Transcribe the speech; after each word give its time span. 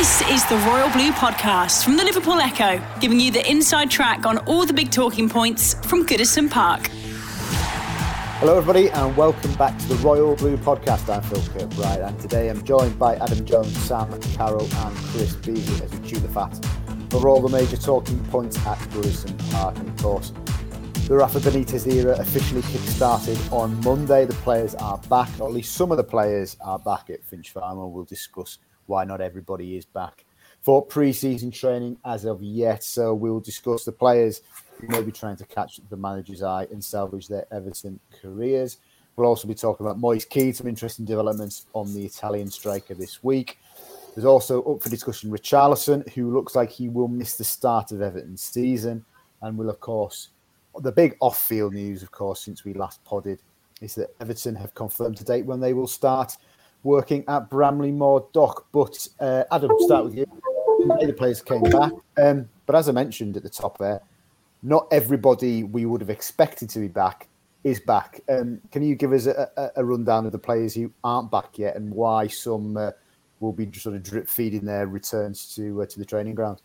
This 0.00 0.22
is 0.30 0.46
the 0.46 0.56
Royal 0.66 0.88
Blue 0.88 1.10
Podcast 1.10 1.84
from 1.84 1.98
the 1.98 2.04
Liverpool 2.04 2.40
Echo, 2.40 2.82
giving 3.00 3.20
you 3.20 3.30
the 3.30 3.46
inside 3.46 3.90
track 3.90 4.24
on 4.24 4.38
all 4.46 4.64
the 4.64 4.72
big 4.72 4.90
talking 4.90 5.28
points 5.28 5.74
from 5.86 6.06
Goodison 6.06 6.50
Park. 6.50 6.86
Hello, 8.38 8.56
everybody, 8.56 8.88
and 8.88 9.14
welcome 9.14 9.52
back 9.56 9.78
to 9.80 9.88
the 9.88 9.96
Royal 9.96 10.34
Blue 10.36 10.56
Podcast. 10.56 11.14
I'm 11.14 11.20
Phil 11.24 11.40
Kirkbride, 11.40 12.08
and 12.08 12.18
today 12.18 12.48
I'm 12.48 12.64
joined 12.64 12.98
by 12.98 13.16
Adam 13.16 13.44
Jones, 13.44 13.76
Sam 13.76 14.18
Carroll, 14.22 14.66
and 14.74 14.96
Chris 14.96 15.36
Beesley 15.36 15.82
as 15.82 15.92
we 15.92 16.08
chew 16.08 16.18
the 16.18 16.30
fat 16.30 16.58
over 17.12 17.28
all 17.28 17.42
the 17.42 17.50
major 17.50 17.76
talking 17.76 18.24
points 18.28 18.56
at 18.66 18.78
Goodison 18.78 19.36
Park. 19.52 19.76
And 19.76 19.86
of 19.86 20.02
course, 20.02 20.32
the 21.08 21.16
Rafa 21.16 21.40
Benitez 21.40 21.86
era 21.86 22.16
officially 22.18 22.62
kick-started 22.62 23.38
on 23.52 23.78
Monday. 23.82 24.24
The 24.24 24.32
players 24.32 24.74
are 24.76 24.96
back, 25.10 25.28
or 25.38 25.48
at 25.48 25.52
least 25.52 25.74
some 25.74 25.90
of 25.90 25.98
the 25.98 26.04
players 26.04 26.56
are 26.62 26.78
back 26.78 27.10
at 27.10 27.22
Finch 27.22 27.50
Farm, 27.50 27.78
and 27.78 27.92
we'll 27.92 28.04
discuss 28.04 28.56
why 28.90 29.04
not 29.04 29.20
everybody 29.20 29.76
is 29.76 29.86
back 29.86 30.24
for 30.62 30.84
pre-season 30.84 31.50
training 31.50 31.96
as 32.04 32.24
of 32.24 32.42
yet. 32.42 32.82
So 32.82 33.14
we'll 33.14 33.40
discuss 33.40 33.84
the 33.84 33.92
players 33.92 34.42
who 34.80 34.88
may 34.88 35.00
be 35.00 35.12
trying 35.12 35.36
to 35.36 35.46
catch 35.46 35.80
the 35.88 35.96
manager's 35.96 36.42
eye 36.42 36.66
and 36.72 36.84
salvage 36.84 37.28
their 37.28 37.46
Everton 37.52 38.00
careers. 38.20 38.78
We'll 39.14 39.28
also 39.28 39.46
be 39.46 39.54
talking 39.54 39.86
about 39.86 39.98
Moise 39.98 40.24
Kean, 40.24 40.52
some 40.52 40.66
interesting 40.66 41.04
developments 41.04 41.66
on 41.72 41.94
the 41.94 42.04
Italian 42.04 42.50
striker 42.50 42.94
this 42.94 43.22
week. 43.22 43.58
There's 44.14 44.24
also 44.24 44.62
up 44.64 44.82
for 44.82 44.88
discussion 44.88 45.30
Richarlison, 45.30 46.08
who 46.10 46.32
looks 46.32 46.56
like 46.56 46.70
he 46.70 46.88
will 46.88 47.08
miss 47.08 47.36
the 47.36 47.44
start 47.44 47.92
of 47.92 48.02
Everton's 48.02 48.42
season, 48.42 49.04
and 49.42 49.56
will 49.56 49.70
of 49.70 49.78
course 49.78 50.30
the 50.80 50.92
big 50.92 51.16
off-field 51.20 51.74
news, 51.74 52.02
of 52.02 52.10
course, 52.10 52.40
since 52.40 52.64
we 52.64 52.74
last 52.74 53.02
podded, 53.04 53.40
is 53.80 53.94
that 53.94 54.14
Everton 54.20 54.56
have 54.56 54.74
confirmed 54.74 55.16
to 55.18 55.24
date 55.24 55.46
when 55.46 55.60
they 55.60 55.74
will 55.74 55.86
start 55.86 56.36
working 56.82 57.24
at 57.28 57.50
Bramley-Moore 57.50 58.28
Dock. 58.32 58.66
But 58.72 59.06
uh, 59.18 59.44
Adam, 59.52 59.70
start 59.80 60.04
with 60.04 60.16
you. 60.16 60.26
The 61.00 61.12
players 61.12 61.42
came 61.42 61.62
back, 61.62 61.92
um, 62.22 62.48
but 62.64 62.74
as 62.74 62.88
I 62.88 62.92
mentioned 62.92 63.36
at 63.36 63.42
the 63.42 63.50
top 63.50 63.76
there, 63.78 64.00
not 64.62 64.86
everybody 64.90 65.62
we 65.62 65.84
would 65.84 66.00
have 66.00 66.10
expected 66.10 66.70
to 66.70 66.78
be 66.78 66.88
back 66.88 67.28
is 67.64 67.80
back. 67.80 68.20
Um, 68.28 68.60
can 68.72 68.82
you 68.82 68.94
give 68.94 69.12
us 69.12 69.26
a, 69.26 69.50
a, 69.56 69.70
a, 69.76 69.84
rundown 69.84 70.26
of 70.26 70.32
the 70.32 70.38
players 70.38 70.74
who 70.74 70.90
aren't 71.04 71.30
back 71.30 71.58
yet 71.58 71.76
and 71.76 71.92
why 71.92 72.26
some 72.26 72.76
uh, 72.76 72.92
will 73.40 73.52
be 73.52 73.70
sort 73.72 73.96
of 73.96 74.02
drip 74.02 74.28
feeding 74.28 74.64
their 74.64 74.86
returns 74.86 75.54
to 75.56 75.82
uh, 75.82 75.86
to 75.86 75.98
the 75.98 76.04
training 76.04 76.34
ground? 76.34 76.62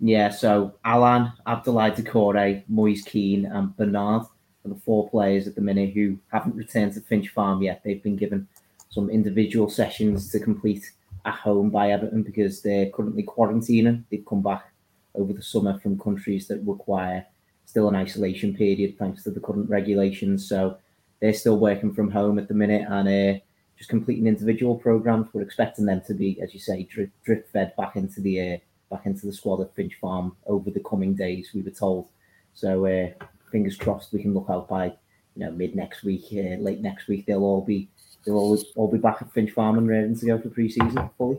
Yeah, 0.00 0.30
so 0.30 0.74
Allan, 0.84 1.32
Abdoulaye 1.46 1.96
Doucouré, 1.96 2.62
Moise 2.68 3.02
Kean, 3.02 3.46
and 3.46 3.76
Bernard 3.76 4.22
are 4.22 4.68
the 4.68 4.76
four 4.76 5.08
players 5.08 5.48
at 5.48 5.56
the 5.56 5.60
minute 5.60 5.92
who 5.92 6.16
haven't 6.30 6.54
returned 6.54 6.94
to 6.94 7.00
Finch 7.00 7.30
Farm 7.30 7.62
yet. 7.62 7.82
They've 7.84 8.02
been 8.02 8.16
given 8.16 8.46
some 8.90 9.10
individual 9.10 9.68
sessions 9.68 10.30
to 10.32 10.40
complete 10.40 10.90
at 11.24 11.34
home 11.34 11.70
by 11.70 11.90
Everton 11.90 12.22
because 12.22 12.62
they're 12.62 12.90
currently 12.90 13.22
quarantining. 13.22 14.04
They've 14.10 14.24
come 14.26 14.42
back 14.42 14.72
over 15.14 15.32
the 15.32 15.42
summer 15.42 15.78
from 15.80 15.98
countries 15.98 16.46
that 16.48 16.62
require 16.64 17.26
still 17.66 17.88
an 17.88 17.96
isolation 17.96 18.54
period 18.54 18.98
thanks 18.98 19.24
to 19.24 19.30
the 19.30 19.40
current 19.40 19.68
regulations. 19.68 20.48
So 20.48 20.78
they're 21.20 21.34
still 21.34 21.58
working 21.58 21.92
from 21.92 22.10
home 22.10 22.38
at 22.38 22.48
the 22.48 22.54
minute 22.54 22.86
and 22.88 23.08
uh, 23.08 23.40
just 23.76 23.90
completing 23.90 24.26
individual 24.26 24.76
programs. 24.76 25.28
We're 25.32 25.42
expecting 25.42 25.84
them 25.84 26.02
to 26.06 26.14
be, 26.14 26.40
as 26.40 26.54
you 26.54 26.60
say, 26.60 26.84
drip, 26.84 27.10
drip 27.24 27.50
fed 27.52 27.74
back 27.76 27.96
into 27.96 28.20
the 28.20 28.54
uh, 28.54 28.58
back 28.90 29.04
into 29.04 29.26
the 29.26 29.32
squad 29.32 29.60
at 29.60 29.74
Finch 29.74 29.94
Farm 30.00 30.34
over 30.46 30.70
the 30.70 30.80
coming 30.80 31.14
days. 31.14 31.50
We 31.54 31.62
were 31.62 31.70
told. 31.70 32.08
So 32.54 32.86
uh, 32.86 33.24
fingers 33.52 33.76
crossed 33.76 34.12
we 34.12 34.22
can 34.22 34.34
look 34.34 34.46
out 34.48 34.68
by 34.68 34.86
you 34.86 35.44
know 35.44 35.50
mid 35.50 35.76
next 35.76 36.04
week, 36.04 36.24
uh, 36.32 36.60
late 36.60 36.80
next 36.80 37.06
week. 37.08 37.26
They'll 37.26 37.44
all 37.44 37.64
be 37.64 37.88
they'll 38.24 38.36
all, 38.36 38.58
all 38.76 38.90
be 38.90 38.98
back 38.98 39.18
at 39.20 39.32
Finch 39.32 39.50
Farm 39.50 39.78
and 39.78 39.88
ready 39.88 40.14
to 40.14 40.26
go 40.26 40.38
for 40.38 40.48
pre-season 40.48 41.10
fully. 41.16 41.38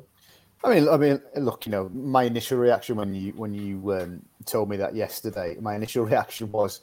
I 0.63 0.73
mean, 0.73 0.89
I 0.89 0.97
mean, 0.97 1.21
look, 1.37 1.65
you 1.65 1.71
know, 1.71 1.89
my 1.89 2.23
initial 2.23 2.57
reaction 2.57 2.97
when 2.97 3.13
you 3.13 3.31
when 3.33 3.53
you 3.53 3.93
um, 3.93 4.21
told 4.45 4.69
me 4.69 4.77
that 4.77 4.93
yesterday, 4.93 5.55
my 5.61 5.75
initial 5.75 6.03
reaction 6.05 6.51
was, 6.51 6.81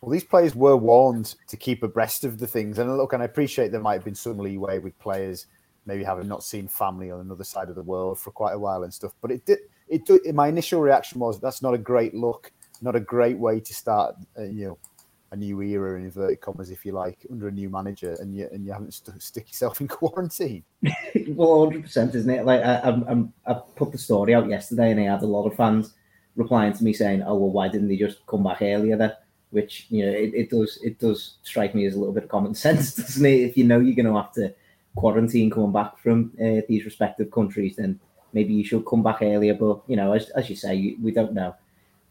well, 0.00 0.12
these 0.12 0.24
players 0.24 0.54
were 0.54 0.76
warned 0.76 1.34
to 1.48 1.56
keep 1.56 1.82
abreast 1.82 2.24
of 2.24 2.38
the 2.38 2.46
things. 2.46 2.78
And 2.78 2.96
look, 2.96 3.12
and 3.12 3.22
I 3.22 3.26
appreciate 3.26 3.72
there 3.72 3.80
might 3.80 3.94
have 3.94 4.04
been 4.04 4.14
some 4.14 4.38
leeway 4.38 4.78
with 4.78 4.98
players 4.98 5.46
maybe 5.86 6.04
having 6.04 6.28
not 6.28 6.42
seen 6.42 6.68
family 6.68 7.10
on 7.10 7.20
another 7.20 7.44
side 7.44 7.68
of 7.68 7.76
the 7.76 7.82
world 7.82 8.18
for 8.18 8.32
quite 8.32 8.52
a 8.52 8.58
while 8.58 8.82
and 8.82 8.92
stuff. 8.92 9.12
But 9.22 9.30
it 9.30 9.46
did, 9.46 9.58
it. 9.88 10.04
Did, 10.04 10.34
my 10.34 10.48
initial 10.48 10.80
reaction 10.80 11.20
was 11.20 11.40
that's 11.40 11.62
not 11.62 11.74
a 11.74 11.78
great 11.78 12.14
look, 12.14 12.52
not 12.82 12.96
a 12.96 13.00
great 13.00 13.38
way 13.38 13.60
to 13.60 13.74
start. 13.74 14.16
Uh, 14.38 14.42
you 14.42 14.66
know, 14.66 14.78
a 15.32 15.36
new 15.36 15.60
era 15.60 15.98
in 15.98 16.04
inverted 16.04 16.40
commas, 16.40 16.70
if 16.70 16.86
you 16.86 16.92
like, 16.92 17.26
under 17.30 17.48
a 17.48 17.52
new 17.52 17.68
manager, 17.68 18.16
and 18.20 18.34
you 18.34 18.48
and 18.52 18.64
you 18.64 18.72
haven't 18.72 18.94
st- 18.94 19.22
stick 19.22 19.48
yourself 19.48 19.80
in 19.80 19.88
quarantine. 19.88 20.64
well, 21.28 21.64
hundred 21.64 21.82
percent, 21.82 22.14
isn't 22.14 22.30
it? 22.30 22.44
Like 22.44 22.62
I, 22.62 22.90
I, 22.90 23.24
I 23.46 23.54
put 23.74 23.92
the 23.92 23.98
story 23.98 24.34
out 24.34 24.48
yesterday, 24.48 24.90
and 24.90 25.00
I 25.00 25.04
had 25.04 25.22
a 25.22 25.26
lot 25.26 25.46
of 25.46 25.56
fans 25.56 25.94
replying 26.36 26.72
to 26.74 26.84
me 26.84 26.92
saying, 26.92 27.22
"Oh 27.22 27.34
well, 27.36 27.50
why 27.50 27.68
didn't 27.68 27.88
they 27.88 27.96
just 27.96 28.24
come 28.26 28.44
back 28.44 28.62
earlier?" 28.62 28.96
Then, 28.96 29.12
which 29.50 29.86
you 29.90 30.06
know, 30.06 30.12
it, 30.12 30.32
it 30.34 30.50
does 30.50 30.78
it 30.82 30.98
does 30.98 31.38
strike 31.42 31.74
me 31.74 31.86
as 31.86 31.94
a 31.94 31.98
little 31.98 32.14
bit 32.14 32.24
of 32.24 32.30
common 32.30 32.54
sense, 32.66 32.94
doesn't 32.94 33.26
it? 33.26 33.40
If 33.40 33.56
you 33.56 33.64
know 33.64 33.80
you're 33.80 33.96
going 33.96 34.06
to 34.06 34.20
have 34.20 34.32
to 34.34 34.54
quarantine 34.94 35.50
coming 35.50 35.72
back 35.72 35.98
from 35.98 36.32
uh, 36.40 36.62
these 36.68 36.84
respective 36.84 37.30
countries, 37.30 37.76
then 37.76 38.00
maybe 38.32 38.54
you 38.54 38.64
should 38.64 38.86
come 38.86 39.02
back 39.02 39.18
earlier. 39.22 39.54
But 39.54 39.82
you 39.88 39.96
know, 39.96 40.12
as 40.12 40.30
as 40.30 40.48
you 40.48 40.56
say, 40.56 40.96
we 41.02 41.10
don't 41.10 41.34
know 41.34 41.54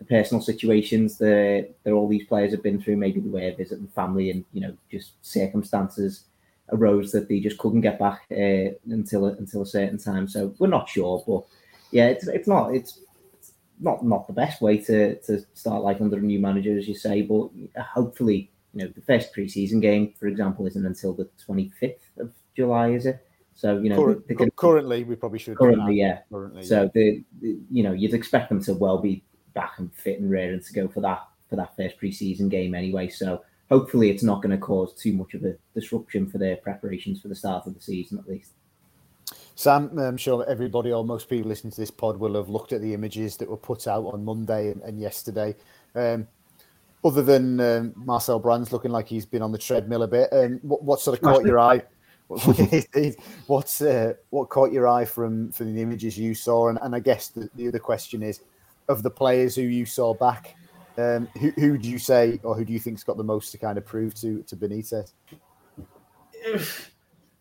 the 0.05 0.16
personal 0.16 0.41
situations 0.41 1.17
that, 1.17 1.69
that 1.83 1.93
all 1.93 2.07
these 2.07 2.27
players 2.27 2.51
have 2.51 2.63
been 2.63 2.81
through. 2.81 2.97
Maybe 2.97 3.19
the 3.19 3.29
way 3.29 3.49
of 3.49 3.57
visiting 3.57 3.88
family 3.88 4.31
and 4.31 4.45
you 4.53 4.61
know 4.61 4.75
just 4.91 5.13
circumstances 5.21 6.25
arose 6.71 7.11
that 7.11 7.29
they 7.29 7.39
just 7.39 7.57
couldn't 7.57 7.81
get 7.81 7.99
back 7.99 8.23
uh, 8.31 8.73
until 8.89 9.25
until 9.25 9.61
a 9.61 9.65
certain 9.65 9.97
time. 9.97 10.27
So 10.27 10.53
we're 10.59 10.67
not 10.67 10.89
sure, 10.89 11.23
but 11.27 11.44
yeah, 11.91 12.07
it's 12.07 12.27
it's 12.27 12.47
not 12.47 12.73
it's, 12.73 12.99
it's 13.33 13.53
not 13.79 14.05
not 14.05 14.27
the 14.27 14.33
best 14.33 14.61
way 14.61 14.77
to 14.79 15.15
to 15.21 15.45
start 15.53 15.83
life 15.83 16.01
under 16.01 16.17
a 16.17 16.21
new 16.21 16.39
manager, 16.39 16.77
as 16.77 16.88
you 16.88 16.95
say. 16.95 17.21
But 17.21 17.49
hopefully, 17.81 18.51
you 18.73 18.83
know, 18.85 18.91
the 18.94 19.01
first 19.01 19.33
preseason 19.33 19.81
game, 19.81 20.13
for 20.19 20.27
example, 20.27 20.65
isn't 20.67 20.85
until 20.85 21.13
the 21.13 21.29
twenty 21.44 21.69
fifth 21.79 22.09
of 22.17 22.31
July, 22.55 22.91
is 22.91 23.05
it? 23.05 23.25
So 23.55 23.77
you 23.79 23.89
know, 23.89 23.95
Current, 23.95 24.27
they, 24.27 24.35
they 24.35 24.49
currently 24.57 25.03
we 25.05 25.15
probably 25.15 25.39
should 25.39 25.57
currently, 25.57 25.95
yeah. 25.95 26.19
Currently, 26.29 26.63
so 26.63 26.83
yeah. 26.83 26.89
The, 26.94 27.23
the, 27.41 27.57
you 27.71 27.83
know 27.83 27.94
you'd 27.94 28.13
expect 28.13 28.49
them 28.49 28.61
to 28.63 28.73
well 28.73 28.97
be 28.97 29.23
back 29.55 29.73
and 29.79 29.91
fit 29.93 30.19
and 30.19 30.29
ready 30.29 30.59
to 30.59 30.73
go 30.73 30.88
for 30.88 31.01
that 31.01 31.23
for 31.49 31.55
that 31.55 31.75
first 31.75 31.99
preseason 31.99 32.49
game 32.49 32.75
anyway. 32.75 33.07
So 33.07 33.43
hopefully 33.69 34.09
it's 34.09 34.23
not 34.23 34.41
going 34.41 34.51
to 34.51 34.57
cause 34.57 34.93
too 34.93 35.13
much 35.13 35.33
of 35.33 35.43
a 35.43 35.55
disruption 35.73 36.29
for 36.29 36.38
their 36.38 36.57
preparations 36.57 37.21
for 37.21 37.27
the 37.27 37.35
start 37.35 37.65
of 37.65 37.73
the 37.73 37.81
season 37.81 38.19
at 38.19 38.29
least. 38.29 38.51
Sam, 39.55 39.97
I'm 39.97 40.17
sure 40.17 40.45
everybody 40.47 40.91
or 40.91 41.03
most 41.05 41.29
people 41.29 41.49
listening 41.49 41.71
to 41.71 41.81
this 41.81 41.91
pod 41.91 42.17
will 42.17 42.35
have 42.35 42.49
looked 42.49 42.73
at 42.73 42.81
the 42.81 42.94
images 42.94 43.38
that 43.38 43.49
were 43.49 43.57
put 43.57 43.88
out 43.88 44.05
on 44.05 44.25
Monday 44.25 44.71
and, 44.71 44.81
and 44.81 44.99
yesterday. 44.99 45.55
Um, 45.95 46.27
other 47.05 47.21
than 47.21 47.59
um, 47.61 47.94
Marcel 47.95 48.39
Brands 48.39 48.73
looking 48.73 48.91
like 48.91 49.07
he's 49.07 49.25
been 49.25 49.41
on 49.41 49.51
the 49.51 49.57
treadmill 49.57 50.03
a 50.03 50.07
bit, 50.07 50.27
um, 50.33 50.59
what, 50.61 50.83
what, 50.83 50.99
sort 50.99 51.17
of 51.17 51.23
caught 51.23 51.45
your 51.45 51.59
eye? 51.59 51.81
What's 52.27 53.81
uh, 53.81 54.13
what 54.31 54.49
caught 54.49 54.71
your 54.71 54.88
eye 54.88 55.05
from 55.05 55.51
from 55.51 55.75
the 55.75 55.81
images 55.83 56.17
you 56.17 56.33
saw? 56.33 56.69
And, 56.69 56.80
and 56.81 56.95
I 56.95 57.00
guess 57.00 57.27
the, 57.27 57.47
the 57.53 57.68
other 57.68 57.77
question 57.77 58.24
is, 58.24 58.39
of 58.87 59.03
the 59.03 59.09
players 59.09 59.55
who 59.55 59.63
you 59.63 59.85
saw 59.85 60.13
back, 60.13 60.55
um, 60.97 61.27
who, 61.39 61.51
who 61.51 61.77
do 61.77 61.89
you 61.89 61.99
say 61.99 62.39
or 62.43 62.55
who 62.55 62.65
do 62.65 62.73
you 62.73 62.79
think's 62.79 63.03
got 63.03 63.17
the 63.17 63.23
most 63.23 63.51
to 63.51 63.57
kind 63.57 63.77
of 63.77 63.85
prove 63.85 64.13
to 64.15 64.43
to 64.43 64.55
Benitez? 64.55 65.11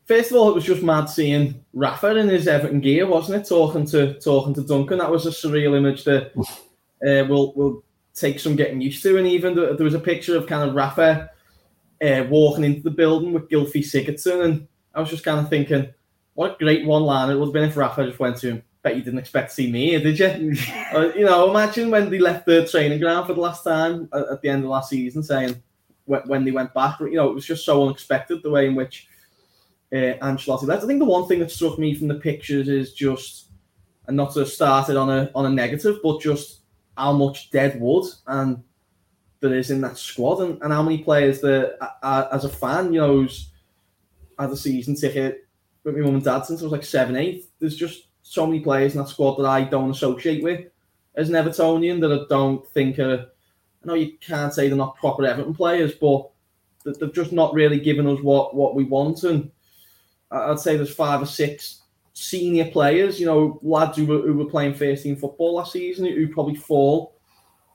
First 0.06 0.31
of 0.31 0.37
all, 0.37 0.50
it 0.50 0.55
was 0.55 0.64
just 0.64 0.82
mad 0.82 1.06
seeing 1.06 1.64
Rafa 1.73 2.17
in 2.17 2.29
his 2.29 2.46
Everton 2.46 2.81
gear, 2.81 3.06
wasn't 3.06 3.43
it? 3.43 3.49
Talking 3.49 3.87
to 3.87 4.19
talking 4.20 4.55
to 4.55 4.62
Duncan, 4.62 4.99
that 4.99 5.11
was 5.11 5.26
a 5.26 5.31
surreal 5.31 5.76
image 5.76 6.05
that 6.05 6.32
uh, 6.37 7.26
will 7.29 7.55
will 7.55 7.85
take 8.14 8.38
some 8.38 8.56
getting 8.56 8.81
used 8.81 9.02
to. 9.02 9.19
And 9.19 9.26
even 9.26 9.55
there 9.55 9.76
was 9.79 9.94
a 9.94 10.00
picture 10.00 10.37
of 10.37 10.46
kind 10.46 10.69
of 10.69 10.75
Rafa 10.75 11.31
uh, 12.02 12.25
walking 12.29 12.64
into 12.64 12.82
the 12.82 12.91
building 12.91 13.32
with 13.32 13.49
Gylfi 13.49 13.82
Sigurdsson, 13.82 14.44
and 14.44 14.69
I 14.94 15.00
was 15.00 15.11
just 15.11 15.25
kind 15.25 15.41
of 15.41 15.49
thinking, 15.49 15.93
what 16.35 16.56
a 16.56 16.58
great 16.58 16.85
one 16.85 17.02
line 17.02 17.31
it 17.31 17.37
would 17.37 17.46
have 17.46 17.52
been 17.52 17.69
if 17.69 17.76
Rafa 17.76 18.06
just 18.06 18.19
went 18.19 18.37
to 18.38 18.52
him 18.52 18.62
bet 18.85 18.97
you 18.97 19.03
didn't 19.03 19.19
expect 19.19 19.49
to 19.49 19.55
see 19.55 19.73
me 19.73 19.89
here, 19.89 20.01
did 20.01 20.19
you? 20.19 20.55
uh, 20.95 21.11
you 21.17 21.25
know, 21.25 21.51
imagine 21.51 21.91
when 21.91 22.11
they 22.11 22.19
left 22.19 22.47
the 22.47 22.69
training 22.69 23.01
ground 23.01 23.27
for 23.27 23.33
the 23.33 23.41
last 23.41 23.65
time 23.65 24.09
at, 24.13 24.29
at 24.29 24.43
the 24.43 24.49
end 24.49 24.63
of 24.63 24.71
last 24.71 24.91
season, 24.91 25.23
saying 25.23 25.61
when, 26.05 26.21
when, 26.27 26.45
they 26.45 26.51
went 26.53 26.73
back. 26.75 27.01
You 27.01 27.15
know, 27.15 27.31
it 27.31 27.35
was 27.35 27.47
just 27.47 27.65
so 27.65 27.83
unexpected 27.85 28.43
the 28.43 28.51
way 28.51 28.67
in 28.67 28.75
which 28.75 29.09
uh, 29.93 30.15
Ancelotti 30.23 30.67
left. 30.67 30.85
I 30.85 30.87
think 30.87 31.01
the 31.01 31.07
one 31.07 31.27
thing 31.27 31.41
that 31.41 31.51
struck 31.51 31.79
me 31.79 31.95
from 31.95 32.09
the 32.09 32.17
pictures 32.17 32.69
is 32.69 32.93
just 32.93 33.49
and 34.07 34.17
not 34.17 34.35
to 34.35 34.41
have 34.41 34.49
started 34.49 34.97
on 34.97 35.09
a 35.09 35.31
on 35.35 35.47
a 35.47 35.51
negative, 35.51 36.01
but 36.03 36.21
just 36.21 36.61
how 36.97 37.13
much 37.13 37.51
dead 37.51 37.81
wood 37.81 38.05
and 38.27 38.63
there 39.41 39.55
is 39.55 39.71
in 39.71 39.81
that 39.81 39.99
squad, 39.99 40.41
and, 40.41 40.63
and 40.63 40.73
how 40.73 40.83
many 40.83 40.99
players 40.99 41.41
that, 41.41 41.77
uh, 42.03 42.29
as 42.33 42.45
a 42.45 42.49
fan, 42.49 42.93
you 42.93 43.01
know, 43.01 43.13
who's 43.13 43.51
had 44.39 44.51
a 44.51 44.57
season 44.57 44.95
ticket 44.95 45.47
with 45.85 45.97
my 45.97 46.03
mum 46.03 46.15
and 46.15 46.25
dad 46.25 46.43
since 46.43 46.61
I 46.61 46.65
was 46.65 46.73
like 46.73 46.85
seven, 46.85 47.17
eight. 47.17 47.45
There's 47.59 47.77
just 47.77 48.09
so 48.25 48.47
many 48.47 48.59
players 48.61 48.94
in 48.94 49.00
that 49.00 49.09
squad 49.09 49.37
that 49.37 49.47
I 49.47 49.62
don't 49.65 49.91
associate 49.91 50.43
with 50.43 50.67
as 51.15 51.29
an 51.29 51.37
Evertonian 51.37 52.00
that 52.00 52.12
I 52.12 52.25
don't 52.29 52.67
think 52.71 52.99
are. 52.99 53.26
I 53.82 53.87
know 53.87 53.94
you 53.94 54.17
can't 54.19 54.53
say 54.53 54.67
they're 54.67 54.76
not 54.76 54.97
proper 54.97 55.26
Everton 55.26 55.55
players, 55.55 55.94
but 55.94 56.31
they've 56.85 57.12
just 57.12 57.32
not 57.32 57.53
really 57.53 57.79
given 57.79 58.06
us 58.06 58.19
what 58.23 58.56
what 58.56 58.75
we 58.75 58.85
want. 58.85 59.23
And 59.25 59.50
I'd 60.31 60.59
say 60.59 60.76
there's 60.76 60.94
five 60.94 61.21
or 61.21 61.26
six 61.26 61.82
senior 62.15 62.71
players, 62.71 63.21
you 63.21 63.26
know, 63.26 63.59
lads 63.62 63.99
who 63.99 64.06
were, 64.06 64.23
who 64.23 64.35
were 64.35 64.47
playing 64.47 64.75
first 64.75 65.03
team 65.03 65.17
football 65.17 65.56
last 65.56 65.73
season 65.73 66.06
who 66.06 66.29
probably 66.29 66.55
fall 66.55 67.15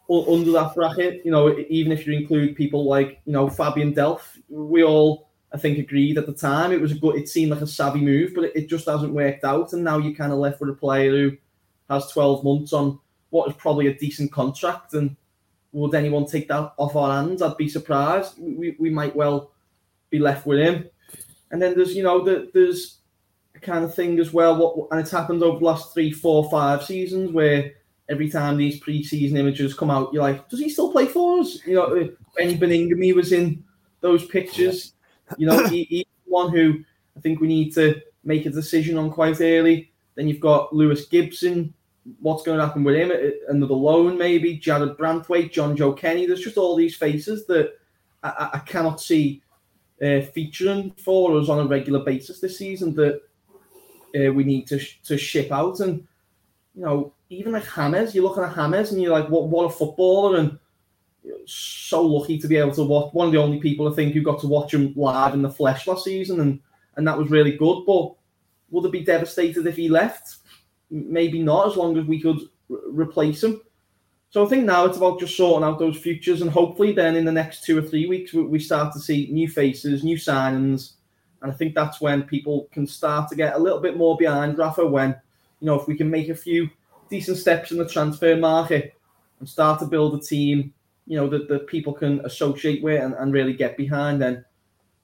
under 0.10 0.52
that 0.52 0.74
bracket. 0.74 1.22
You 1.24 1.32
know, 1.32 1.56
even 1.70 1.92
if 1.92 2.08
you 2.08 2.14
include 2.14 2.56
people 2.56 2.90
like 2.90 3.22
you 3.26 3.34
know 3.34 3.50
Fabian 3.50 3.94
Delph, 3.94 4.40
we 4.50 4.84
all 4.84 5.29
I 5.52 5.58
think 5.58 5.80
agreed 5.80 6.18
at 6.18 6.28
the 6.28 6.34
time 6.34 6.72
it 6.72 6.82
was 6.82 6.92
a 6.92 6.96
good. 6.96 7.16
It 7.16 7.30
seemed 7.30 7.52
like 7.52 7.62
a 7.62 7.68
savvy 7.68 8.02
move, 8.02 8.34
but 8.36 8.46
it, 8.46 8.56
it 8.56 8.70
just 8.70 8.88
hasn't 8.88 9.14
worked 9.14 9.44
out. 9.44 9.74
And 9.74 9.84
now 9.84 9.98
you're 9.98 10.14
kind 10.14 10.32
of 10.32 10.38
left 10.38 10.60
with 10.60 10.70
a 10.70 10.74
player 10.74 11.12
who 11.12 11.38
has 11.90 12.12
12 12.12 12.44
months 12.44 12.74
on 12.74 13.00
what 13.32 13.50
is 13.50 13.56
probably 13.58 13.88
a 13.88 13.96
decent 13.96 14.32
contract. 14.32 14.94
And 14.94 15.16
would 15.72 15.96
anyone 15.96 16.26
take 16.26 16.48
that 16.50 16.74
off 16.78 16.96
our 16.96 17.24
hands? 17.24 17.42
I'd 17.42 17.58
be 17.58 17.70
surprised. 17.70 18.36
We, 18.38 18.76
we 18.80 18.90
might 18.90 19.16
well 19.16 19.52
be 20.10 20.20
left 20.20 20.46
with 20.46 20.60
him. 20.60 20.90
And 21.52 21.62
then 21.62 21.76
there's 21.76 21.96
you 21.96 22.04
know 22.04 22.24
the, 22.24 22.52
there's 22.54 23.00
a 23.56 23.60
kind 23.60 23.84
of 23.84 23.96
thing 23.96 24.20
as 24.20 24.32
well. 24.32 24.56
What 24.56 24.92
and 24.92 25.00
it's 25.00 25.12
happened 25.12 25.42
over 25.42 25.60
the 25.60 25.66
last 25.66 25.94
three, 25.94 26.12
four, 26.12 26.50
five 26.52 26.84
seasons 26.84 27.32
where 27.32 27.72
every 28.08 28.30
time 28.30 28.58
these 28.58 28.80
pre-season 28.80 29.38
images 29.38 29.74
come 29.74 29.92
out, 29.92 30.14
you're 30.14 30.24
like, 30.24 30.50
does 30.50 30.60
he 30.60 30.70
still 30.70 30.92
play 30.92 31.06
for 31.06 31.40
us? 31.40 31.66
You 31.66 31.76
know, 31.76 31.84
uh, 31.84 32.08
Beni 32.36 32.58
Baningime 32.58 33.16
was 33.16 33.32
in 33.32 33.64
those 34.02 34.26
pictures. 34.26 34.94
You 35.38 35.48
know, 35.48 35.68
he, 35.68 35.84
he's 35.84 36.06
one 36.26 36.52
who 36.52 36.84
I 37.18 37.20
think 37.22 37.40
we 37.40 37.48
need 37.48 37.74
to 37.76 38.02
make 38.24 38.46
a 38.46 38.50
decision 38.50 38.98
on 38.98 39.12
quite 39.12 39.42
early. 39.42 39.92
Then 40.16 40.28
you've 40.28 40.40
got 40.40 40.74
Lewis 40.74 41.06
Gibson. 41.06 41.74
What's 42.20 42.44
going 42.44 42.58
to 42.58 42.66
happen 42.66 42.84
with 42.84 42.96
him? 42.96 43.12
Another 43.50 43.74
loan, 43.74 44.18
maybe. 44.18 44.60
Jarrad 44.60 44.98
Branthwaite, 44.98 45.54
Jonjoe 45.54 45.98
Kenny. 45.98 46.26
There's 46.26 46.42
just 46.42 46.58
all 46.58 46.76
these 46.76 46.96
faces 46.96 47.46
that 47.48 47.74
I, 48.24 48.50
I 48.54 48.60
cannot 48.60 49.00
see 49.00 49.42
uh, 50.02 50.22
featuring 50.34 50.92
for 50.92 51.38
us 51.38 51.50
on 51.50 51.60
a 51.60 51.68
regular 51.68 52.00
basis 52.00 52.40
this 52.40 52.58
season 52.58 52.96
that 52.96 53.22
uh, 54.16 54.32
we 54.34 54.44
need 54.44 54.68
to 54.68 54.80
to 55.04 55.18
ship 55.18 55.52
out. 55.52 55.80
And 55.82 56.08
you 56.76 56.82
know, 56.82 57.14
even 57.30 57.52
like 57.52 57.66
Hammers, 57.66 58.16
you're 58.16 58.24
looking 58.24 58.44
at 58.44 58.56
Hammers 58.56 58.92
and 58.92 59.02
you're 59.02 59.12
like, 59.12 59.30
what 59.30 59.50
what 59.50 59.66
a 59.66 59.70
footballer 59.70 60.38
and 60.38 60.60
so 61.46 62.02
lucky 62.02 62.38
to 62.40 62.48
be 62.48 62.58
able 62.58 62.74
to 62.74 62.84
watch 62.84 63.14
one 63.14 63.28
of 63.28 63.34
the 63.34 63.40
only 63.40 63.60
people 63.60 63.92
I 63.92 63.96
think 63.96 64.14
who 64.14 64.22
got 64.22 64.40
to 64.42 64.48
watch 64.48 64.74
him 64.74 64.94
live 64.96 65.34
in 65.34 65.42
the 65.42 65.50
flesh 65.50 65.88
last 65.88 66.06
season 66.06 66.40
and 66.40 66.60
and 66.96 67.08
that 67.08 67.18
was 67.18 67.30
really 67.30 67.56
good. 67.56 67.86
But 67.86 68.14
would 68.70 68.86
it 68.86 68.92
be 68.92 69.04
devastated 69.04 69.66
if 69.66 69.78
he 69.78 69.90
left? 69.90 70.38
Maybe 70.92 71.42
not, 71.42 71.72
as 71.72 71.78
long 71.78 71.98
as 71.98 72.06
we 72.06 72.22
could 72.22 72.40
replace 72.70 73.44
him. 73.44 73.62
So 74.32 74.46
I 74.46 74.50
think 74.50 74.66
now 74.66 74.86
it's 74.86 74.98
about 74.98 75.20
just 75.20 75.36
sorting 75.36 75.68
out 75.68 75.80
those 75.80 75.98
futures, 75.98 76.42
and 76.42 76.52
hopefully 76.52 76.92
then 76.92 77.16
in 77.16 77.26
the 77.26 77.32
next 77.32 77.64
two 77.64 77.78
or 77.78 77.82
three 77.82 78.06
weeks 78.06 78.34
we 78.34 78.60
start 78.60 78.94
to 78.94 79.00
see 79.00 79.28
new 79.32 79.48
faces, 79.48 80.04
new 80.04 80.18
signings, 80.18 80.94
and 81.42 81.52
I 81.52 81.56
think 81.56 81.74
that's 81.74 82.00
when 82.00 82.24
people 82.24 82.68
can 82.72 82.86
start 82.86 83.30
to 83.30 83.36
get 83.36 83.56
a 83.56 83.60
little 83.60 83.80
bit 83.80 83.98
more 83.98 84.18
behind 84.18 84.58
Rafa. 84.58 84.86
When 84.86 85.16
you 85.62 85.66
know 85.66 85.80
if 85.80 85.88
we 85.88 85.98
can 85.98 86.12
make 86.12 86.30
a 86.30 86.36
few 86.36 86.70
decent 87.10 87.38
steps 87.38 87.72
in 87.72 87.80
the 87.80 87.90
transfer 87.90 88.36
market 88.36 88.94
and 89.40 89.50
start 89.50 89.80
to 89.80 89.88
build 89.88 90.14
a 90.14 90.24
team, 90.24 90.74
you 91.10 91.18
know 91.18 91.28
that, 91.28 91.50
that 91.50 91.66
people 91.66 91.92
can 91.92 92.24
associate 92.24 92.84
with 92.84 93.02
and, 93.02 93.16
and 93.16 93.34
really 93.34 93.54
get 93.54 93.76
behind, 93.76 94.22
then 94.22 94.46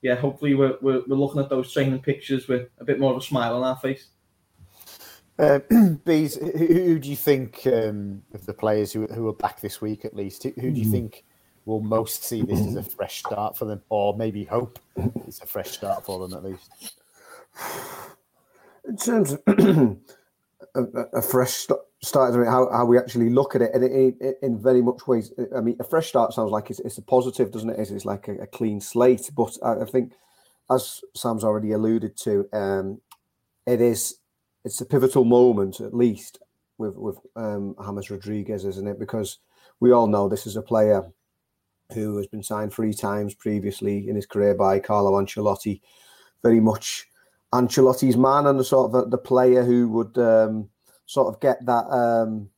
yeah, 0.03 0.13
hopefully 0.13 0.53
we're, 0.53 0.77
we're, 0.81 1.01
we're 1.07 1.15
looking 1.15 1.41
at 1.41 1.49
those 1.49 1.73
training 1.73 1.99
pictures 1.99 2.47
with 2.47 2.69
a 2.77 2.85
bit 2.85 2.99
more 2.99 3.11
of 3.11 3.17
a 3.17 3.21
smile 3.21 3.55
on 3.55 3.63
our 3.63 3.75
face. 3.75 4.09
Uh, 5.39 5.59
Bees, 6.05 6.35
who, 6.35 6.51
who, 6.51 6.99
do 6.99 7.09
you 7.09 7.15
think 7.15 7.65
um, 7.65 8.21
of 8.35 8.45
the 8.45 8.53
players 8.53 8.93
who, 8.93 9.07
who 9.07 9.27
are 9.27 9.33
back 9.33 9.61
this 9.61 9.81
week 9.81 10.05
at 10.05 10.15
least? 10.15 10.43
Who, 10.43 10.51
who 10.51 10.71
do 10.71 10.79
you 10.79 10.85
mm. 10.85 10.91
think 10.91 11.23
will 11.65 11.81
most 11.81 12.23
see 12.23 12.43
this 12.43 12.59
as 12.59 12.75
a 12.75 12.83
fresh 12.83 13.17
start 13.19 13.57
for 13.57 13.65
them, 13.65 13.81
or 13.89 14.15
maybe 14.15 14.43
hope 14.43 14.77
it's 15.27 15.41
a 15.41 15.47
fresh 15.47 15.71
start 15.71 16.05
for 16.05 16.19
them 16.19 16.37
at 16.37 16.43
least? 16.43 17.01
In 18.87 18.95
terms 18.95 19.31
of 19.33 19.41
a, 20.75 21.17
a, 21.17 21.21
fresh 21.21 21.67
start, 22.03 22.33
I 22.33 22.37
mean, 22.37 22.45
how, 22.45 22.69
how 22.71 22.85
we 22.85 22.97
actually 22.97 23.29
look 23.29 23.55
at 23.55 23.61
it, 23.61 23.71
and 23.73 23.83
it, 23.83 24.15
it, 24.19 24.37
in 24.41 24.61
very 24.61 24.81
much 24.81 25.07
ways, 25.07 25.31
I 25.55 25.61
mean, 25.61 25.77
a 25.79 25.83
fresh 25.83 26.07
start 26.07 26.33
sounds 26.33 26.51
like 26.51 26.69
it's, 26.69 26.79
it's 26.79 26.97
a 26.97 27.01
positive, 27.01 27.51
doesn't 27.51 27.69
it? 27.69 27.79
It's, 27.79 27.91
it's 27.91 28.05
like 28.05 28.27
a, 28.27 28.35
a, 28.39 28.47
clean 28.47 28.79
slate, 28.81 29.29
but 29.35 29.57
I, 29.63 29.81
I, 29.81 29.85
think, 29.85 30.13
as 30.69 31.01
Sam's 31.15 31.43
already 31.43 31.71
alluded 31.71 32.17
to, 32.17 32.47
um, 32.53 33.01
it 33.65 33.81
is 33.81 34.19
it's 34.63 34.81
a 34.81 34.85
pivotal 34.85 35.23
moment 35.23 35.79
at 35.79 35.93
least 35.93 36.39
with 36.77 36.95
with 36.95 37.17
um, 37.35 37.75
James 37.83 38.09
Rodriguez, 38.09 38.65
isn't 38.65 38.87
it? 38.87 38.99
Because 38.99 39.39
we 39.79 39.91
all 39.91 40.07
know 40.07 40.27
this 40.27 40.47
is 40.47 40.55
a 40.55 40.61
player 40.61 41.03
who 41.93 42.17
has 42.17 42.27
been 42.27 42.43
signed 42.43 42.73
three 42.73 42.93
times 42.93 43.35
previously 43.35 44.09
in 44.09 44.15
his 44.15 44.25
career 44.25 44.55
by 44.55 44.79
Carlo 44.79 45.11
Ancelotti, 45.13 45.81
very 46.41 46.59
much 46.59 47.07
Ancelotti's 47.53 48.17
man 48.17 48.47
and 48.47 48.59
the 48.59 48.63
sort 48.63 48.93
of 48.93 49.11
the, 49.11 49.17
player 49.17 49.63
who 49.63 49.87
would 49.89 50.17
um, 50.17 50.69
sort 51.05 51.33
of 51.33 51.39
get 51.39 51.65
that 51.65 51.85
um, 51.89 52.49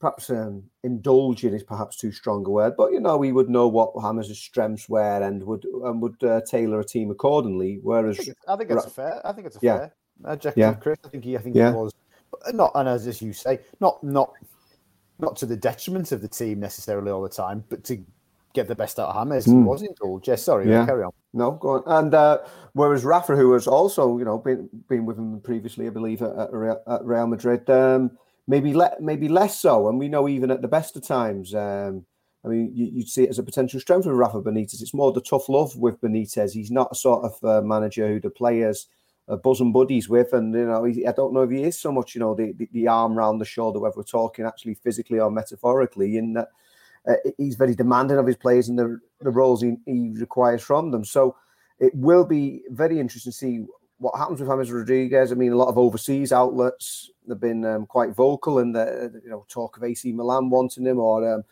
perhaps 0.00 0.30
um, 0.30 0.64
indulging 0.82 1.54
is 1.54 1.62
perhaps 1.62 1.96
too 1.96 2.10
strong 2.10 2.44
a 2.46 2.50
word, 2.50 2.74
but 2.76 2.90
you 2.90 3.00
know 3.00 3.16
we 3.16 3.32
would 3.32 3.48
know 3.48 3.68
what 3.68 3.92
James' 4.00 4.38
strengths 4.38 4.88
were 4.88 5.22
and 5.22 5.42
would 5.44 5.64
and 5.64 6.00
would 6.02 6.22
uh, 6.24 6.40
tailor 6.48 6.80
a 6.80 6.84
team 6.84 7.10
accordingly. 7.10 7.78
Whereas 7.82 8.18
I 8.18 8.24
think, 8.24 8.36
I 8.48 8.56
think 8.56 8.70
it's 8.70 8.86
a 8.86 8.90
fair. 8.90 9.26
I 9.26 9.32
think 9.32 9.46
it's 9.46 9.56
a 9.56 9.60
yeah. 9.62 9.78
fair 9.78 9.94
objective, 10.24 10.60
yeah. 10.60 10.74
Chris. 10.74 10.98
I 11.04 11.08
think 11.08 11.24
he. 11.24 11.36
I 11.36 11.40
think 11.40 11.54
yeah. 11.54 11.70
he 11.70 11.76
was 11.76 11.92
not, 12.52 12.72
and 12.74 12.88
as, 12.88 13.06
as 13.06 13.20
you 13.20 13.32
say, 13.32 13.60
not 13.80 14.02
not 14.02 14.32
not 15.18 15.36
to 15.36 15.46
the 15.46 15.56
detriment 15.56 16.12
of 16.12 16.22
the 16.22 16.28
team 16.28 16.60
necessarily 16.60 17.10
all 17.10 17.22
the 17.22 17.28
time, 17.28 17.64
but 17.68 17.84
to 17.84 18.02
get 18.54 18.68
the 18.68 18.74
best 18.74 18.98
out 18.98 19.08
of 19.08 19.14
James. 19.14 19.46
Mm. 19.46 19.64
was 19.64 19.82
indulged. 19.82 20.28
Yes, 20.28 20.42
sorry, 20.42 20.68
yeah. 20.68 20.86
carry 20.86 21.04
on. 21.04 21.12
No, 21.32 21.52
go 21.52 21.68
on. 21.70 21.82
And 21.86 22.14
uh, 22.14 22.38
whereas 22.72 23.04
Rafa, 23.04 23.36
who 23.36 23.52
has 23.52 23.66
also, 23.66 24.18
you 24.18 24.24
know, 24.24 24.38
been 24.38 24.68
been 24.88 25.06
with 25.06 25.18
him 25.18 25.40
previously, 25.40 25.86
I 25.86 25.90
believe, 25.90 26.22
at, 26.22 26.36
at 26.36 27.04
Real, 27.04 27.26
Madrid, 27.26 27.68
um, 27.70 28.12
maybe 28.48 28.74
le- 28.74 28.96
maybe 29.00 29.28
less 29.28 29.60
so. 29.60 29.88
And 29.88 29.98
we 29.98 30.08
know 30.08 30.28
even 30.28 30.50
at 30.50 30.62
the 30.62 30.68
best 30.68 30.96
of 30.96 31.06
times, 31.06 31.54
um, 31.54 32.04
I 32.44 32.48
mean, 32.48 32.72
you, 32.74 32.90
would 32.96 33.08
see 33.08 33.24
it 33.24 33.30
as 33.30 33.38
a 33.38 33.44
potential 33.44 33.78
strength 33.78 34.06
of 34.06 34.16
Rafa 34.16 34.42
Benitez. 34.42 34.82
It's 34.82 34.94
more 34.94 35.12
the 35.12 35.20
tough 35.20 35.48
love 35.48 35.76
with 35.76 36.00
Benitez. 36.00 36.52
He's 36.52 36.70
not 36.70 36.88
a 36.90 36.96
sort 36.96 37.24
of 37.24 37.44
uh, 37.44 37.64
manager 37.64 38.08
who 38.08 38.20
the 38.20 38.30
players 38.30 38.88
are 39.28 39.36
bosom 39.36 39.72
buddies 39.72 40.08
with, 40.08 40.32
and 40.32 40.52
you 40.52 40.66
know, 40.66 40.82
he, 40.84 41.06
I 41.06 41.12
don't 41.12 41.32
know 41.32 41.42
if 41.42 41.50
he 41.50 41.62
is 41.62 41.78
so 41.78 41.92
much, 41.92 42.16
you 42.16 42.20
know, 42.20 42.34
the, 42.34 42.52
the, 42.52 42.68
the 42.72 42.88
arm 42.88 43.14
round 43.14 43.40
the 43.40 43.44
shoulder, 43.44 43.78
whether 43.78 43.96
we're 43.96 44.02
talking 44.02 44.46
actually 44.46 44.74
physically 44.74 45.20
or 45.20 45.30
metaphorically, 45.30 46.16
in 46.16 46.32
that 46.32 46.48
uh, 47.08 47.14
he's 47.38 47.56
very 47.56 47.74
demanding 47.74 48.18
of 48.18 48.26
his 48.26 48.36
players 48.36 48.68
and 48.68 48.78
the, 48.78 49.00
the 49.20 49.30
roles 49.30 49.62
he, 49.62 49.76
he, 49.86 50.10
requires 50.16 50.62
from 50.62 50.90
them. 50.90 51.04
So 51.04 51.36
it 51.78 51.94
will 51.94 52.24
be 52.24 52.62
very 52.68 53.00
interesting 53.00 53.32
to 53.32 53.36
see 53.36 53.64
what 53.98 54.16
happens 54.16 54.40
with 54.40 54.48
James 54.48 54.70
Rodriguez. 54.70 55.32
I 55.32 55.34
mean, 55.34 55.52
a 55.52 55.56
lot 55.56 55.68
of 55.68 55.78
overseas 55.78 56.32
outlets 56.32 57.10
have 57.28 57.40
been 57.40 57.64
um, 57.64 57.86
quite 57.86 58.14
vocal 58.14 58.58
in 58.58 58.72
the 58.72 59.20
you 59.24 59.30
know 59.30 59.46
talk 59.48 59.76
of 59.76 59.84
AC 59.84 60.12
Milan 60.12 60.50
wanting 60.50 60.86
him 60.86 60.98
or 60.98 61.34
um, 61.34 61.44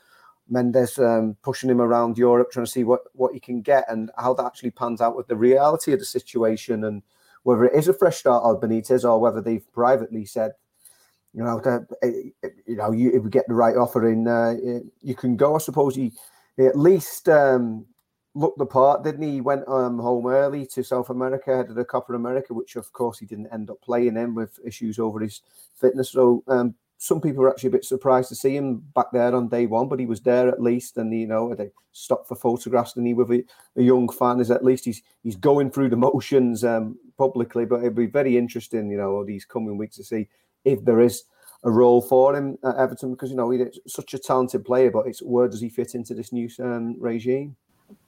Mendes 0.49 0.99
um, 0.99 1.37
pushing 1.43 1.71
him 1.71 1.81
around 1.81 2.19
Europe, 2.19 2.51
trying 2.51 2.67
to 2.67 2.71
see 2.71 2.85
what 2.85 3.03
what 3.13 3.33
he 3.33 3.41
can 3.41 3.63
get 3.63 3.85
and 3.89 4.11
how 4.19 4.35
that 4.35 4.47
actually 4.47 4.71
pans 4.71 5.01
out 5.01 5.17
with 5.17 5.29
the 5.29 5.37
reality 5.37 5.93
of 5.93 5.99
the 5.99 6.05
situation 6.05 6.85
and 6.85 7.03
whether 7.43 7.65
it 7.65 7.75
is 7.75 7.89
a 7.89 7.95
fresh 7.95 8.19
start 8.19 8.45
on 8.45 8.57
Benitez 8.57 9.09
or 9.09 9.19
whether 9.19 9.41
they've 9.41 9.73
privately 9.73 10.25
said 10.25 10.53
you 11.35 11.45
know, 11.45 11.61
to, 11.61 11.87
eh, 12.03 12.31
you 12.67 12.77
know, 12.77 12.93
you, 12.93 13.11
if 13.13 13.23
we 13.23 13.31
get 13.31 13.47
the 13.49 13.55
right 13.55 13.77
offer 13.77 14.09
in, 14.09 14.27
uh, 14.27 14.55
you 15.03 15.15
can 15.15 15.37
go. 15.37 15.55
I 15.55 15.59
suppose 15.59 15.95
he, 15.95 16.13
he 16.57 16.67
at 16.67 16.79
least 16.79 17.29
um, 17.29 17.87
looked 18.35 18.59
the 18.59 18.67
part, 18.67 19.05
didn't 19.05 19.23
he? 19.23 19.33
He 19.33 19.41
went 19.41 19.69
um, 19.69 19.99
home 19.99 20.27
early 20.27 20.67
to 20.67 20.83
South 20.83 21.11
America, 21.11 21.57
headed 21.57 21.75
the 21.75 21.85
Copa 21.85 22.15
America, 22.15 22.55
which 22.55 22.77
of 22.77 22.93
course 22.93 23.19
he 23.19 23.27
didn't 23.27 23.53
end 23.53 23.71
up 23.71 23.81
playing 23.83 24.17
in 24.17 24.35
with 24.35 24.59
issues 24.65 24.99
over 24.99 25.21
his 25.21 25.43
fitness. 25.75 26.11
So 26.11 26.43
um, 26.49 26.75
some 26.99 27.21
people 27.21 27.43
were 27.43 27.51
actually 27.51 27.69
a 27.69 27.73
bit 27.73 27.85
surprised 27.85 28.29
to 28.31 28.35
see 28.35 28.57
him 28.57 28.83
back 28.95 29.07
there 29.13 29.35
on 29.35 29.49
day 29.49 29.67
one, 29.67 29.89
but 29.89 30.01
he 30.01 30.07
was 30.07 30.21
there 30.21 30.49
at 30.49 30.61
least, 30.61 30.97
and 30.97 31.13
you 31.13 31.27
know 31.27 31.55
they 31.55 31.71
stopped 31.93 32.27
for 32.27 32.37
photographs. 32.37 32.97
And 32.97 33.07
he, 33.07 33.15
with 33.15 33.31
a, 33.31 33.45
a 33.77 33.83
young 33.83 34.09
fan, 34.09 34.41
is 34.41 34.51
at 34.51 34.65
least 34.65 34.85
he's 34.85 35.03
he's 35.23 35.37
going 35.37 35.71
through 35.71 35.91
the 35.91 35.97
motions 35.97 36.65
um, 36.65 36.99
publicly. 37.17 37.67
But 37.67 37.81
it'd 37.81 37.95
be 37.95 38.07
very 38.07 38.37
interesting, 38.37 38.91
you 38.91 38.97
know, 38.97 39.25
these 39.25 39.45
coming 39.45 39.79
weeks 39.79 39.97
to 39.97 40.05
see 40.05 40.29
if 40.65 40.85
there 40.85 41.01
is 41.01 41.25
a 41.65 41.71
role 41.71 42.01
for 42.01 42.37
him 42.37 42.57
at 42.65 42.77
Everton 42.77 43.11
because 43.13 43.31
you 43.31 43.37
know 43.37 43.51
he's 43.51 43.79
such 43.87 44.15
a 44.15 44.19
talented 44.19 44.65
player, 44.65 44.91
but 44.91 45.07
it's 45.07 45.21
where 45.21 45.49
does 45.49 45.61
he 45.61 45.69
fit 45.69 45.95
into 45.95 46.15
this 46.15 46.33
new 46.33 46.49
um, 46.61 46.97
regime? 46.99 47.57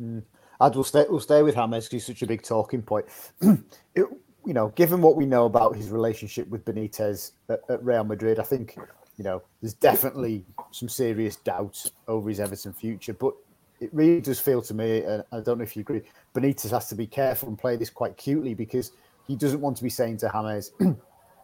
Mm. 0.00 0.22
I 0.60 0.68
will 0.68 0.84
stay. 0.84 1.06
We'll 1.08 1.20
stay 1.20 1.42
with 1.42 1.54
James 1.54 1.86
because 1.86 2.04
he's 2.04 2.06
such 2.06 2.22
a 2.22 2.26
big 2.26 2.42
talking 2.42 2.82
point. 2.82 3.06
it, 3.40 4.06
you 4.46 4.54
know, 4.54 4.68
given 4.68 5.00
what 5.02 5.16
we 5.16 5.26
know 5.26 5.46
about 5.46 5.76
his 5.76 5.90
relationship 5.90 6.48
with 6.48 6.64
Benitez 6.64 7.32
at, 7.48 7.60
at 7.68 7.84
Real 7.84 8.04
Madrid, 8.04 8.38
I 8.38 8.42
think 8.42 8.76
you 9.16 9.24
know 9.24 9.42
there's 9.60 9.74
definitely 9.74 10.44
some 10.70 10.88
serious 10.88 11.36
doubts 11.36 11.90
over 12.08 12.28
his 12.28 12.40
Everton 12.40 12.72
future. 12.72 13.14
But 13.14 13.34
it 13.80 13.92
really 13.92 14.20
does 14.20 14.38
feel 14.38 14.62
to 14.62 14.74
me, 14.74 15.02
and 15.02 15.24
I 15.32 15.40
don't 15.40 15.58
know 15.58 15.64
if 15.64 15.76
you 15.76 15.80
agree, 15.80 16.02
Benitez 16.34 16.70
has 16.70 16.88
to 16.90 16.94
be 16.94 17.06
careful 17.06 17.48
and 17.48 17.58
play 17.58 17.76
this 17.76 17.90
quite 17.90 18.16
cutely 18.16 18.54
because 18.54 18.92
he 19.26 19.36
doesn't 19.36 19.60
want 19.60 19.76
to 19.78 19.82
be 19.82 19.90
saying 19.90 20.18
to 20.18 20.28
James, 20.28 20.72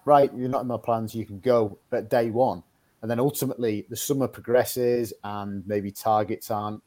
right, 0.06 0.30
you're 0.34 0.48
not 0.48 0.62
in 0.62 0.68
my 0.68 0.78
plans, 0.78 1.14
you 1.14 1.26
can 1.26 1.40
go 1.40 1.78
at 1.92 2.08
day 2.08 2.30
one. 2.30 2.62
And 3.02 3.10
then 3.10 3.20
ultimately 3.20 3.86
the 3.90 3.96
summer 3.96 4.26
progresses 4.26 5.12
and 5.22 5.66
maybe 5.66 5.90
targets 5.90 6.50
aren't 6.50 6.82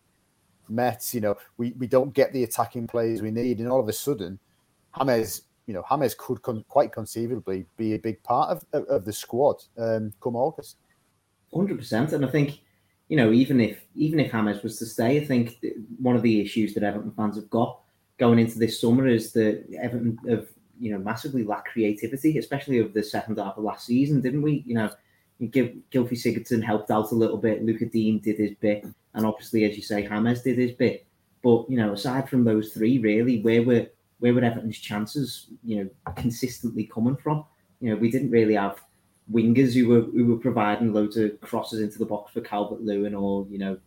met. 0.67 1.13
You 1.13 1.21
know, 1.21 1.37
we, 1.57 1.73
we 1.77 1.85
don't 1.85 2.13
get 2.13 2.33
the 2.33 2.43
attacking 2.43 2.87
players 2.87 3.21
we 3.21 3.29
need. 3.29 3.59
And 3.59 3.69
all 3.69 3.79
of 3.79 3.87
a 3.87 3.93
sudden, 3.93 4.39
James, 4.97 5.43
you 5.67 5.73
know, 5.73 5.83
James 5.89 6.15
could 6.17 6.41
con- 6.41 6.65
quite 6.67 6.91
conceivably 6.91 7.65
be 7.77 7.93
a 7.93 7.99
big 7.99 8.23
part 8.23 8.49
of, 8.49 8.65
of, 8.73 8.87
of 8.87 9.05
the 9.05 9.13
squad 9.13 9.57
um, 9.77 10.11
come 10.21 10.35
August. 10.35 10.77
100%. 11.53 12.13
And 12.13 12.25
I 12.25 12.29
think, 12.29 12.61
you 13.09 13.17
know, 13.17 13.31
even 13.31 13.59
if 13.59 13.81
even 13.95 14.19
if 14.19 14.31
James 14.31 14.63
was 14.63 14.77
to 14.79 14.85
stay, 14.85 15.21
I 15.21 15.25
think 15.25 15.57
one 15.99 16.15
of 16.15 16.21
the 16.21 16.41
issues 16.41 16.73
that 16.73 16.83
Everton 16.83 17.11
fans 17.11 17.35
have 17.35 17.49
got 17.49 17.81
going 18.17 18.39
into 18.39 18.59
this 18.59 18.79
summer 18.79 19.07
is 19.07 19.31
that 19.33 19.65
Everton 19.81 20.17
have 20.29 20.47
you 20.79 20.91
know 20.91 20.97
massively 20.97 21.43
lack 21.43 21.65
creativity, 21.65 22.37
especially 22.37 22.79
over 22.79 22.89
the 22.89 23.03
second 23.03 23.37
half 23.37 23.57
of 23.57 23.63
last 23.63 23.85
season, 23.85 24.21
didn't 24.21 24.41
we? 24.41 24.63
You 24.65 24.75
know, 24.75 24.89
Gil- 25.51 25.73
Gylfi 25.91 26.13
Sigurdsson 26.13 26.63
helped 26.63 26.91
out 26.91 27.11
a 27.11 27.15
little 27.15 27.37
bit. 27.37 27.63
Lucas 27.63 27.89
Digne 27.91 28.19
did 28.19 28.37
his 28.37 28.51
bit, 28.59 28.85
and 29.13 29.25
obviously, 29.25 29.65
as 29.65 29.75
you 29.75 29.83
say, 29.83 30.07
James 30.07 30.41
did 30.41 30.57
his 30.57 30.71
bit. 30.71 31.05
But 31.43 31.69
you 31.69 31.77
know, 31.77 31.93
aside 31.93 32.29
from 32.29 32.43
those 32.43 32.73
three, 32.73 32.99
really, 32.99 33.41
where 33.41 33.63
were 33.63 33.87
where 34.19 34.33
were 34.33 34.41
Everton's 34.41 34.79
chances? 34.79 35.47
You 35.63 35.83
know, 35.83 36.13
consistently 36.15 36.85
coming 36.85 37.15
from? 37.17 37.45
You 37.79 37.91
know, 37.91 37.95
we 37.95 38.11
didn't 38.11 38.31
really 38.31 38.55
have 38.55 38.81
wingers 39.31 39.73
who 39.73 39.87
were 39.87 40.01
who 40.01 40.25
were 40.25 40.37
providing 40.37 40.93
loads 40.93 41.17
of 41.17 41.39
crosses 41.41 41.81
into 41.81 41.99
the 41.99 42.05
box 42.05 42.33
for 42.33 42.41
Calvert 42.41 42.81
Lewin, 42.81 43.15
or 43.15 43.45
you 43.49 43.57
know, 43.57 43.77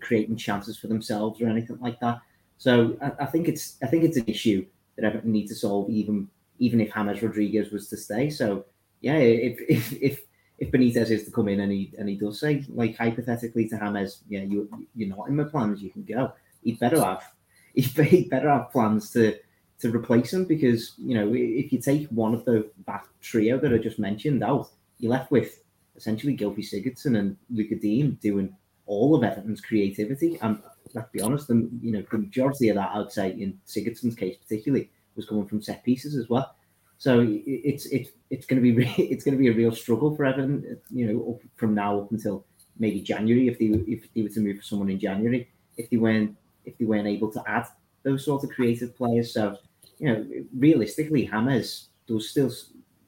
creating 0.00 0.36
chances 0.36 0.78
for 0.78 0.86
themselves 0.86 1.40
or 1.40 1.48
anything 1.48 1.78
like 1.80 1.98
that. 2.00 2.20
So 2.58 2.96
I, 3.02 3.24
I 3.24 3.26
think 3.26 3.48
it's 3.48 3.76
I 3.82 3.86
think 3.86 4.04
it's 4.04 4.16
an 4.16 4.24
issue 4.26 4.64
that 4.96 5.04
Everton 5.04 5.32
need 5.32 5.48
to 5.48 5.54
solve, 5.54 5.90
even 5.90 6.28
even 6.58 6.80
if 6.80 6.92
James 6.92 7.22
Rodriguez 7.22 7.70
was 7.70 7.88
to 7.88 7.96
stay. 7.96 8.30
So 8.30 8.64
yeah, 9.00 9.16
if 9.16 9.58
if 9.68 9.92
if 10.00 10.24
if 10.58 10.70
Benitez 10.70 11.10
is 11.10 11.24
to 11.24 11.30
come 11.30 11.48
in 11.48 11.60
and 11.60 11.72
he 11.72 11.92
and 11.98 12.08
he 12.08 12.16
does 12.16 12.40
say 12.40 12.64
like 12.68 12.96
hypothetically 12.96 13.68
to 13.68 13.76
James, 13.76 14.22
yeah, 14.28 14.42
you 14.42 14.68
you're 14.94 15.14
not 15.14 15.28
in 15.28 15.36
my 15.36 15.44
plans, 15.44 15.82
you 15.82 15.90
can 15.90 16.04
go. 16.04 16.32
He'd 16.62 16.78
better 16.78 17.00
have 17.02 17.24
he'd 17.74 18.30
better 18.30 18.48
have 18.48 18.70
plans 18.70 19.10
to 19.12 19.38
to 19.80 19.90
replace 19.90 20.32
him 20.32 20.44
because 20.44 20.92
you 20.98 21.14
know 21.14 21.32
if 21.34 21.72
you 21.72 21.80
take 21.80 22.08
one 22.08 22.34
of 22.34 22.44
the 22.44 22.70
back 22.86 23.06
trio 23.20 23.58
that 23.58 23.72
I 23.72 23.78
just 23.78 23.98
mentioned 23.98 24.42
out, 24.42 24.68
you're 24.98 25.10
left 25.10 25.30
with 25.30 25.60
essentially 25.96 26.36
Gylfi 26.36 26.60
Sigurdsson 26.60 27.18
and 27.18 27.36
Lucas 27.50 27.80
Digne 27.80 28.18
doing 28.22 28.54
all 28.86 29.14
of 29.14 29.22
Everton's 29.22 29.60
creativity. 29.60 30.38
And 30.42 30.60
let's 30.94 31.10
be 31.10 31.20
honest, 31.20 31.48
the 31.48 31.68
you 31.80 31.92
know 31.92 32.02
the 32.10 32.18
majority 32.18 32.68
of 32.68 32.76
that 32.76 32.90
I'd 32.94 33.12
say 33.12 33.30
in 33.30 33.58
Sigurdsson's 33.66 34.14
case 34.14 34.36
particularly 34.36 34.90
was 35.16 35.26
coming 35.26 35.46
from 35.46 35.62
set 35.62 35.84
pieces 35.84 36.16
as 36.16 36.28
well. 36.28 36.54
So 36.98 37.26
it's 37.28 37.86
it's 37.86 38.10
it's 38.30 38.46
going 38.46 38.62
to 38.62 38.74
be 38.74 38.86
it's 38.98 39.24
going 39.24 39.36
to 39.36 39.42
be 39.42 39.48
a 39.48 39.54
real 39.54 39.72
struggle 39.72 40.14
for 40.14 40.24
Everton, 40.24 40.78
you 40.90 41.06
know, 41.06 41.40
from 41.56 41.74
now 41.74 42.00
up 42.00 42.12
until 42.12 42.46
maybe 42.78 43.00
January 43.00 43.48
if 43.48 43.58
they 43.58 43.66
if 43.66 44.12
they 44.14 44.22
were 44.22 44.28
to 44.28 44.40
move 44.40 44.56
for 44.58 44.62
someone 44.64 44.90
in 44.90 44.98
January 44.98 45.48
if 45.76 45.90
they 45.90 45.96
weren't 45.96 46.36
if 46.64 46.78
they 46.78 46.84
weren't 46.84 47.06
able 47.06 47.30
to 47.30 47.42
add 47.46 47.66
those 48.02 48.24
sort 48.24 48.44
of 48.44 48.50
creative 48.50 48.96
players. 48.96 49.32
So 49.32 49.58
you 49.98 50.08
know, 50.08 50.26
realistically, 50.56 51.24
Hammers 51.24 51.88
does 52.06 52.30
still 52.30 52.50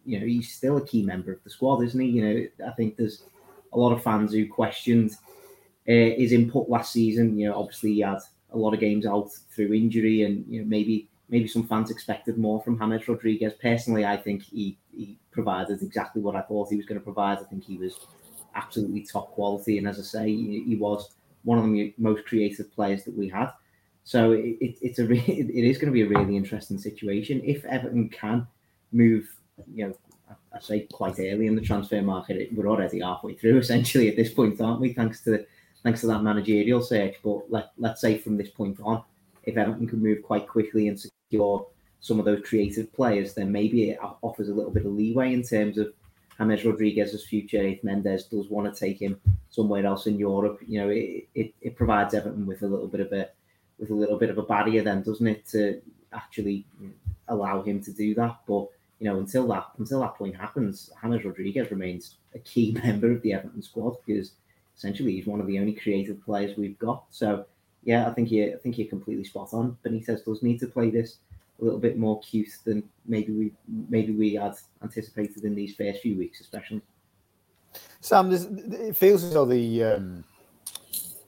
you 0.05 0.21
know 0.21 0.27
he's 0.27 0.55
still 0.55 0.77
a 0.77 0.87
key 0.87 1.03
member 1.03 1.33
of 1.33 1.43
the 1.45 1.51
squad, 1.51 1.83
isn't 1.83 2.01
he? 2.01 2.09
You 2.09 2.25
know, 2.25 2.67
I 2.67 2.73
think 2.73 2.97
there's 2.97 3.25
a 3.73 3.79
lot 3.79 3.93
of 3.93 4.03
fans 4.03 4.33
who 4.33 4.49
questioned 4.49 5.13
uh, 5.89 6.17
his 6.17 6.33
input 6.33 6.69
last 6.69 6.93
season. 6.93 7.39
You 7.39 7.49
know, 7.49 7.59
obviously 7.59 7.95
he 7.95 8.01
had 8.01 8.19
a 8.53 8.57
lot 8.57 8.75
of 8.75 8.81
games 8.81 9.07
out 9.07 9.31
through 9.55 9.73
injury, 9.75 10.23
and 10.23 10.45
you 10.49 10.61
know 10.61 10.67
maybe 10.67 11.09
maybe 11.29 11.49
some 11.49 11.67
fans 11.67 11.91
expected 11.91 12.39
more 12.39 12.63
from 12.63 12.79
James 12.79 13.09
Rodriguez. 13.09 13.53
Personally, 13.61 14.05
I 14.05 14.17
think 14.17 14.43
he 14.43 14.79
he 14.97 15.19
provided 15.31 15.83
exactly 15.83 16.23
what 16.23 16.37
I 16.37 16.43
thought 16.43 16.71
he 16.71 16.77
was 16.77 16.87
going 16.87 17.01
to 17.01 17.05
provide. 17.05 17.39
I 17.39 17.45
think 17.45 17.65
he 17.65 17.77
was 17.77 17.99
absolutely 18.55 19.03
top 19.03 19.33
quality, 19.33 19.79
and 19.79 19.89
as 19.89 19.99
I 19.99 20.03
say, 20.03 20.29
he, 20.29 20.65
he 20.67 20.77
was 20.77 21.11
one 21.45 21.59
of 21.59 21.65
the 21.65 21.95
most 21.99 22.25
creative 22.27 22.73
players 22.75 23.05
that 23.05 23.17
we 23.17 23.29
had. 23.29 23.51
So 24.05 24.33
it, 24.33 24.57
it, 24.61 24.79
it's 24.83 24.99
a 24.99 25.07
re- 25.07 25.19
it 25.27 25.65
is 25.65 25.79
going 25.79 25.87
to 25.87 25.93
be 25.93 26.03
a 26.03 26.09
really 26.09 26.37
interesting 26.37 26.79
situation 26.79 27.41
if 27.45 27.65
Everton 27.65 28.09
can 28.09 28.47
move. 28.93 29.29
You 29.75 29.89
know, 29.89 29.95
I, 30.53 30.61
say 30.61 30.87
quite 30.93 31.19
early 31.19 31.47
in 31.47 31.55
the 31.55 31.61
transfer 31.61 32.03
market. 32.03 32.51
We're 32.53 32.69
already 32.69 33.01
halfway 33.01 33.35
through 33.35 33.59
essentially 33.65 34.09
at 34.09 34.17
this 34.17 34.33
point, 34.33 34.61
aren't 34.61 34.81
we? 34.81 34.93
Thanks 34.93 35.23
to 35.25 35.45
thanks 35.87 36.01
to 36.01 36.09
that 36.09 36.21
managerial 36.21 36.83
search. 36.83 37.15
But 37.23 37.49
let, 37.49 37.71
let's 37.79 38.01
say 38.01 38.19
from 38.19 38.37
this 38.37 38.49
point 38.49 38.81
on, 38.83 39.05
if 39.45 39.57
Everton 39.57 39.87
can 39.87 40.03
move 40.03 40.21
quite 40.25 40.49
quickly 40.49 40.89
and 40.89 40.99
secure 40.99 41.65
some 42.01 42.19
of 42.19 42.25
those 42.25 42.45
creative 42.45 42.93
players, 42.93 43.35
then 43.35 43.53
maybe 43.53 43.91
it 43.91 43.99
offers 44.21 44.49
a 44.49 44.53
little 44.53 44.73
bit 44.73 44.85
of 44.85 44.91
leeway 44.91 45.33
in 45.33 45.45
terms 45.45 45.79
of 45.79 45.93
James 46.39 46.65
Rodriguez's 46.65 47.25
future. 47.25 47.63
If 47.63 47.85
Mendes 47.85 48.25
does 48.25 48.51
want 48.51 48.73
to 48.73 48.79
take 48.79 49.01
him 49.01 49.21
somewhere 49.49 49.87
else 49.87 50.09
in 50.09 50.19
Europe, 50.19 50.59
you 50.67 50.81
know, 50.81 50.89
it, 50.89 51.29
it, 51.37 51.55
it 51.61 51.77
provides 51.77 52.15
Everton 52.15 52.47
with 52.47 52.63
a 52.63 52.67
little 52.67 52.89
bit 52.89 53.01
of 53.01 53.13
a 53.13 53.29
with 53.79 53.91
a 53.91 53.95
little 53.95 54.19
bit 54.19 54.31
of 54.31 54.39
a 54.39 54.43
barrier, 54.43 54.83
then 54.83 55.05
doesn't 55.05 55.27
it, 55.27 55.47
to 55.51 55.81
actually 56.13 56.67
allow 57.29 57.63
him 57.63 57.81
to 57.85 57.93
do 57.93 58.13
that? 58.17 58.39
But 58.49 58.67
you 58.99 59.09
know, 59.09 59.21
until 59.21 59.47
that 59.49 59.69
until 59.79 60.01
that 60.01 60.17
point 60.17 60.35
happens, 60.35 60.91
James 61.01 61.25
Rodriguez 61.25 61.71
remains 61.71 62.17
a 62.35 62.41
key 62.41 62.77
member 62.85 63.13
of 63.13 63.23
the 63.23 63.35
Everton 63.35 63.63
squad 63.63 63.99
because 64.05 64.33
essentially 64.77 65.13
he's 65.13 65.27
one 65.27 65.41
of 65.41 65.47
the 65.47 65.59
only 65.59 65.73
creative 65.73 66.23
players 66.25 66.57
we've 66.57 66.79
got. 66.79 67.05
So 67.11 67.47
yeah, 67.85 68.09
I 68.09 68.13
think 68.13 68.31
you 68.31 68.55
I 68.55 68.59
think 68.59 68.79
you're 68.79 68.89
completely 68.89 69.25
spot 69.25 69.53
on. 69.53 69.77
Benitez 69.85 70.25
does 70.25 70.43
need 70.43 70.59
to 70.61 70.67
play 70.67 70.91
this 70.91 71.17
a 71.61 71.65
little 71.65 71.79
bit 71.79 71.97
more 71.97 72.21
cute 72.21 72.51
than 72.65 72.83
maybe 73.07 73.33
we 73.33 73.53
maybe 73.89 74.13
we 74.13 74.35
had 74.35 74.55
anticipated 74.83 75.45
in 75.45 75.55
these 75.55 75.75
first 75.75 76.03
few 76.03 76.17
weeks, 76.17 76.41
especially. 76.41 76.83
Sam, 78.01 78.33
it 78.33 78.97
feels 78.97 79.25
as 79.25 79.33
though 79.33 79.47
the 79.47 79.85
um, 79.85 80.25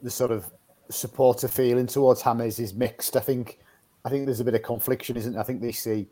the 0.02 0.10
sort 0.10 0.30
of 0.30 0.50
supporter 0.90 1.48
feeling 1.48 1.86
towards 1.86 2.22
James 2.22 2.58
is 2.58 2.74
mixed. 2.74 3.16
I 3.16 3.20
think 3.20 3.58
I 4.04 4.10
think 4.10 4.26
there's 4.26 4.40
a 4.40 4.44
bit 4.44 4.54
of 4.54 4.62
confliction, 4.62 5.16
isn't? 5.16 5.34
It? 5.34 5.38
I 5.38 5.42
think 5.42 5.60
they 5.60 5.72
see 5.72 6.08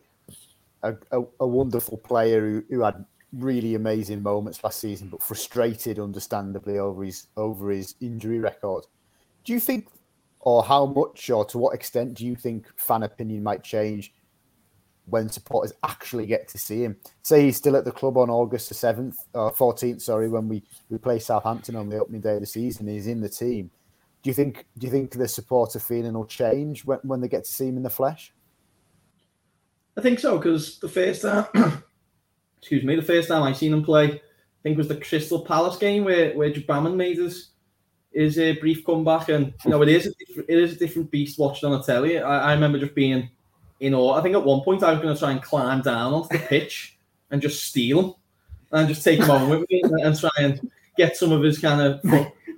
a, 0.82 0.94
a, 1.12 1.22
a 1.40 1.46
wonderful 1.46 1.98
player 1.98 2.40
who, 2.40 2.64
who 2.68 2.82
had 2.82 3.04
really 3.32 3.74
amazing 3.74 4.22
moments 4.22 4.62
last 4.62 4.80
season, 4.80 5.08
but 5.08 5.22
frustrated, 5.22 5.98
understandably, 5.98 6.78
over 6.78 7.04
his 7.04 7.26
over 7.36 7.70
his 7.70 7.94
injury 8.00 8.38
record. 8.38 8.84
Do 9.44 9.52
you 9.52 9.60
think, 9.60 9.88
or 10.40 10.62
how 10.62 10.86
much, 10.86 11.30
or 11.30 11.44
to 11.46 11.58
what 11.58 11.74
extent 11.74 12.14
do 12.14 12.26
you 12.26 12.36
think 12.36 12.66
fan 12.76 13.02
opinion 13.02 13.42
might 13.42 13.62
change 13.62 14.12
when 15.08 15.28
supporters 15.28 15.72
actually 15.84 16.26
get 16.26 16.48
to 16.48 16.58
see 16.58 16.82
him? 16.82 16.96
Say 17.22 17.44
he's 17.44 17.56
still 17.56 17.76
at 17.76 17.84
the 17.84 17.92
club 17.92 18.16
on 18.16 18.30
August 18.30 18.68
the 18.68 18.74
seventh 18.74 19.16
or 19.34 19.52
fourteenth, 19.52 20.02
sorry, 20.02 20.28
when 20.28 20.48
we 20.48 20.62
we 20.88 20.98
play 20.98 21.18
Southampton 21.18 21.76
on 21.76 21.88
the 21.88 21.98
opening 21.98 22.20
day 22.20 22.34
of 22.34 22.40
the 22.40 22.46
season. 22.46 22.88
He's 22.88 23.06
in 23.06 23.20
the 23.20 23.28
team. 23.28 23.70
Do 24.22 24.30
you 24.30 24.34
think? 24.34 24.66
Do 24.78 24.86
you 24.86 24.90
think 24.90 25.12
the 25.12 25.28
supporter 25.28 25.78
feeling 25.78 26.14
will 26.14 26.26
change 26.26 26.84
when, 26.84 26.98
when 27.02 27.20
they 27.20 27.28
get 27.28 27.44
to 27.44 27.52
see 27.52 27.68
him 27.68 27.76
in 27.76 27.82
the 27.82 27.90
flesh? 27.90 28.32
I 29.96 30.00
think 30.00 30.18
so 30.18 30.36
because 30.36 30.78
the 30.78 30.88
first 30.88 31.22
time 31.22 31.46
excuse 32.66 32.82
me, 32.82 32.96
the 32.96 33.02
first 33.02 33.28
time 33.28 33.44
I 33.44 33.52
seen 33.52 33.72
him 33.72 33.84
play, 33.84 34.06
I 34.06 34.20
think 34.64 34.76
was 34.76 34.88
the 34.88 34.96
Crystal 34.96 35.44
Palace 35.44 35.76
game 35.76 36.02
where 36.02 36.36
where 36.36 36.50
Gbamin 36.50 36.96
made 36.96 37.16
his 37.16 37.50
his 38.12 38.36
uh, 38.40 38.54
brief 38.60 38.84
comeback, 38.84 39.28
and 39.28 39.54
you 39.64 39.70
know 39.70 39.82
it 39.82 39.88
is 39.88 40.06
a 40.06 40.12
different, 40.18 40.50
it 40.50 40.58
is 40.58 40.72
a 40.72 40.76
different 40.76 41.12
beast 41.12 41.38
watching 41.38 41.70
on 41.70 41.78
the 41.78 41.84
telly. 41.84 42.18
I, 42.18 42.50
I 42.50 42.54
remember 42.54 42.80
just 42.80 42.96
being 42.96 43.30
in 43.78 43.94
awe. 43.94 44.14
I 44.14 44.22
think 44.22 44.34
at 44.34 44.44
one 44.44 44.62
point 44.62 44.82
I 44.82 44.90
was 44.90 45.00
going 45.00 45.14
to 45.14 45.20
try 45.20 45.30
and 45.30 45.40
climb 45.40 45.80
down 45.82 46.12
onto 46.12 46.36
the 46.36 46.42
pitch 46.44 46.98
and 47.30 47.40
just 47.40 47.62
steal 47.62 48.00
him 48.00 48.14
and 48.72 48.88
just 48.88 49.04
take 49.04 49.20
him 49.20 49.30
on 49.30 49.48
with 49.48 49.70
me 49.70 49.82
and, 49.84 50.00
and 50.00 50.18
try 50.18 50.30
and 50.40 50.68
get 50.96 51.16
some 51.16 51.30
of 51.30 51.44
his 51.44 51.60
kind 51.60 51.80
of. 51.80 52.00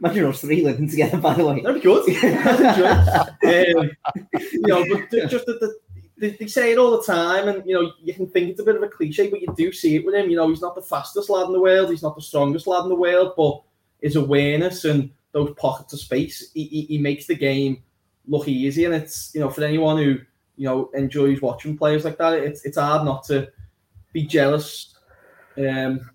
Imagine 0.01 0.27
us 0.27 0.41
three 0.41 0.63
living 0.63 0.89
together, 0.89 1.19
by 1.19 1.35
the 1.35 1.45
way. 1.45 1.61
That'd 1.61 1.83
be 1.83 1.87
good. 1.87 2.09
um, 3.77 3.91
you 4.33 4.61
know, 4.61 4.85
but 4.89 5.29
just 5.29 5.45
the, 5.45 5.59
the 5.61 5.77
they, 6.19 6.31
they, 6.31 6.47
say 6.47 6.73
it 6.73 6.79
all 6.79 6.91
the 6.91 7.03
time, 7.03 7.49
and 7.49 7.65
you 7.67 7.75
know 7.75 7.93
you 8.03 8.13
can 8.13 8.27
think 8.27 8.51
it's 8.51 8.61
a 8.61 8.65
bit 8.65 8.77
of 8.77 8.83
a 8.83 8.89
cliche, 8.89 9.29
but 9.29 9.41
you 9.41 9.49
do 9.57 9.73
see 9.73 9.97
it 9.97 10.05
with 10.05 10.15
him. 10.15 10.31
You 10.31 10.37
know, 10.37 10.49
he's 10.49 10.61
not 10.61 10.75
the 10.75 10.83
fastest 10.83 11.31
lad 11.31 11.47
in 11.47 11.53
the 11.53 11.61
world, 11.61 11.91
he's 11.91 12.03
not 12.03 12.17
the 12.17 12.23
strongest 12.23 12.67
lad 12.67 12.83
in 12.83 12.89
the 12.89 12.95
world, 12.95 13.35
but 13.37 13.63
his 14.01 14.17
awareness 14.17 14.85
and 14.85 15.11
those 15.33 15.55
pockets 15.55 15.93
of 15.93 16.01
space, 16.01 16.51
he, 16.53 16.65
he, 16.65 16.83
he 16.83 16.99
makes 16.99 17.27
the 17.27 17.35
game 17.35 17.83
look 18.27 18.49
easy. 18.49 18.85
And 18.85 18.95
it's 18.95 19.33
you 19.35 19.41
know 19.41 19.51
for 19.51 19.63
anyone 19.63 19.97
who 19.97 20.19
you 20.57 20.67
know 20.67 20.91
enjoys 20.95 21.41
watching 21.41 21.79
players 21.79 22.05
like 22.05 22.19
that, 22.19 22.35
it's 22.35 22.65
it's 22.65 22.79
hard 22.79 23.05
not 23.05 23.25
to 23.25 23.49
be 24.13 24.25
jealous 24.25 24.97
um, 25.57 26.11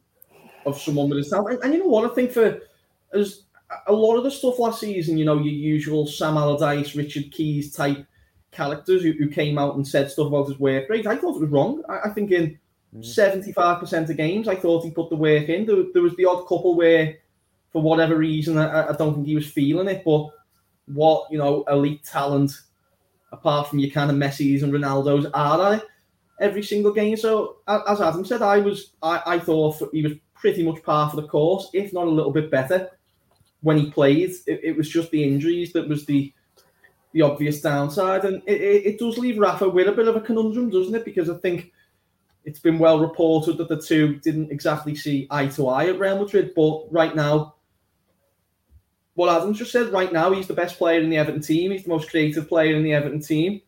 of 0.65 0.79
someone 0.79 1.09
with 1.09 1.19
his 1.19 1.29
talent. 1.29 1.55
And, 1.55 1.63
and 1.63 1.73
you 1.73 1.79
know 1.79 1.87
what 1.87 2.09
I 2.09 2.13
think 2.13 2.31
for 2.31 2.61
as 3.13 3.43
a 3.87 3.93
lot 3.93 4.17
of 4.17 4.23
the 4.23 4.31
stuff 4.31 4.59
last 4.59 4.79
season, 4.81 5.17
you 5.17 5.25
know, 5.25 5.35
your 5.35 5.53
usual 5.53 6.05
Sam 6.05 6.37
Allardyce, 6.37 6.95
Richard 6.95 7.31
Keys 7.31 7.73
type 7.73 8.05
characters 8.53 9.03
who, 9.03 9.11
who 9.13 9.27
came 9.27 9.57
out 9.57 9.75
and 9.75 9.87
said 9.87 10.09
stuff 10.09 10.27
about 10.27 10.47
his 10.47 10.59
work 10.59 10.89
rate. 10.89 11.07
I 11.07 11.17
thought 11.17 11.35
it 11.35 11.41
was 11.41 11.49
wrong. 11.49 11.83
I, 11.89 12.01
I 12.05 12.09
think 12.09 12.31
in 12.31 12.57
mm. 12.95 13.05
seventy-five 13.05 13.79
percent 13.79 14.09
of 14.09 14.17
games, 14.17 14.47
I 14.47 14.55
thought 14.55 14.83
he 14.83 14.91
put 14.91 15.09
the 15.09 15.15
work 15.15 15.49
in. 15.49 15.65
There, 15.65 15.83
there, 15.93 16.03
was 16.03 16.15
the 16.15 16.25
odd 16.25 16.43
couple 16.47 16.75
where, 16.75 17.17
for 17.71 17.81
whatever 17.81 18.17
reason, 18.17 18.57
I, 18.57 18.89
I 18.89 18.93
don't 18.93 19.15
think 19.15 19.27
he 19.27 19.35
was 19.35 19.51
feeling 19.51 19.87
it. 19.87 20.03
But 20.05 20.29
what 20.85 21.31
you 21.31 21.37
know, 21.37 21.63
elite 21.67 22.03
talent, 22.03 22.51
apart 23.31 23.67
from 23.67 23.79
your 23.79 23.91
kind 23.91 24.11
of 24.11 24.17
Messi's 24.17 24.63
and 24.63 24.73
Ronaldo's, 24.73 25.27
are 25.33 25.77
they? 25.77 25.83
Every 26.39 26.63
single 26.63 26.91
game. 26.91 27.15
So 27.15 27.57
as 27.67 28.01
Adam 28.01 28.25
said, 28.25 28.41
I 28.41 28.59
was 28.59 28.93
I, 29.01 29.21
I 29.25 29.39
thought 29.39 29.81
he 29.91 30.01
was 30.01 30.13
pretty 30.35 30.63
much 30.63 30.83
par 30.83 31.09
for 31.09 31.15
the 31.15 31.27
course, 31.27 31.69
if 31.73 31.93
not 31.93 32.07
a 32.07 32.09
little 32.09 32.31
bit 32.31 32.51
better 32.51 32.89
when 33.61 33.77
he 33.77 33.89
played. 33.89 34.31
It, 34.45 34.59
it 34.63 34.77
was 34.77 34.89
just 34.89 35.09
the 35.11 35.23
injuries 35.23 35.71
that 35.73 35.87
was 35.87 36.05
the 36.05 36.33
the 37.13 37.21
obvious 37.21 37.61
downside, 37.61 38.25
and 38.25 38.41
it, 38.45 38.61
it, 38.61 38.85
it, 38.85 38.99
does 38.99 39.17
leave 39.17 39.37
Rafa 39.37 39.69
with 39.69 39.87
a 39.87 39.91
bit 39.91 40.07
of 40.07 40.15
a 40.15 40.21
conundrum, 40.21 40.69
doesn't 40.69 40.95
it? 40.95 41.05
Because 41.05 41.29
I 41.29 41.37
think 41.37 41.71
it's 42.43 42.59
been 42.59 42.79
well 42.79 42.99
reported 42.99 43.57
that 43.57 43.69
the 43.69 43.81
two 43.81 44.15
didn't 44.17 44.51
exactly 44.51 44.95
see 44.95 45.27
eye 45.29 45.47
to 45.47 45.67
eye 45.67 45.87
at 45.87 45.99
Real 45.99 46.19
Madrid, 46.19 46.53
but 46.55 46.91
right 46.91 47.15
now, 47.15 47.55
what 49.13 49.29
Adams 49.29 49.59
just 49.59 49.71
said, 49.71 49.93
right 49.93 50.11
now 50.11 50.31
he's 50.31 50.47
the 50.47 50.55
best 50.55 50.77
player 50.77 50.99
in 50.99 51.09
the 51.09 51.17
Everton 51.17 51.41
team. 51.41 51.71
He's 51.71 51.83
the 51.83 51.89
most 51.89 52.09
creative 52.09 52.49
player 52.49 52.75
in 52.75 52.83
the 52.83 52.93
Everton 52.93 53.21
team. 53.21 53.61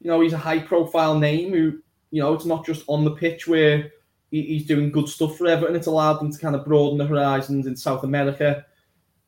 You 0.00 0.10
know, 0.10 0.20
he's 0.20 0.32
a 0.32 0.38
high-profile 0.38 1.18
name 1.18 1.50
who, 1.50 1.80
you 2.12 2.22
know, 2.22 2.34
it's 2.34 2.44
not 2.44 2.64
just 2.64 2.84
on 2.86 3.04
the 3.04 3.10
pitch 3.10 3.48
where 3.48 3.90
he, 4.30 4.42
he's 4.42 4.66
doing 4.66 4.92
good 4.92 5.08
stuff 5.08 5.36
for 5.36 5.48
Everton. 5.48 5.74
It's 5.74 5.88
allowed 5.88 6.20
them 6.20 6.32
to 6.32 6.38
kind 6.38 6.54
of 6.54 6.64
broaden 6.64 6.98
the 6.98 7.06
horizons 7.06 7.66
in 7.66 7.74
South 7.74 8.04
America 8.04 8.64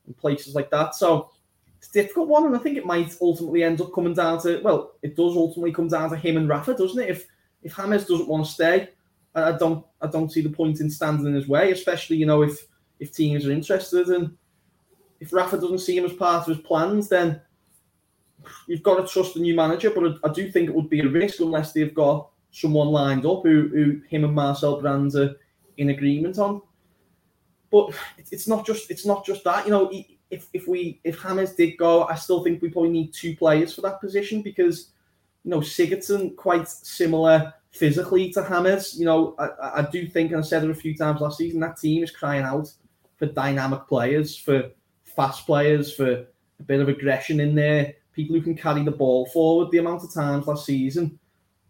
and 0.07 0.17
places 0.17 0.55
like 0.55 0.71
that. 0.71 0.95
So 0.95 1.31
it's 1.87 1.97
a 1.97 2.03
difficult 2.03 2.29
one, 2.29 2.47
and 2.47 2.57
I 2.57 2.59
think 2.59 2.77
it 2.77 2.87
might 2.87 3.17
ultimately 3.21 3.63
end 3.63 3.81
up 3.81 3.93
coming 3.93 4.15
down 4.15 4.41
to 4.43 4.61
well, 4.63 4.95
it 5.03 5.17
does 5.17 5.37
ultimately 5.37 5.73
come 5.73 5.89
down 5.89 6.11
to 6.11 6.17
him 6.17 6.37
and 6.37 6.49
Rafa, 6.49 6.75
doesn't 6.75 7.03
it? 7.03 7.11
If 7.11 7.27
if 7.63 7.77
James 7.77 8.07
doesn't 8.07 8.29
want 8.29 8.47
to 8.47 8.53
stay, 8.53 8.89
I 9.35 9.53
don't 9.53 9.85
I 10.01 10.07
don't 10.09 10.33
see 10.33 10.41
the 10.41 10.51
point 10.51 10.81
in 10.81 10.91
standing 10.91 11.27
in 11.27 11.35
his 11.35 11.49
way, 11.49 11.71
especially 11.73 12.17
you 12.17 12.27
know 12.27 12.43
if 12.43 12.67
if 12.99 13.13
teams 13.13 13.47
are 13.47 13.53
interested 13.53 14.09
and 14.09 14.37
if 15.21 15.33
Rafa 15.33 15.59
doesn't 15.59 15.79
see 15.79 15.97
him 15.97 16.05
as 16.05 16.13
part 16.13 16.49
of 16.49 16.57
his 16.57 16.67
plans, 16.67 17.09
then 17.09 17.41
you've 18.67 18.83
got 18.83 18.97
to 19.01 19.07
trust 19.07 19.35
the 19.35 19.41
new 19.41 19.55
manager. 19.55 19.91
But 19.91 20.19
I, 20.25 20.29
I 20.29 20.33
do 20.33 20.51
think 20.51 20.69
it 20.69 20.75
would 20.75 20.91
be 20.91 21.01
a 21.01 21.09
risk 21.09 21.41
unless 21.41 21.73
they've 21.73 21.95
got 21.95 22.31
someone 22.51 22.89
lined 22.89 23.27
up 23.27 23.43
who, 23.43 23.69
who 23.69 24.01
him 24.09 24.25
and 24.25 24.35
Marcel 24.35 24.81
Brands 24.81 25.17
are 25.17 25.37
in 25.77 25.91
agreement 25.91 26.39
on. 26.39 26.63
But 27.71 27.95
it's 28.31 28.49
not 28.49 28.67
just 28.67 28.91
it's 28.91 29.07
not 29.07 29.25
just 29.25 29.45
that. 29.45 29.67
You 29.67 29.71
know, 29.71 29.93
if 30.31 30.49
if 30.53 30.67
we 30.67 31.01
if 31.05 31.23
James 31.23 31.53
did 31.53 31.77
go, 31.77 32.05
I 32.05 32.15
still 32.17 32.43
think 32.43 32.63
we 32.63 32.71
probably 32.71 32.91
need 32.91 33.13
two 33.13 33.37
players 33.37 33.75
for 33.75 33.81
that 33.83 34.01
position 34.01 34.43
because 34.43 34.91
you 35.45 35.51
know 35.51 35.61
Sigurdsson 35.61 36.37
quite 36.37 36.69
similar 36.69 37.55
physically 37.71 38.33
to 38.33 38.43
Hammers. 38.43 38.99
You 38.99 39.05
know, 39.05 39.35
I, 39.39 39.81
I 39.81 39.89
do 39.91 40.07
think, 40.07 40.33
and 40.33 40.41
I 40.41 40.43
said 40.43 40.65
it 40.65 40.71
a 40.71 40.75
few 40.75 40.97
times 40.97 41.21
last 41.21 41.39
season, 41.39 41.61
that 41.61 41.79
team 41.79 42.03
is 42.03 42.11
crying 42.11 42.43
out 42.43 42.71
for 43.17 43.27
dynamic 43.27 43.87
players, 43.87 44.37
for 44.37 44.71
fast 45.05 45.47
players, 45.47 45.95
for 45.95 46.27
a 46.59 46.63
bit 46.65 46.81
of 46.81 46.89
aggression 46.89 47.41
in 47.41 47.55
there, 47.55 47.95
people 48.13 48.35
who 48.35 48.43
can 48.43 48.57
carry 48.57 48.83
the 48.83 48.91
ball 48.91 49.27
forward. 49.27 49.71
The 49.71 49.79
amount 49.79 50.05
of 50.05 50.13
times 50.13 50.47
last 50.47 50.67
season, 50.67 51.19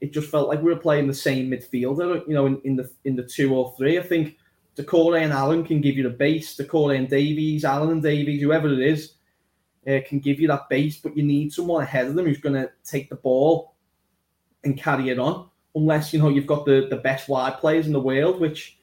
it 0.01 0.13
just 0.13 0.31
felt 0.31 0.49
like 0.49 0.63
we 0.63 0.73
were 0.73 0.81
playing 0.81 1.09
the 1.09 1.15
same 1.15 1.51
midfielder. 1.51 2.27
You 2.27 2.35
know, 2.35 2.47
in, 2.47 2.61
in 2.65 2.77
the 2.77 2.91
in 3.05 3.17
the 3.17 3.25
two 3.25 3.55
or 3.55 3.75
three. 3.77 3.99
I 3.99 4.03
think 4.03 4.37
Doucouré 4.77 5.23
and 5.23 5.33
Allan 5.33 5.65
can 5.65 5.81
give 5.81 5.97
you 5.97 6.03
the 6.03 6.11
base. 6.11 6.57
Doucouré 6.57 6.99
and 6.99 7.09
Davies, 7.09 7.65
Allan 7.65 7.91
and 7.91 8.03
Davies, 8.03 8.43
whoever 8.43 8.69
it 8.69 8.81
is, 8.81 9.15
uh, 9.89 10.01
can 10.07 10.19
give 10.19 10.39
you 10.39 10.49
that 10.49 10.69
base. 10.69 10.99
But 10.99 11.17
you 11.17 11.23
need 11.23 11.53
someone 11.53 11.83
ahead 11.83 12.07
of 12.07 12.15
them 12.15 12.27
who's 12.27 12.41
going 12.41 12.55
to 12.55 12.71
take 12.85 13.09
the 13.09 13.17
ball 13.17 13.75
and 14.65 14.77
carry 14.77 15.09
it 15.09 15.19
on. 15.19 15.49
Unless 15.75 16.13
you 16.13 16.19
know 16.19 16.29
you've 16.29 16.47
got 16.47 16.65
the, 16.65 16.87
the 16.89 16.97
best 16.97 17.29
wide 17.29 17.59
players 17.59 17.87
in 17.87 17.93
the 17.93 18.01
world, 18.01 18.41
which 18.41 18.79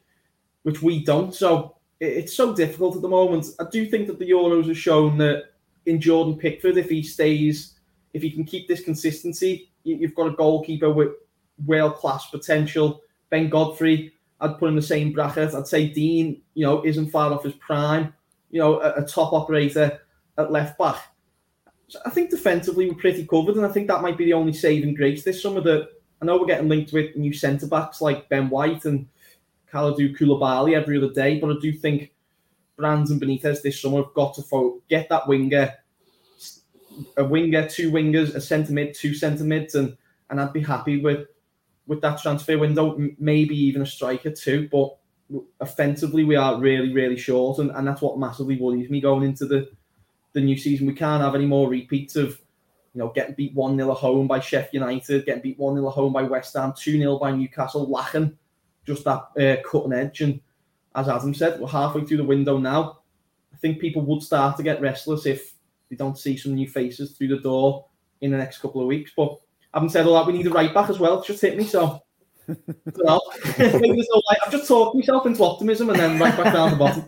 which 0.64 0.82
we 0.82 1.04
don't. 1.04 1.34
So 1.34 1.76
it, 2.00 2.06
it's 2.06 2.34
so 2.34 2.56
difficult 2.56 2.96
at 2.96 3.02
the 3.02 3.10
moment. 3.10 3.48
I 3.60 3.66
do 3.72 3.86
think 3.86 4.08
that 4.08 4.20
the 4.20 4.30
Euros 4.30 4.68
have 4.68 4.78
shown 4.78 5.17
that 5.20 5.46
in 5.86 6.00
Jordan 6.00 6.38
Pickford, 6.38 6.78
if 6.78 6.89
he 6.89 7.04
stays, 7.04 7.76
if 8.13 8.22
he 8.22 8.32
can 8.32 8.46
keep 8.46 8.67
this 8.67 8.84
consistency, 8.84 9.72
you, 9.84 9.98
you've 9.98 10.15
got 10.15 10.28
a 10.28 10.36
goalkeeper 10.36 10.91
with 10.91 11.10
world 11.65 11.96
class 11.96 12.30
potential. 12.30 13.02
Ben 13.30 13.50
Godfrey 13.50 14.12
I'd 14.43 14.60
put 14.60 14.69
in 14.69 14.75
the 14.75 14.82
same 14.82 15.13
bracket. 15.13 15.53
I'd 15.53 15.67
say 15.67 15.88
Digne, 15.88 16.41
you 16.53 16.65
know, 16.65 16.86
isn't 16.86 17.12
far 17.12 17.32
off 17.32 17.43
his 17.43 17.53
prime. 17.53 18.13
You 18.51 18.60
know, 18.60 18.82
a, 18.82 19.01
a 19.01 19.06
top 19.06 19.32
operator 19.32 20.01
at 20.38 20.51
left 20.51 20.77
back. 20.77 20.97
So 21.88 21.99
I 22.06 22.10
think 22.10 22.29
defensively 22.29 22.89
we're 22.89 22.95
pretty 22.95 23.25
covered, 23.25 23.56
and 23.56 23.65
I 23.65 23.69
think 23.69 23.88
that 23.88 24.01
might 24.01 24.17
be 24.17 24.25
the 24.25 24.34
only 24.34 24.53
saving 24.53 24.95
grace 24.95 25.23
this 25.23 25.41
summer. 25.41 25.62
That 25.62 25.89
I 26.21 26.25
know 26.25 26.38
we're 26.38 26.45
getting 26.45 26.67
linked 26.67 26.91
with 26.91 27.15
new 27.15 27.34
centre 27.34 27.67
backs 27.67 28.01
like 28.01 28.29
Ben 28.29 28.49
White 28.49 28.84
and 28.86 29.08
Kalidou 29.71 30.17
Koulibaly 30.17 30.75
every 30.75 30.97
other 30.97 31.13
day, 31.13 31.39
but 31.39 31.49
I 31.49 31.60
do 31.62 31.71
think 31.71 32.12
Brands 32.75 33.12
and 33.12 33.21
Benitez 33.21 33.62
this 33.62 33.82
summer 33.82 34.03
have 34.03 34.13
got 34.13 34.34
to 34.36 34.41
fo- 34.41 34.82
get 34.89 35.08
that 35.10 35.27
winger, 35.27 35.73
a 37.15 37.23
winger, 37.23 37.67
two 37.69 37.91
wingers, 37.91 38.36
a 38.36 38.41
centre 38.41 38.73
mid, 38.73 38.93
two 38.93 39.13
centre 39.13 39.45
mids, 39.45 39.75
and 39.75 39.95
and 40.29 40.41
I'd 40.41 40.53
be 40.53 40.62
happy 40.62 41.01
with 41.01 41.27
with 41.88 42.02
that 42.02 42.22
transfer 42.22 42.58
window, 42.58 42.98
maybe 43.19 43.56
even 43.56 43.82
a 43.82 43.86
striker 43.86 44.32
too. 44.32 44.69
But 44.72 44.96
offensively, 45.60 46.24
we 46.24 46.36
are 46.36 46.60
really, 46.60 46.93
really 46.93 47.17
short, 47.17 47.60
and, 47.60 47.72
and 47.72 47.88
that's 47.88 48.02
what 48.02 48.19
massively 48.19 48.58
worries 48.58 48.89
me 48.89 49.02
going 49.02 49.24
into 49.24 49.46
the, 49.46 49.69
the 50.34 50.41
new 50.41 50.58
season. 50.58 50.88
We 50.88 50.93
can't 50.93 51.24
have 51.24 51.36
any 51.36 51.46
more 51.46 51.69
repeats 51.69 52.15
of, 52.15 52.39
you 52.93 53.00
know, 53.00 53.10
getting 53.10 53.36
beat 53.36 53.54
1 53.54 53.76
0 53.76 53.91
at 53.91 53.98
home 53.98 54.28
by 54.28 54.39
Sheffield 54.39 54.74
United, 54.74 55.26
getting 55.26 55.41
beat 55.41 55.60
1 55.60 55.76
0 55.76 55.88
at 55.88 55.93
home 55.93 56.13
by 56.13 56.24
West 56.24 56.56
Ham, 56.56 56.74
2 56.78 56.98
0 56.98 57.19
by 57.19 57.32
Newcastle, 57.32 57.89
lacking 57.89 58.38
just 58.86 59.04
that 59.06 59.28
uh, 59.39 59.62
cutting 59.67 59.93
edge. 59.93 60.22
And 60.22 60.39
as 60.96 61.10
Adam 61.10 61.34
said, 61.34 61.60
we're 61.60 61.67
halfway 61.67 62.04
through 62.04 62.17
the 62.17 62.24
window 62.24 62.58
now. 62.58 63.00
I 63.54 63.58
think 63.58 63.80
people 63.80 64.02
would 64.04 64.22
start 64.22 64.58
to 64.58 64.63
get 64.63 64.82
restless 64.82 65.26
if 65.26 65.54
they 65.89 65.96
don't 65.96 66.17
see 66.17 66.38
some 66.38 66.56
new 66.56 66.67
faces 66.67 67.12
through 67.12 67.30
the 67.30 67.39
door 67.39 67.86
in 68.22 68.32
the 68.32 68.38
next 68.38 68.60
couple 68.60 68.82
of 68.82 68.88
weeks. 68.88 69.12
But 69.15 69.38
having 69.74 69.90
said 69.90 70.06
all 70.06 70.14
that, 70.16 70.28
we 70.28 70.38
need 70.38 70.48
a 70.48 70.50
right 70.50 70.74
back 70.74 70.90
as 70.90 71.00
well. 71.00 71.18
It's 71.18 71.28
just 71.28 71.42
hit 71.42 71.58
me, 71.58 71.66
so. 71.66 72.04
I've 72.50 72.58
just 74.52 74.68
talked 74.68 74.96
myself 74.96 75.26
into 75.26 75.44
optimism 75.44 75.90
and 75.90 76.00
then 76.00 76.20
right 76.20 76.36
back 76.36 76.54
down 76.54 76.72
the 76.72 76.76
bottom. 76.76 77.06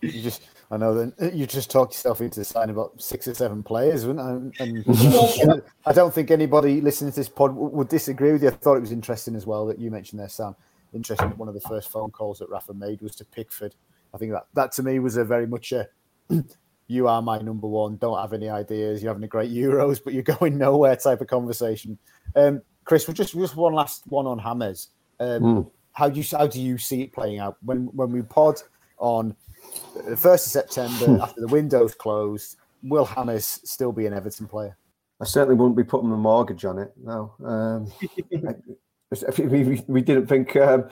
You 0.00 0.22
just, 0.22 0.42
I 0.70 0.76
know 0.76 0.94
that 0.94 1.20
uh, 1.20 1.34
you 1.34 1.46
just 1.46 1.70
talked 1.70 1.94
yourself 1.94 2.20
into 2.20 2.44
signing 2.44 2.74
about 2.74 3.00
six 3.00 3.26
or 3.26 3.34
seven 3.34 3.62
players, 3.62 4.04
and, 4.04 4.54
and 4.58 4.84
I 5.86 5.92
don't 5.92 6.14
think 6.14 6.30
anybody 6.30 6.80
listening 6.80 7.12
to 7.12 7.16
this 7.16 7.28
pod 7.28 7.54
would 7.54 7.88
disagree 7.88 8.32
with 8.32 8.42
you. 8.42 8.48
I 8.48 8.52
thought 8.52 8.76
it 8.76 8.80
was 8.80 8.92
interesting 8.92 9.34
as 9.34 9.46
well 9.46 9.66
that 9.66 9.78
you 9.78 9.90
mentioned 9.90 10.20
there, 10.20 10.28
Sam. 10.28 10.54
Interesting 10.94 11.28
that 11.28 11.38
one 11.38 11.48
of 11.48 11.54
the 11.54 11.60
first 11.60 11.90
phone 11.90 12.10
calls 12.10 12.38
that 12.38 12.48
Rafa 12.48 12.74
made 12.74 13.00
was 13.00 13.16
to 13.16 13.24
Pickford. 13.24 13.74
I 14.14 14.18
think 14.18 14.32
that 14.32 14.46
that 14.54 14.72
to 14.72 14.82
me 14.82 14.98
was 14.98 15.16
a 15.16 15.24
very 15.24 15.46
much 15.46 15.72
a 15.72 15.88
you 16.92 17.08
are 17.08 17.22
my 17.22 17.38
number 17.38 17.66
one. 17.66 17.96
Don't 17.96 18.20
have 18.20 18.32
any 18.32 18.48
ideas. 18.48 19.02
You're 19.02 19.10
having 19.10 19.24
a 19.24 19.28
great 19.28 19.50
Euros, 19.50 20.00
but 20.02 20.12
you're 20.12 20.22
going 20.38 20.58
nowhere 20.58 20.96
type 20.96 21.20
of 21.20 21.26
conversation. 21.26 21.98
Um, 22.36 22.62
Chris, 22.84 23.06
we'll 23.06 23.14
just 23.14 23.34
just 23.34 23.56
one 23.56 23.74
last 23.74 24.04
one 24.06 24.26
on 24.26 24.38
Hammers. 24.38 24.88
Um, 25.18 25.42
mm. 25.42 25.70
How 25.92 26.08
do 26.08 26.20
you 26.20 26.26
how 26.36 26.46
do 26.46 26.60
you 26.60 26.78
see 26.78 27.02
it 27.02 27.12
playing 27.12 27.38
out 27.38 27.56
when 27.62 27.86
when 27.94 28.10
we 28.10 28.22
pod 28.22 28.60
on 28.98 29.34
the 30.06 30.16
first 30.16 30.46
of 30.46 30.52
September 30.52 31.06
hmm. 31.06 31.20
after 31.20 31.40
the 31.40 31.48
windows 31.48 31.94
closed? 31.94 32.56
Will 32.82 33.04
Hammers 33.04 33.60
still 33.64 33.92
be 33.92 34.06
an 34.06 34.14
Everton 34.14 34.46
player? 34.46 34.76
I 35.20 35.24
certainly 35.24 35.54
wouldn't 35.54 35.76
be 35.76 35.84
putting 35.84 36.10
a 36.10 36.16
mortgage 36.16 36.64
on 36.64 36.78
it. 36.78 36.92
No, 37.00 37.34
um, 37.44 37.92
we, 39.38 39.82
we, 39.86 40.00
didn't 40.00 40.26
think 40.26 40.56
um, 40.56 40.88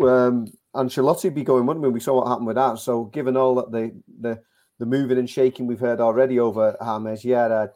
um, 0.00 0.46
Ancelotti 0.76 1.34
be 1.34 1.42
going, 1.42 1.66
wouldn't 1.66 1.82
we? 1.82 1.90
We 1.90 1.98
saw 1.98 2.14
what 2.14 2.28
happened 2.28 2.46
with 2.46 2.56
that. 2.56 2.78
So, 2.78 3.04
given 3.06 3.36
all 3.36 3.56
that 3.56 3.72
the 3.72 3.92
the 4.20 4.40
the 4.82 4.86
moving 4.86 5.16
and 5.16 5.30
shaking 5.30 5.68
we've 5.68 5.78
heard 5.78 6.00
already 6.00 6.40
over 6.40 6.76
James, 6.80 7.24
yeah, 7.24 7.68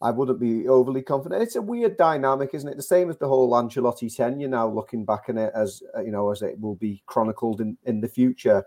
I 0.00 0.12
wouldn't 0.12 0.38
be 0.38 0.68
overly 0.68 1.02
confident. 1.02 1.42
It's 1.42 1.56
a 1.56 1.62
weird 1.62 1.96
dynamic, 1.96 2.50
isn't 2.52 2.68
it? 2.68 2.76
The 2.76 2.82
same 2.82 3.10
as 3.10 3.16
the 3.16 3.26
whole 3.26 3.50
Ancelotti 3.50 4.14
tenure. 4.14 4.46
Now 4.46 4.68
looking 4.68 5.04
back 5.04 5.24
on 5.28 5.36
it 5.36 5.50
as 5.52 5.82
uh, 5.96 6.02
you 6.02 6.12
know, 6.12 6.30
as 6.30 6.42
it 6.42 6.60
will 6.60 6.76
be 6.76 7.02
chronicled 7.06 7.60
in 7.60 7.76
in 7.86 8.00
the 8.00 8.06
future, 8.06 8.64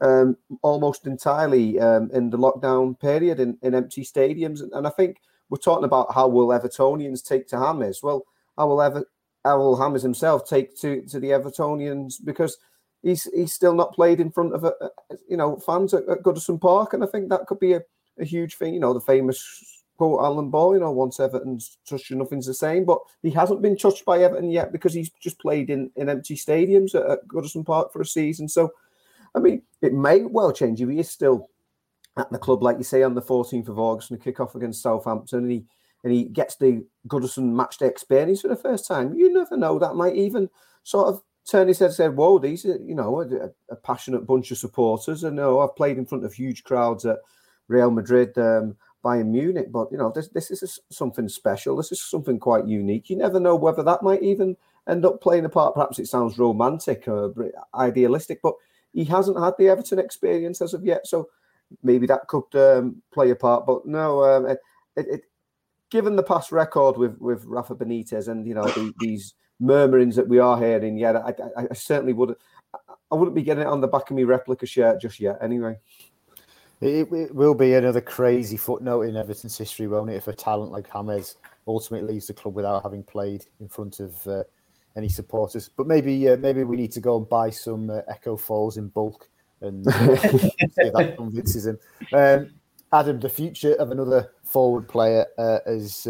um, 0.00 0.36
almost 0.62 1.06
entirely 1.06 1.78
um, 1.78 2.10
in 2.12 2.30
the 2.30 2.36
lockdown 2.36 2.98
period 2.98 3.38
in, 3.38 3.56
in 3.62 3.76
empty 3.76 4.02
stadiums, 4.02 4.60
and, 4.60 4.72
and 4.72 4.84
I 4.84 4.90
think 4.90 5.18
we're 5.50 5.58
talking 5.58 5.84
about 5.84 6.12
how 6.12 6.26
will 6.26 6.48
Evertonians 6.48 7.24
take 7.24 7.46
to 7.48 7.60
Hammers. 7.60 8.02
Well, 8.02 8.24
how 8.58 8.66
will 8.66 8.82
Ever 8.82 9.04
how 9.44 9.58
will 9.58 9.76
Hammers 9.76 10.02
himself 10.02 10.48
take 10.48 10.76
to 10.78 11.02
to 11.02 11.20
the 11.20 11.28
Evertonians 11.28 12.14
because 12.24 12.58
he's 13.02 13.24
he's 13.34 13.52
still 13.52 13.74
not 13.74 13.94
played 13.94 14.20
in 14.20 14.30
front 14.30 14.54
of 14.54 14.64
a, 14.64 14.72
a 14.80 15.16
you 15.28 15.36
know 15.36 15.56
fans 15.56 15.94
at, 15.94 16.08
at, 16.08 16.22
Goodison 16.22 16.60
Park, 16.60 16.92
and 16.92 17.02
I 17.02 17.06
think 17.06 17.28
that 17.28 17.46
could 17.46 17.60
be 17.60 17.74
a, 17.74 17.82
a 18.18 18.24
huge 18.24 18.56
thing. 18.56 18.74
You 18.74 18.80
know, 18.80 18.94
the 18.94 19.00
famous 19.00 19.80
quote 19.96 20.24
Alan 20.24 20.48
Ball, 20.48 20.74
you 20.74 20.80
know, 20.80 20.90
once 20.90 21.20
Everton's 21.20 21.76
touched, 21.86 22.10
nothing's 22.10 22.46
the 22.46 22.54
same. 22.54 22.86
But 22.86 23.00
he 23.22 23.30
hasn't 23.30 23.60
been 23.60 23.76
touched 23.76 24.04
by 24.06 24.22
Everton 24.22 24.50
yet 24.50 24.72
because 24.72 24.94
he's 24.94 25.10
just 25.20 25.38
played 25.38 25.68
in, 25.68 25.90
in 25.96 26.08
empty 26.08 26.36
stadiums 26.36 26.94
at, 26.94 27.04
at 27.10 27.28
Goodison 27.28 27.66
Park 27.66 27.92
for 27.92 28.00
a 28.00 28.06
season. 28.06 28.48
So, 28.48 28.70
I 29.34 29.40
mean, 29.40 29.60
it 29.82 29.92
may 29.92 30.22
well 30.22 30.52
change 30.52 30.80
if 30.80 30.88
he 30.88 31.00
is 31.00 31.10
still 31.10 31.50
at 32.16 32.30
the 32.32 32.38
club, 32.38 32.62
like 32.62 32.78
you 32.78 32.84
say, 32.84 33.02
on 33.02 33.14
the 33.14 33.20
14th 33.20 33.68
of 33.68 33.78
August 33.78 34.10
and 34.10 34.18
a 34.18 34.22
kick 34.22 34.40
off 34.40 34.54
against 34.54 34.82
Southampton. 34.82 35.40
And 35.40 35.50
he 35.50 35.64
and 36.02 36.12
he 36.12 36.24
gets 36.24 36.56
the 36.56 36.84
Goodison 37.06 37.52
matchday 37.52 37.88
experience 37.88 38.40
for 38.40 38.48
the 38.48 38.56
first 38.56 38.86
time, 38.86 39.12
you 39.12 39.32
never 39.32 39.56
know. 39.56 39.78
That 39.78 39.96
might 39.96 40.16
even 40.16 40.48
sort 40.82 41.08
of 41.08 41.22
turn 41.50 41.68
his 41.68 41.78
head 41.78 41.86
and 41.86 41.94
say, 41.94 42.08
Whoa, 42.08 42.38
these 42.38 42.64
are, 42.64 42.76
you 42.76 42.94
know, 42.94 43.20
a, 43.20 43.50
a 43.72 43.76
passionate 43.76 44.26
bunch 44.26 44.50
of 44.50 44.58
supporters. 44.58 45.24
And 45.24 45.36
no, 45.36 45.60
I've 45.60 45.76
played 45.76 45.98
in 45.98 46.06
front 46.06 46.24
of 46.24 46.32
huge 46.32 46.64
crowds 46.64 47.04
at 47.04 47.18
Real 47.68 47.90
Madrid, 47.90 48.36
um, 48.38 48.76
Bayern 49.04 49.28
Munich, 49.28 49.72
but 49.72 49.90
you 49.90 49.98
know, 49.98 50.12
this 50.14 50.28
this 50.28 50.50
is 50.50 50.78
something 50.90 51.28
special. 51.28 51.76
This 51.76 51.92
is 51.92 52.02
something 52.02 52.38
quite 52.38 52.66
unique. 52.66 53.08
You 53.08 53.16
never 53.16 53.40
know 53.40 53.56
whether 53.56 53.82
that 53.82 54.02
might 54.02 54.22
even 54.22 54.56
end 54.88 55.06
up 55.06 55.22
playing 55.22 55.46
a 55.46 55.48
part. 55.48 55.74
Perhaps 55.74 55.98
it 55.98 56.06
sounds 56.06 56.38
romantic 56.38 57.08
or 57.08 57.32
idealistic, 57.74 58.40
but 58.42 58.54
he 58.92 59.04
hasn't 59.04 59.42
had 59.42 59.54
the 59.58 59.68
Everton 59.68 59.98
experience 59.98 60.60
as 60.60 60.74
of 60.74 60.84
yet. 60.84 61.06
So 61.06 61.28
maybe 61.82 62.06
that 62.08 62.28
could 62.28 62.54
um, 62.54 63.02
play 63.12 63.30
a 63.30 63.36
part. 63.36 63.64
But 63.64 63.86
no, 63.86 64.24
um, 64.24 64.46
it, 64.46 64.58
it, 64.96 65.22
given 65.90 66.16
the 66.16 66.22
past 66.22 66.52
record 66.52 66.98
with 66.98 67.16
with 67.18 67.44
Rafa 67.44 67.74
Benitez 67.74 68.28
and 68.28 68.46
you 68.46 68.54
know 68.54 68.64
the, 68.64 68.92
these 68.98 69.34
murmurings 69.60 70.16
that 70.16 70.28
we 70.28 70.38
are 70.38 70.58
hearing, 70.58 70.96
yeah, 70.96 71.12
I, 71.18 71.30
I, 71.60 71.66
I 71.70 71.74
certainly 71.74 72.12
wouldn't. 72.12 72.38
I 73.12 73.16
wouldn't 73.16 73.34
be 73.34 73.42
getting 73.42 73.62
it 73.62 73.66
on 73.66 73.80
the 73.80 73.88
back 73.88 74.08
of 74.10 74.16
my 74.16 74.22
replica 74.22 74.66
shirt 74.66 75.00
just 75.00 75.18
yet. 75.18 75.38
Anyway. 75.42 75.76
It, 76.80 77.12
it, 77.12 77.34
will 77.34 77.54
be 77.54 77.74
another 77.74 78.00
crazy 78.00 78.56
footnote 78.56 79.02
in 79.02 79.16
Everton's 79.16 79.58
history, 79.58 79.86
won't 79.86 80.10
it? 80.10 80.14
If 80.14 80.28
a 80.28 80.32
talent 80.32 80.72
like 80.72 80.90
James 80.92 81.36
ultimately 81.66 82.14
leaves 82.14 82.28
the 82.28 82.34
club 82.34 82.54
without 82.54 82.82
having 82.82 83.02
played 83.02 83.44
in 83.60 83.68
front 83.68 84.00
of 84.00 84.26
uh, 84.26 84.44
any 84.96 85.08
supporters. 85.08 85.68
But 85.68 85.86
maybe 85.86 86.28
uh, 86.28 86.36
maybe 86.36 86.64
we 86.64 86.76
need 86.76 86.92
to 86.92 87.00
go 87.00 87.18
and 87.18 87.28
buy 87.28 87.50
some 87.50 87.90
uh, 87.90 88.00
Echo 88.08 88.36
Falls 88.36 88.78
in 88.78 88.88
bulk 88.88 89.28
and 89.60 89.86
uh, 89.86 90.16
see 90.16 90.52
if 90.58 90.92
that 90.94 91.16
convinces 91.16 91.66
him. 91.66 91.78
Um, 92.12 92.50
Adam, 92.92 93.20
the 93.20 93.28
future 93.28 93.74
of 93.74 93.90
another 93.90 94.32
forward 94.44 94.88
player 94.88 95.26
uh, 95.36 95.58
is. 95.66 96.06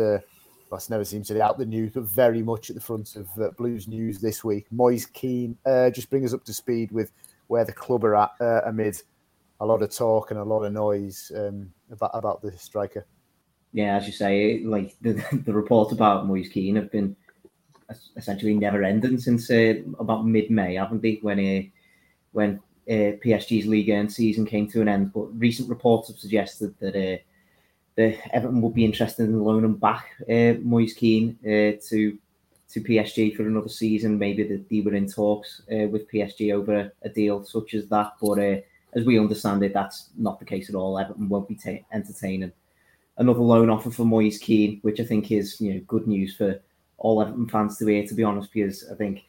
That's 0.71 0.91
never 0.91 1.05
seems 1.05 1.29
to 1.29 1.35
be 1.35 1.43
out 1.43 1.59
the 1.59 1.67
news, 1.67 1.93
but 1.93 2.05
very 2.05 2.43
much 2.43 2.71
at 2.71 2.77
the 2.77 2.83
front 2.83 3.17
of 3.17 3.29
uh, 3.41 3.51
Blues 3.57 3.89
news 3.89 4.21
this 4.21 4.45
week. 4.45 4.67
Moise 4.71 5.07
Kean, 5.07 5.57
uh, 5.67 5.91
just 5.91 6.11
bring 6.11 6.25
us 6.25 6.33
up 6.33 6.45
to 6.45 6.53
speed 6.53 6.93
with 6.93 7.11
where 7.49 7.65
the 7.65 7.73
club 7.73 8.05
are 8.05 8.15
at 8.15 8.31
uh, 8.41 8.61
amid 8.67 9.01
a 9.61 9.67
lot 9.67 9.83
of 9.83 9.95
talk 9.95 10.31
and 10.31 10.39
a 10.39 10.45
lot 10.45 10.63
of 10.63 10.73
noise 10.73 11.33
um, 11.37 11.73
about 11.91 12.11
about 12.15 12.43
the 12.43 12.53
striker. 12.53 13.05
Yeah, 13.73 13.97
as 13.97 14.07
you 14.07 14.13
say, 14.13 14.63
like 14.65 14.97
the, 15.01 15.13
the 15.45 15.53
reports 15.53 15.93
about 15.93 16.27
Moise 16.27 16.49
Kean 16.49 16.77
have 16.77 16.91
been 16.91 17.17
essentially 18.17 18.55
never 18.55 18.85
ending 18.85 19.19
since 19.19 19.51
uh, 19.51 19.75
about 19.99 20.27
mid 20.27 20.51
May, 20.51 20.75
haven't 20.75 21.03
they? 21.03 21.19
When 21.23 21.39
uh, 21.39 21.63
when 22.33 22.61
uh, 22.89 23.19
PSG's 23.25 23.67
league 23.67 23.89
end 23.89 24.13
season 24.13 24.47
came 24.47 24.69
to 24.69 24.81
an 24.81 24.89
end. 24.89 25.13
But 25.13 25.39
recent 25.39 25.69
reports 25.69 26.09
have 26.09 26.19
suggested 26.19 26.75
that 26.81 27.21
the 28.01 28.35
Everton 28.35 28.63
would 28.63 28.75
be 28.75 28.85
interested 28.85 29.25
in 29.25 29.45
loaning 29.45 29.75
back 29.75 30.07
uh, 30.23 30.55
Moise 30.63 30.95
Kean 30.95 31.39
uh, 31.45 31.77
to 31.89 32.19
to 32.73 32.81
PSG 32.81 33.37
for 33.37 33.43
another 33.43 33.69
season. 33.69 34.19
Maybe 34.19 34.43
that 34.45 34.69
they 34.71 34.81
were 34.81 34.95
in 34.95 35.07
talks 35.07 35.63
uh, 35.71 35.89
with 35.89 36.11
PSG 36.11 36.55
over 36.55 36.91
a 37.03 37.09
deal 37.09 37.45
such 37.45 37.75
as 37.75 37.87
that. 37.89 38.13
But 38.21 38.39
uh, 38.39 38.61
as 38.95 39.05
we 39.05 39.19
understand 39.19 39.63
it, 39.63 39.75
that's 39.75 40.09
not 40.17 40.39
the 40.39 40.47
case 40.47 40.71
at 40.71 40.75
all. 40.75 40.99
Everton 40.99 41.29
won't 41.29 41.49
be 41.49 41.57
ta- 41.57 41.85
entertaining 41.93 42.53
another 43.19 43.41
loan 43.41 43.69
offer 43.69 43.91
for 43.91 44.07
Moise 44.07 44.39
Kean, 44.39 44.79
which 44.81 44.99
I 44.99 45.05
think 45.05 45.31
is 45.31 45.61
you 45.61 45.75
know 45.75 45.81
good 45.87 46.07
news 46.07 46.35
for 46.37 46.59
all 46.97 47.21
Everton 47.21 47.49
fans 47.49 47.77
to 47.79 47.87
hear. 47.87 48.07
To 48.07 48.15
be 48.15 48.25
honest, 48.25 48.51
because 48.53 48.89
I 48.91 48.95
think 48.95 49.25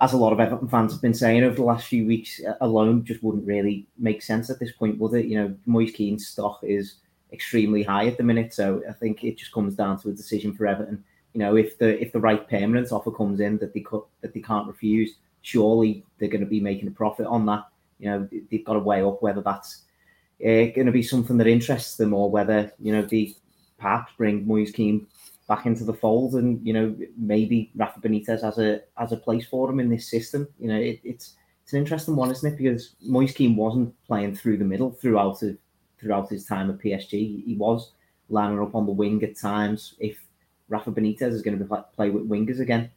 as 0.00 0.14
a 0.14 0.16
lot 0.16 0.32
of 0.32 0.40
Everton 0.40 0.68
fans 0.68 0.92
have 0.92 1.02
been 1.02 1.14
saying 1.14 1.44
over 1.44 1.56
the 1.56 1.64
last 1.64 1.86
few 1.86 2.06
weeks, 2.06 2.40
a 2.62 2.66
loan 2.66 3.04
just 3.04 3.22
wouldn't 3.22 3.46
really 3.46 3.86
make 3.98 4.22
sense 4.22 4.48
at 4.48 4.58
this 4.58 4.72
point, 4.72 4.98
would 4.98 5.12
it? 5.14 5.26
You 5.26 5.38
know, 5.38 5.54
Moise 5.66 5.92
Kean's 5.92 6.28
stock 6.28 6.60
is 6.62 6.94
extremely 7.32 7.82
high 7.82 8.06
at 8.06 8.16
the 8.16 8.22
minute, 8.22 8.54
so 8.54 8.82
I 8.88 8.92
think 8.92 9.24
it 9.24 9.38
just 9.38 9.52
comes 9.52 9.74
down 9.74 9.98
to 10.00 10.08
a 10.08 10.12
decision 10.12 10.54
for 10.54 10.66
Everton. 10.66 11.04
You 11.32 11.40
know, 11.40 11.56
if 11.56 11.78
the 11.78 12.00
if 12.00 12.12
the 12.12 12.20
right 12.20 12.48
permanent 12.48 12.92
offer 12.92 13.10
comes 13.10 13.40
in 13.40 13.58
that 13.58 13.74
they 13.74 13.80
cut 13.80 14.04
that 14.22 14.32
they 14.32 14.40
can't 14.40 14.66
refuse, 14.66 15.16
surely 15.42 16.04
they're 16.18 16.28
going 16.28 16.44
to 16.44 16.50
be 16.50 16.60
making 16.60 16.88
a 16.88 16.92
profit 16.92 17.26
on 17.26 17.46
that. 17.46 17.64
You 17.98 18.10
know, 18.10 18.28
they've 18.50 18.64
got 18.64 18.74
to 18.74 18.78
weigh 18.78 19.02
up 19.02 19.22
whether 19.22 19.42
that's 19.42 19.82
uh, 20.42 20.72
going 20.74 20.86
to 20.86 20.92
be 20.92 21.02
something 21.02 21.36
that 21.38 21.46
interests 21.46 21.96
them 21.96 22.14
or 22.14 22.30
whether 22.30 22.72
you 22.78 22.92
know 22.92 23.02
they 23.02 23.34
perhaps 23.78 24.12
bring 24.16 24.46
Moise 24.46 24.72
Kean 24.72 25.06
back 25.48 25.66
into 25.66 25.84
the 25.84 25.94
fold, 25.94 26.34
and 26.34 26.64
you 26.66 26.72
know 26.72 26.96
maybe 27.16 27.70
Rafa 27.74 28.00
Benitez 28.00 28.42
has 28.42 28.58
a 28.58 28.82
has 28.96 29.12
a 29.12 29.16
place 29.16 29.46
for 29.46 29.70
him 29.70 29.80
in 29.80 29.88
this 29.88 30.10
system. 30.10 30.48
You 30.58 30.68
know, 30.68 30.78
it, 30.78 31.00
it's 31.04 31.34
it's 31.62 31.72
an 31.72 31.80
interesting 31.80 32.16
one, 32.16 32.30
isn't 32.30 32.52
it? 32.52 32.56
Because 32.56 32.94
Moise 33.02 33.32
Kean 33.32 33.56
wasn't 33.56 33.94
playing 34.06 34.36
through 34.36 34.58
the 34.58 34.64
middle 34.64 34.92
throughout 34.92 35.42
of, 35.42 35.58
throughout 35.98 36.28
his 36.28 36.44
time 36.44 36.70
at 36.70 36.78
PSG. 36.78 37.44
He 37.44 37.54
was 37.58 37.92
lining 38.28 38.60
up 38.60 38.74
on 38.74 38.86
the 38.86 38.92
wing 38.92 39.22
at 39.22 39.36
times. 39.36 39.94
If 39.98 40.18
Rafa 40.68 40.90
Benitez 40.90 41.32
is 41.32 41.42
going 41.42 41.58
to 41.58 41.64
be, 41.64 41.74
play 41.94 42.10
with 42.10 42.28
wingers 42.28 42.60
again, 42.60 42.90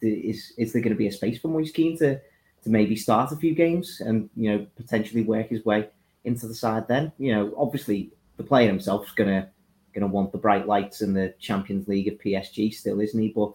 is 0.00 0.52
is 0.58 0.72
there 0.72 0.82
going 0.82 0.92
to 0.92 0.98
be 0.98 1.06
a 1.06 1.12
space 1.12 1.38
for 1.38 1.48
Moise 1.48 1.70
Kean 1.70 1.96
to 1.98 2.20
to 2.62 2.70
maybe 2.70 2.96
start 2.96 3.32
a 3.32 3.36
few 3.36 3.54
games 3.54 4.00
and 4.00 4.28
you 4.36 4.50
know 4.50 4.66
potentially 4.76 5.22
work 5.22 5.48
his 5.48 5.64
way 5.64 5.88
into 6.24 6.46
the 6.46 6.54
side? 6.54 6.88
Then 6.88 7.12
you 7.18 7.34
know, 7.34 7.54
obviously 7.56 8.10
the 8.36 8.44
player 8.44 8.68
himself 8.68 9.06
is 9.06 9.12
going 9.12 9.30
to 9.30 9.48
going 9.94 10.02
to 10.02 10.12
want 10.12 10.32
the 10.32 10.38
bright 10.38 10.66
lights 10.66 11.02
in 11.02 11.14
the 11.14 11.32
Champions 11.38 11.86
League 11.86 12.08
of 12.08 12.18
PSG 12.18 12.74
still, 12.74 13.00
isn't 13.00 13.20
he? 13.20 13.28
But 13.28 13.52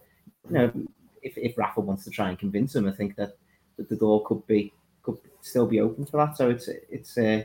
you 0.48 0.56
know, 0.56 0.72
if, 1.22 1.36
if 1.36 1.58
Rafa 1.58 1.80
wants 1.80 2.04
to 2.04 2.10
try 2.10 2.30
and 2.30 2.38
convince 2.38 2.74
him, 2.74 2.88
I 2.88 2.92
think 2.92 3.14
that, 3.16 3.36
that 3.76 3.90
the 3.90 3.96
door 3.96 4.24
could 4.24 4.46
be 4.46 4.72
could 5.02 5.18
still 5.42 5.66
be 5.66 5.80
open 5.80 6.06
for 6.06 6.16
that. 6.18 6.36
So 6.36 6.50
it's 6.50 6.68
it's 6.68 7.16
uh, 7.18 7.44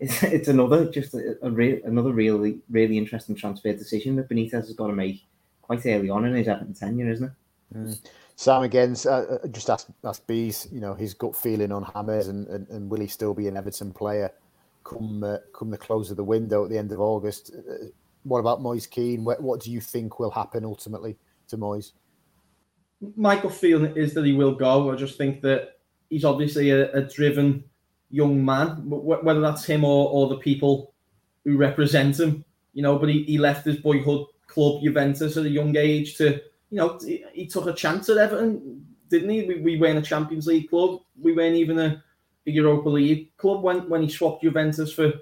it's, 0.00 0.22
it's 0.22 0.48
another 0.48 0.90
just 0.90 1.14
a, 1.14 1.36
a 1.42 1.50
real 1.50 1.78
another 1.84 2.12
really 2.12 2.58
really 2.70 2.98
interesting 2.98 3.36
transfer 3.36 3.72
decision 3.72 4.16
that 4.16 4.28
Benitez 4.28 4.52
has 4.52 4.72
got 4.72 4.88
to 4.88 4.92
make 4.92 5.24
quite 5.62 5.84
early 5.86 6.10
on 6.10 6.24
in 6.24 6.34
his 6.34 6.48
Everton 6.48 6.74
tenure, 6.74 7.10
isn't 7.10 7.26
it? 7.26 7.76
Mm. 7.76 8.00
Sam 8.34 8.62
again, 8.62 8.96
uh, 9.06 9.10
uh 9.10 9.46
just 9.48 9.70
ask 9.70 9.88
ask 10.04 10.26
Bees, 10.26 10.66
you 10.72 10.80
know, 10.80 10.94
his 10.94 11.14
gut 11.14 11.36
feeling 11.36 11.70
on 11.70 11.84
Hammers 11.84 12.28
and, 12.28 12.48
and, 12.48 12.68
and 12.68 12.90
will 12.90 13.00
he 13.00 13.06
still 13.06 13.34
be 13.34 13.46
an 13.46 13.56
Everton 13.56 13.92
player 13.92 14.32
come 14.82 15.22
uh, 15.22 15.38
come 15.52 15.70
the 15.70 15.78
close 15.78 16.10
of 16.10 16.16
the 16.16 16.24
window 16.24 16.64
at 16.64 16.70
the 16.70 16.78
end 16.78 16.90
of 16.92 17.00
August? 17.00 17.52
Uh, 17.54 17.86
what 18.24 18.38
about 18.38 18.60
Moise 18.60 18.86
Kean? 18.86 19.24
What, 19.24 19.42
what 19.42 19.60
do 19.60 19.70
you 19.70 19.80
think 19.80 20.18
will 20.18 20.30
happen 20.30 20.64
ultimately 20.64 21.16
to 21.48 21.56
Moise? 21.56 21.92
Michael 23.16 23.50
feeling 23.50 23.96
is 23.96 24.12
that 24.14 24.26
he 24.26 24.32
will 24.32 24.54
go. 24.54 24.92
I 24.92 24.96
just 24.96 25.16
think 25.16 25.40
that 25.40 25.78
he's 26.10 26.24
obviously 26.24 26.70
a, 26.70 26.92
a 26.92 27.02
driven 27.02 27.64
young 28.10 28.44
man, 28.44 28.82
whether 28.86 29.40
that's 29.40 29.64
him 29.64 29.84
or, 29.84 30.10
or 30.10 30.28
the 30.28 30.38
people 30.38 30.92
who 31.44 31.56
represent 31.56 32.18
him, 32.18 32.44
you 32.74 32.82
know. 32.82 32.98
But 32.98 33.10
he, 33.10 33.22
he 33.24 33.38
left 33.38 33.64
his 33.64 33.76
boyhood 33.76 34.26
club 34.46 34.82
Juventus 34.82 35.36
at 35.36 35.46
a 35.46 35.50
young 35.50 35.76
age 35.76 36.16
to, 36.16 36.40
you 36.70 36.76
know, 36.76 36.98
he, 37.04 37.24
he 37.32 37.46
took 37.46 37.66
a 37.66 37.72
chance 37.72 38.08
at 38.08 38.18
Everton, 38.18 38.84
didn't 39.08 39.30
he? 39.30 39.44
We, 39.44 39.60
we 39.60 39.78
weren't 39.78 39.98
a 39.98 40.02
Champions 40.02 40.46
League 40.46 40.68
club. 40.70 41.00
We 41.20 41.32
weren't 41.32 41.56
even 41.56 41.78
a, 41.78 42.02
a 42.46 42.50
Europa 42.50 42.88
League 42.88 43.36
club 43.36 43.62
when, 43.62 43.88
when 43.88 44.02
he 44.02 44.08
swapped 44.08 44.42
Juventus 44.42 44.92
for 44.92 45.12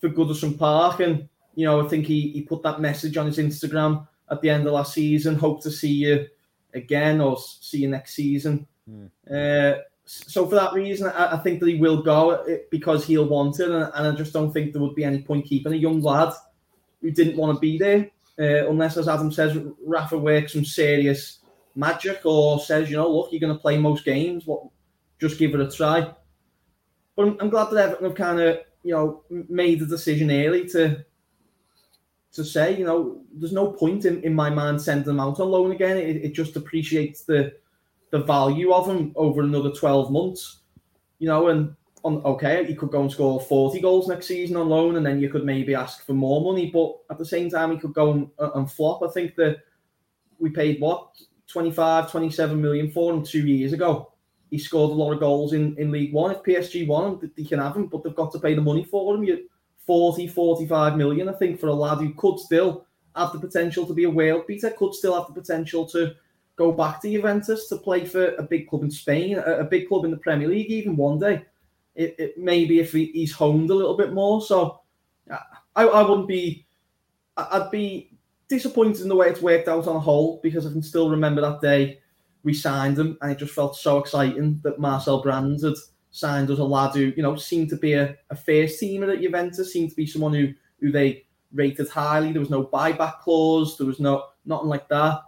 for 0.00 0.08
Goodison 0.10 0.58
Park 0.58 1.00
and 1.00 1.28
you 1.54 1.66
know, 1.66 1.84
I 1.84 1.88
think 1.88 2.06
he, 2.06 2.30
he 2.30 2.42
put 2.42 2.62
that 2.62 2.80
message 2.80 3.16
on 3.16 3.26
his 3.26 3.38
Instagram 3.38 4.06
at 4.30 4.40
the 4.40 4.50
end 4.50 4.66
of 4.66 4.72
last 4.72 4.94
season. 4.94 5.36
Hope 5.36 5.62
to 5.62 5.70
see 5.70 5.92
you 5.92 6.26
again 6.72 7.20
or 7.20 7.38
see 7.38 7.78
you 7.78 7.88
next 7.88 8.14
season. 8.14 8.66
Mm. 8.90 9.10
Uh, 9.30 9.78
so 10.06 10.46
for 10.46 10.54
that 10.56 10.74
reason, 10.74 11.08
I, 11.08 11.34
I, 11.34 11.38
think 11.38 11.60
that 11.60 11.68
he 11.68 11.76
will 11.76 12.02
go 12.02 12.32
uh, 12.32 12.56
because 12.70 13.06
he'll 13.06 13.28
want 13.28 13.58
it, 13.60 13.70
and, 13.70 13.90
and, 13.94 14.06
I 14.06 14.12
just 14.12 14.32
don't 14.32 14.52
think 14.52 14.72
there 14.72 14.82
would 14.82 14.94
be 14.94 15.04
any 15.04 15.22
point 15.22 15.46
keeping 15.46 15.72
a 15.72 15.76
young 15.76 16.02
lad 16.02 16.32
who 17.00 17.10
didn't 17.10 17.36
want 17.36 17.56
to 17.56 17.60
be 17.60 17.78
there, 17.78 18.10
uh, 18.38 18.68
unless, 18.68 18.96
as 18.96 19.08
Adam 19.08 19.32
says, 19.32 19.56
Rafa 19.84 20.18
works 20.18 20.52
some 20.52 20.64
serious 20.64 21.38
magic 21.74 22.20
or 22.24 22.60
says, 22.60 22.90
you 22.90 22.96
know, 22.96 23.10
look, 23.10 23.28
you're 23.32 23.40
going 23.40 23.54
to 23.54 23.58
play 23.58 23.78
most 23.78 24.04
games, 24.04 24.46
what, 24.46 24.64
just 25.20 25.38
give 25.38 25.54
it 25.54 25.60
a 25.60 25.70
try. 25.70 26.12
But 27.16 27.26
I'm, 27.26 27.36
I'm 27.40 27.50
glad 27.50 27.70
that 27.70 27.78
Everton 27.78 28.04
have 28.06 28.14
kind 28.14 28.40
of, 28.40 28.58
you 28.82 28.92
know, 28.92 29.22
made 29.30 29.80
the 29.80 29.86
decision 29.86 30.30
early 30.30 30.68
to 30.70 31.04
to 32.32 32.44
say, 32.44 32.76
you 32.76 32.84
know, 32.84 33.22
there's 33.32 33.52
no 33.52 33.70
point 33.70 34.04
in, 34.04 34.20
in 34.24 34.34
my 34.34 34.50
mind 34.50 34.82
sending 34.82 35.06
them 35.06 35.20
out 35.20 35.38
on 35.38 35.48
loan 35.48 35.70
again. 35.70 35.96
It, 35.96 36.16
it 36.16 36.34
just 36.34 36.56
appreciates 36.56 37.22
the 37.22 37.54
the 38.14 38.20
value 38.20 38.72
of 38.72 38.86
him 38.86 39.12
over 39.16 39.42
another 39.42 39.72
12 39.72 40.12
months, 40.12 40.60
you 41.18 41.26
know, 41.26 41.48
and 41.48 41.74
on 42.04 42.18
okay, 42.24 42.64
he 42.64 42.72
could 42.72 42.92
go 42.92 43.00
and 43.00 43.10
score 43.10 43.40
40 43.40 43.80
goals 43.80 44.06
next 44.06 44.26
season 44.26 44.54
on 44.56 44.68
loan, 44.68 44.94
and 44.94 45.04
then 45.04 45.20
you 45.20 45.28
could 45.28 45.44
maybe 45.44 45.74
ask 45.74 46.06
for 46.06 46.12
more 46.12 46.40
money, 46.40 46.70
but 46.72 46.94
at 47.10 47.18
the 47.18 47.24
same 47.24 47.50
time, 47.50 47.72
he 47.72 47.76
could 47.76 47.92
go 47.92 48.12
and, 48.12 48.30
uh, 48.38 48.52
and 48.54 48.70
flop. 48.70 49.02
I 49.02 49.08
think 49.08 49.34
that 49.34 49.56
we 50.38 50.48
paid 50.48 50.80
what 50.80 51.08
25, 51.48 52.08
27 52.12 52.62
million 52.62 52.88
for 52.92 53.12
him 53.12 53.24
two 53.24 53.44
years 53.48 53.72
ago. 53.72 54.12
He 54.48 54.58
scored 54.58 54.92
a 54.92 54.94
lot 54.94 55.12
of 55.12 55.18
goals 55.18 55.52
in, 55.52 55.76
in 55.76 55.90
League 55.90 56.12
One. 56.12 56.30
If 56.30 56.44
PSG 56.44 56.86
won 56.86 57.14
him, 57.18 57.32
they 57.36 57.42
can 57.42 57.58
have 57.58 57.74
him, 57.74 57.86
but 57.86 58.04
they've 58.04 58.14
got 58.14 58.30
to 58.30 58.38
pay 58.38 58.54
the 58.54 58.60
money 58.60 58.84
for 58.84 59.16
him. 59.16 59.24
You, 59.24 59.48
40, 59.88 60.28
45 60.28 60.96
million, 60.96 61.28
I 61.28 61.32
think, 61.32 61.58
for 61.58 61.66
a 61.66 61.74
lad 61.74 61.98
who 61.98 62.14
could 62.14 62.38
still 62.38 62.86
have 63.16 63.32
the 63.32 63.40
potential 63.40 63.84
to 63.86 63.92
be 63.92 64.04
a 64.04 64.10
world 64.10 64.46
beater, 64.46 64.70
could 64.70 64.94
still 64.94 65.16
have 65.16 65.26
the 65.26 65.40
potential 65.40 65.84
to 65.86 66.14
go 66.56 66.72
back 66.72 67.00
to 67.02 67.10
Juventus 67.10 67.68
to 67.68 67.76
play 67.76 68.04
for 68.04 68.34
a 68.34 68.42
big 68.42 68.68
club 68.68 68.82
in 68.82 68.90
Spain, 68.90 69.38
a, 69.38 69.58
a 69.58 69.64
big 69.64 69.88
club 69.88 70.04
in 70.04 70.10
the 70.10 70.16
Premier 70.16 70.48
League, 70.48 70.70
even 70.70 70.96
one 70.96 71.18
day. 71.18 71.44
It, 71.94 72.14
it 72.18 72.38
maybe 72.38 72.80
if 72.80 72.92
he, 72.92 73.06
he's 73.06 73.32
honed 73.32 73.70
a 73.70 73.74
little 73.74 73.96
bit 73.96 74.12
more. 74.12 74.42
So 74.42 74.80
I, 75.76 75.84
I 75.84 76.02
wouldn't 76.02 76.28
be, 76.28 76.66
I'd 77.36 77.70
be 77.70 78.10
disappointed 78.48 79.02
in 79.02 79.08
the 79.08 79.16
way 79.16 79.28
it's 79.28 79.42
worked 79.42 79.68
out 79.68 79.86
on 79.86 79.96
a 79.96 80.00
whole 80.00 80.40
because 80.42 80.66
I 80.66 80.70
can 80.70 80.82
still 80.82 81.10
remember 81.10 81.40
that 81.40 81.60
day 81.60 82.00
we 82.44 82.52
signed 82.52 82.98
him 82.98 83.16
and 83.20 83.32
it 83.32 83.38
just 83.38 83.54
felt 83.54 83.76
so 83.76 83.98
exciting 83.98 84.60
that 84.62 84.78
Marcel 84.78 85.22
Brands 85.22 85.64
had 85.64 85.74
signed 86.10 86.50
us 86.50 86.58
a 86.58 86.64
lad 86.64 86.94
who, 86.94 87.12
you 87.16 87.22
know, 87.22 87.34
seemed 87.36 87.70
to 87.70 87.76
be 87.76 87.94
a, 87.94 88.16
a 88.30 88.36
first 88.36 88.80
teamer 88.80 89.12
at 89.12 89.22
Juventus, 89.22 89.72
seemed 89.72 89.90
to 89.90 89.96
be 89.96 90.06
someone 90.06 90.34
who 90.34 90.52
who 90.80 90.92
they 90.92 91.24
rated 91.52 91.88
highly. 91.88 92.32
There 92.32 92.40
was 92.40 92.50
no 92.50 92.64
buyback 92.64 93.20
clause, 93.20 93.78
there 93.78 93.86
was 93.86 93.98
no 93.98 94.26
nothing 94.44 94.68
like 94.68 94.88
that. 94.90 95.20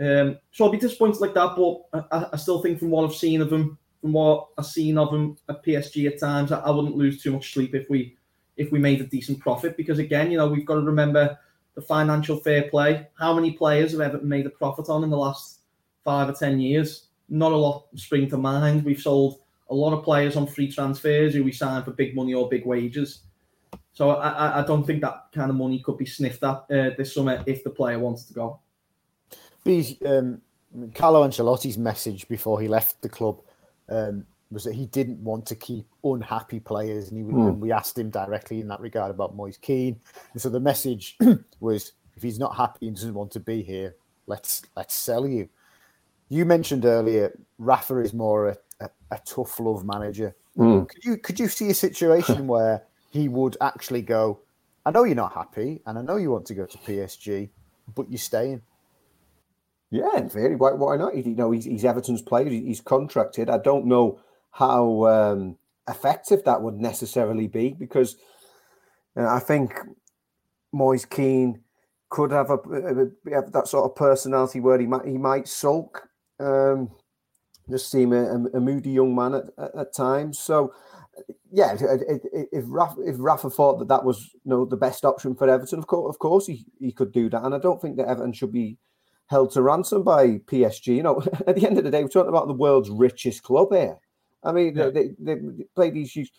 Um, 0.00 0.38
so 0.52 0.64
I'll 0.64 0.70
be 0.70 0.78
disappointed 0.78 1.20
like 1.20 1.34
that, 1.34 1.56
but 1.56 2.06
I, 2.12 2.26
I, 2.32 2.36
still 2.36 2.62
think 2.62 2.78
from 2.78 2.90
what 2.90 3.04
I've 3.04 3.16
seen 3.16 3.42
of 3.42 3.52
him, 3.52 3.76
from 4.00 4.12
what 4.12 4.48
I've 4.56 4.66
seen 4.66 4.96
of 4.96 5.12
him 5.12 5.36
at 5.48 5.64
PSG 5.64 6.06
at 6.06 6.20
times, 6.20 6.52
I, 6.52 6.60
I 6.60 6.70
wouldn't 6.70 6.96
lose 6.96 7.20
too 7.20 7.32
much 7.32 7.52
sleep 7.52 7.74
if 7.74 7.90
we 7.90 8.16
if 8.56 8.70
we 8.70 8.78
made 8.78 9.00
a 9.00 9.04
decent 9.04 9.40
profit. 9.40 9.76
Because 9.76 9.98
again, 9.98 10.30
you 10.30 10.38
know, 10.38 10.48
we've 10.48 10.66
got 10.66 10.74
to 10.74 10.82
remember 10.82 11.36
the 11.74 11.82
financial 11.82 12.36
fair 12.38 12.64
play. 12.70 13.08
How 13.18 13.34
many 13.34 13.52
players 13.52 13.92
have 13.92 14.00
ever 14.00 14.20
made 14.20 14.46
a 14.46 14.50
profit 14.50 14.88
on 14.88 15.02
in 15.02 15.10
the 15.10 15.16
last 15.16 15.60
five 16.04 16.28
or 16.28 16.32
ten 16.32 16.60
years? 16.60 17.06
Not 17.28 17.52
a 17.52 17.56
lot 17.56 17.86
spring 17.96 18.30
to 18.30 18.36
mind. 18.36 18.84
We've 18.84 19.00
sold 19.00 19.40
a 19.70 19.74
lot 19.74 19.92
of 19.92 20.04
players 20.04 20.36
on 20.36 20.46
free 20.46 20.70
transfers 20.70 21.34
who 21.34 21.42
we 21.42 21.52
signed 21.52 21.84
for 21.84 21.90
big 21.90 22.14
money 22.14 22.34
or 22.34 22.48
big 22.48 22.64
wages. 22.64 23.22
So 23.92 24.10
I, 24.10 24.60
I 24.60 24.64
don't 24.64 24.86
think 24.86 25.00
that 25.00 25.26
kind 25.34 25.50
of 25.50 25.56
money 25.56 25.80
could 25.80 25.98
be 25.98 26.06
sniffed 26.06 26.44
at 26.44 26.56
uh, 26.70 26.90
this 26.96 27.14
summer 27.14 27.42
if 27.46 27.64
the 27.64 27.70
player 27.70 27.98
wants 27.98 28.24
to 28.26 28.32
go. 28.32 28.60
Um, 29.66 30.40
Carlo 30.94 31.26
Ancelotti's 31.26 31.78
message 31.78 32.28
before 32.28 32.60
he 32.60 32.68
left 32.68 33.00
the 33.02 33.08
club 33.08 33.40
um, 33.88 34.26
was 34.50 34.64
that 34.64 34.74
he 34.74 34.86
didn't 34.86 35.18
want 35.18 35.46
to 35.46 35.54
keep 35.54 35.86
unhappy 36.04 36.60
players, 36.60 37.10
and, 37.10 37.18
he, 37.18 37.24
mm. 37.24 37.48
and 37.48 37.60
we 37.60 37.72
asked 37.72 37.98
him 37.98 38.10
directly 38.10 38.60
in 38.60 38.68
that 38.68 38.80
regard 38.80 39.10
about 39.10 39.34
Moise 39.34 39.58
Kean. 39.58 40.00
And 40.32 40.40
so 40.40 40.48
the 40.48 40.60
message 40.60 41.16
was, 41.60 41.92
if 42.16 42.22
he's 42.22 42.38
not 42.38 42.56
happy 42.56 42.88
and 42.88 42.96
doesn't 42.96 43.14
want 43.14 43.30
to 43.32 43.40
be 43.40 43.62
here, 43.62 43.94
let's 44.26 44.62
let's 44.76 44.94
sell 44.94 45.26
you. 45.26 45.48
You 46.28 46.44
mentioned 46.44 46.84
earlier, 46.84 47.36
Rafa 47.58 47.98
is 47.98 48.12
more 48.12 48.48
a, 48.48 48.56
a, 48.80 48.90
a 49.10 49.20
tough 49.24 49.58
love 49.60 49.84
manager. 49.84 50.34
Mm. 50.56 50.88
Could 50.88 51.04
you 51.04 51.16
could 51.16 51.40
you 51.40 51.48
see 51.48 51.70
a 51.70 51.74
situation 51.74 52.46
where 52.46 52.82
he 53.10 53.28
would 53.28 53.56
actually 53.60 54.02
go? 54.02 54.40
I 54.84 54.90
know 54.90 55.04
you're 55.04 55.14
not 55.14 55.34
happy, 55.34 55.80
and 55.86 55.98
I 55.98 56.02
know 56.02 56.16
you 56.16 56.30
want 56.30 56.46
to 56.46 56.54
go 56.54 56.66
to 56.66 56.78
PSG, 56.78 57.50
but 57.94 58.10
you're 58.10 58.18
staying. 58.18 58.62
Yeah, 59.90 60.18
in 60.18 60.58
why, 60.58 60.72
why 60.72 60.96
not? 60.96 61.16
You 61.16 61.34
know, 61.34 61.50
he's, 61.50 61.64
he's 61.64 61.84
Everton's 61.84 62.22
player. 62.22 62.48
He's 62.48 62.80
contracted. 62.80 63.48
I 63.48 63.58
don't 63.58 63.86
know 63.86 64.20
how 64.50 65.06
um, 65.06 65.56
effective 65.88 66.44
that 66.44 66.60
would 66.60 66.74
necessarily 66.74 67.46
be 67.46 67.74
because 67.78 68.16
uh, 69.16 69.26
I 69.26 69.38
think 69.38 69.72
Moise 70.72 71.06
Kean 71.06 71.62
could 72.10 72.32
have 72.32 72.50
a, 72.50 72.54
a, 72.54 73.32
have 73.32 73.52
that 73.52 73.68
sort 73.68 73.90
of 73.90 73.96
personality 73.96 74.60
where 74.60 74.78
he 74.78 74.86
might 74.86 75.06
he 75.06 75.18
might 75.18 75.48
sulk, 75.48 76.08
um, 76.38 76.90
just 77.70 77.90
seem 77.90 78.12
a, 78.12 78.46
a, 78.54 78.60
moody 78.60 78.90
young 78.90 79.14
man 79.14 79.34
at, 79.34 79.44
at, 79.58 79.74
at 79.74 79.94
times. 79.94 80.38
So 80.38 80.72
yeah, 81.50 81.76
if 82.52 82.64
Rafa, 82.66 83.00
if 83.06 83.16
Rafa 83.18 83.50
thought 83.50 83.78
that 83.78 83.88
that 83.88 84.04
was 84.04 84.30
you 84.34 84.50
know, 84.50 84.64
the 84.64 84.76
best 84.76 85.04
option 85.04 85.34
for 85.34 85.48
Everton, 85.48 85.78
of 85.78 85.86
course, 85.86 86.14
of 86.14 86.18
course 86.18 86.46
he, 86.46 86.66
he 86.78 86.92
could 86.92 87.12
do 87.12 87.30
that. 87.30 87.42
And 87.42 87.54
I 87.54 87.58
don't 87.58 87.80
think 87.80 87.96
that 87.96 88.08
Everton 88.08 88.32
should 88.32 88.52
be 88.52 88.78
held 89.28 89.52
to 89.52 89.62
ransom 89.62 90.02
by 90.02 90.38
PSG. 90.38 90.96
You 90.96 91.02
know, 91.02 91.22
at 91.46 91.56
the 91.56 91.66
end 91.66 91.78
of 91.78 91.84
the 91.84 91.90
day, 91.90 92.02
we're 92.02 92.08
talking 92.08 92.28
about 92.28 92.48
the 92.48 92.54
world's 92.54 92.90
richest 92.90 93.42
club 93.42 93.68
here. 93.72 93.98
I 94.42 94.52
mean, 94.52 94.76
yeah. 94.76 94.90
they, 94.90 95.10
they, 95.18 95.34
they 95.34 95.64
play 95.74 95.90
these 95.90 96.12
huge. 96.12 96.32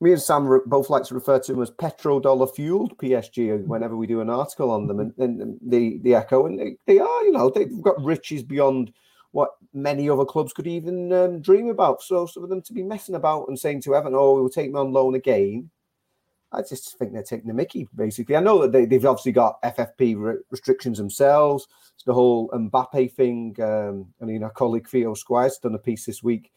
Me 0.00 0.12
and 0.12 0.20
Sam 0.20 0.60
both 0.66 0.90
like 0.90 1.04
to 1.04 1.14
refer 1.14 1.38
to 1.38 1.52
them 1.52 1.62
as 1.62 1.70
petrodollar 1.70 2.52
fueled 2.54 2.98
PSG 2.98 3.64
whenever 3.64 3.96
we 3.96 4.06
do 4.06 4.20
an 4.20 4.28
article 4.28 4.70
on 4.70 4.86
them, 4.86 5.00
and, 5.00 5.12
and 5.18 5.58
the 5.64 5.98
the 6.02 6.14
echo, 6.14 6.46
and 6.46 6.58
they, 6.58 6.76
they 6.86 6.98
are, 6.98 7.24
you 7.24 7.32
know, 7.32 7.48
they've 7.48 7.80
got 7.80 8.02
riches 8.02 8.42
beyond 8.42 8.92
what 9.30 9.50
many 9.72 10.10
other 10.10 10.24
clubs 10.24 10.52
could 10.52 10.66
even 10.66 11.12
um, 11.12 11.40
dream 11.40 11.68
about. 11.68 12.02
So, 12.02 12.26
for 12.26 12.46
them 12.46 12.60
to 12.62 12.72
be 12.72 12.82
messing 12.82 13.14
about 13.14 13.48
and 13.48 13.58
saying 13.58 13.82
to 13.82 13.94
Evan, 13.94 14.14
"Oh, 14.14 14.34
we'll 14.34 14.48
take 14.48 14.72
them 14.72 14.80
on 14.80 14.92
loan 14.92 15.14
again," 15.14 15.70
I 16.54 16.62
just 16.62 16.98
think 16.98 17.12
they're 17.12 17.22
taking 17.22 17.48
the 17.48 17.54
Mickey. 17.54 17.88
Basically, 17.94 18.36
I 18.36 18.40
know 18.40 18.66
that 18.66 18.72
they, 18.72 18.94
have 18.94 19.06
obviously 19.06 19.32
got 19.32 19.62
FFP 19.62 20.16
re- 20.16 20.38
restrictions 20.50 20.98
themselves. 20.98 21.66
It's 21.94 22.04
the 22.04 22.14
whole 22.14 22.48
Mbappe 22.50 23.12
thing. 23.12 23.56
Um, 23.60 24.12
I 24.20 24.24
mean, 24.24 24.42
our 24.42 24.50
colleague 24.50 24.88
Theo 24.88 25.14
Squires 25.14 25.58
done 25.58 25.74
a 25.74 25.78
piece 25.78 26.06
this 26.06 26.22
week 26.22 26.50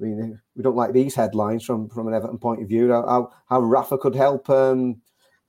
I 0.00 0.04
mean, 0.04 0.40
we 0.56 0.62
don't 0.62 0.76
like 0.76 0.92
these 0.92 1.14
headlines 1.14 1.64
from 1.64 1.88
from 1.88 2.08
an 2.08 2.14
Everton 2.14 2.38
point 2.38 2.62
of 2.62 2.68
view. 2.68 2.90
How 2.90 3.32
how 3.46 3.60
Rafa 3.60 3.98
could 3.98 4.14
help 4.14 4.50
um, 4.50 5.00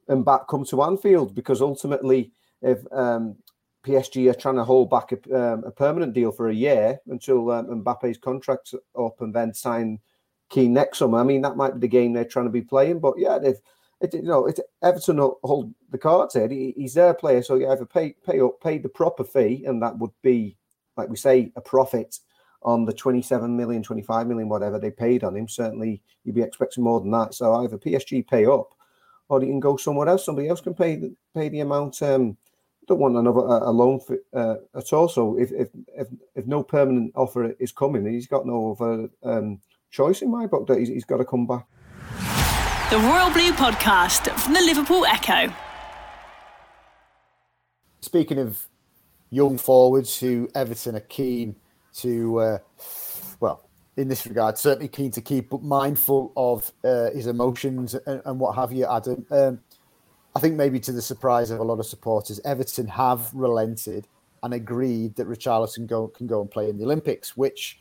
Mbappe 0.09 0.47
come 0.47 0.65
to 0.65 0.83
Anfield 0.83 1.33
because 1.33 1.61
ultimately, 1.61 2.31
if 2.61 2.79
um, 2.91 3.35
PSG 3.83 4.29
are 4.29 4.35
trying 4.35 4.55
to 4.55 4.63
hold 4.63 4.89
back 4.89 5.11
a, 5.11 5.35
um, 5.35 5.63
a 5.63 5.71
permanent 5.71 6.13
deal 6.13 6.31
for 6.31 6.49
a 6.49 6.55
year 6.55 6.99
until 7.07 7.51
um, 7.51 7.83
Mbappe's 7.83 8.17
contract's 8.17 8.75
up 8.99 9.21
and 9.21 9.33
then 9.33 9.53
sign 9.53 9.99
Kean 10.49 10.73
next 10.73 10.99
summer, 10.99 11.19
I 11.19 11.23
mean 11.23 11.41
that 11.41 11.57
might 11.57 11.73
be 11.75 11.79
the 11.79 11.87
game 11.87 12.13
they're 12.13 12.25
trying 12.25 12.45
to 12.45 12.51
be 12.51 12.61
playing. 12.61 12.99
But 12.99 13.15
yeah, 13.17 13.39
they've 13.39 13.59
it, 14.01 14.13
you 14.13 14.23
know, 14.23 14.47
it, 14.47 14.59
Everton 14.83 15.17
hold 15.17 15.73
the 15.89 15.97
cards 15.97 16.33
here. 16.33 16.47
He, 16.47 16.73
he's 16.75 16.93
their 16.93 17.13
player, 17.13 17.41
so 17.41 17.55
you 17.55 17.69
either 17.69 17.85
pay 17.85 18.15
pay 18.25 18.39
up, 18.41 18.61
pay 18.61 18.77
the 18.77 18.89
proper 18.89 19.23
fee, 19.23 19.63
and 19.65 19.81
that 19.81 19.97
would 19.97 20.11
be, 20.21 20.57
like 20.97 21.09
we 21.09 21.17
say, 21.17 21.51
a 21.55 21.61
profit 21.61 22.19
on 22.63 22.83
the 22.83 22.93
27 22.93 23.55
million, 23.55 23.83
25 23.83 24.27
million, 24.27 24.49
whatever 24.49 24.79
they 24.79 24.89
paid 24.89 25.23
on 25.23 25.37
him, 25.37 25.47
certainly 25.47 26.01
you'd 26.23 26.35
be 26.35 26.41
expecting 26.41 26.83
more 26.83 26.99
than 26.99 27.11
that. 27.11 27.33
So 27.35 27.53
either 27.55 27.77
PSG 27.77 28.27
pay 28.27 28.47
up 28.47 28.73
or 29.29 29.39
he 29.39 29.47
can 29.47 29.59
go 29.59 29.77
somewhere 29.77 30.07
else. 30.07 30.25
Somebody 30.25 30.49
else 30.49 30.61
can 30.61 30.73
pay 30.73 30.95
the, 30.95 31.15
pay 31.35 31.47
the 31.49 31.59
amount. 31.59 32.01
Um, 32.01 32.37
don't 32.87 32.99
want 32.99 33.17
another 33.17 33.39
a, 33.39 33.71
loan 33.71 33.99
for, 33.99 34.17
uh, 34.33 34.55
at 34.75 34.93
all. 34.93 35.07
So 35.07 35.37
if, 35.37 35.51
if 35.51 35.69
if 35.95 36.07
if 36.35 36.45
no 36.45 36.61
permanent 36.63 37.13
offer 37.15 37.51
is 37.59 37.71
coming, 37.71 38.05
he's 38.05 38.27
got 38.27 38.45
no 38.45 38.75
other 38.79 39.09
um, 39.23 39.59
choice 39.89 40.21
in 40.21 40.29
my 40.29 40.45
book 40.45 40.67
that 40.67 40.77
he's, 40.77 40.89
he's 40.89 41.05
got 41.05 41.17
to 41.17 41.25
come 41.25 41.47
back. 41.47 41.65
The 42.91 42.99
Royal 42.99 43.31
Blue 43.31 43.51
Podcast 43.51 44.29
from 44.39 44.53
the 44.53 44.61
Liverpool 44.61 45.07
Echo. 45.07 45.51
Speaking 47.99 48.37
of 48.37 48.67
young 49.31 49.57
forwards 49.57 50.19
who 50.19 50.47
Everton 50.53 50.95
are 50.95 50.99
keen 50.99 51.55
to, 51.95 52.39
uh, 52.39 52.57
well, 53.39 53.67
in 53.97 54.07
this 54.07 54.27
regard, 54.27 54.59
certainly 54.59 54.87
keen 54.87 55.09
to 55.11 55.21
keep, 55.21 55.49
but 55.49 55.63
mindful 55.63 56.31
of 56.37 56.71
uh, 56.83 57.09
his 57.09 57.25
emotions 57.25 57.95
and, 58.05 58.21
and, 58.23 58.39
what 58.39 58.53
have 58.53 58.71
you, 58.71 58.85
Adam. 58.85 59.25
Um, 59.31 59.61
I 60.35 60.39
think 60.39 60.53
maybe 60.53 60.79
to 60.81 60.91
the 60.91 61.01
surprise 61.01 61.49
of 61.49 61.59
a 61.59 61.63
lot 61.63 61.79
of 61.79 61.87
supporters, 61.87 62.39
Everton 62.45 62.87
have 62.89 63.33
relented 63.33 64.07
and 64.43 64.53
agreed 64.53 65.15
that 65.15 65.27
Richarlison 65.27 65.87
go, 65.87 66.09
can 66.09 66.27
go 66.27 66.39
and 66.39 66.51
play 66.51 66.69
in 66.69 66.77
the 66.77 66.83
Olympics, 66.83 67.35
which, 67.35 67.79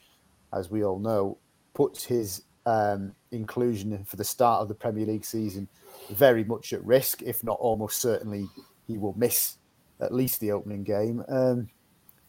as 0.55 0.71
we 0.71 0.83
all 0.83 0.99
know, 0.99 1.37
puts 1.75 2.05
his 2.05 2.45
um, 2.67 3.15
inclusion 3.31 4.05
for 4.05 4.17
the 4.17 4.25
start 4.25 4.63
of 4.63 4.69
the 4.69 4.75
Premier 4.75 5.07
League 5.07 5.25
season 5.25 5.69
very 6.11 6.45
much 6.45 6.73
at 6.73 6.85
risk, 6.85 7.23
if 7.23 7.43
not 7.45 7.59
almost 7.61 8.01
certainly 8.01 8.49
he 8.87 8.99
will 8.99 9.15
miss 9.17 9.57
at 10.01 10.13
least 10.13 10.41
the 10.41 10.53
opening 10.53 10.85
game. 10.85 11.25
Um, 11.29 11.69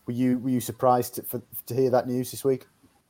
were 0.06 0.14
you 0.14 0.38
were 0.40 0.50
you 0.50 0.62
surprised 0.62 1.16
to, 1.16 1.24
for, 1.24 1.42
to 1.66 1.74
hear 1.74 1.90
that 1.90 2.08
news 2.08 2.32
this 2.32 2.44
week? 2.44 2.66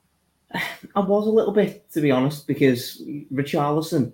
I 0.96 1.00
was 1.00 1.28
a 1.28 1.32
little 1.32 1.54
bit, 1.54 1.90
to 1.92 2.02
be 2.02 2.12
honest, 2.12 2.48
because 2.48 3.02
Richarlison. 3.34 4.14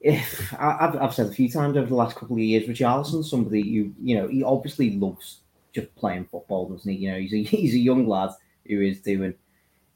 If 0.00 0.54
I've, 0.54 0.94
I've 0.94 1.12
said 1.12 1.26
a 1.26 1.32
few 1.32 1.50
times 1.50 1.76
over 1.76 1.88
the 1.88 1.96
last 1.96 2.14
couple 2.14 2.36
of 2.36 2.40
years, 2.42 2.68
Richarlison's 2.68 3.28
somebody 3.28 3.60
you 3.60 3.92
you 4.00 4.16
know 4.16 4.28
he 4.28 4.44
obviously 4.44 4.92
loves 4.92 5.40
just 5.74 5.92
playing 5.96 6.26
football, 6.26 6.68
doesn't 6.68 6.90
he? 6.90 6.98
You 6.98 7.12
know, 7.12 7.18
he's 7.18 7.34
a 7.34 7.42
he's 7.56 7.74
a 7.74 7.78
young 7.78 8.06
lad 8.06 8.30
who 8.66 8.80
is 8.80 9.00
doing 9.00 9.34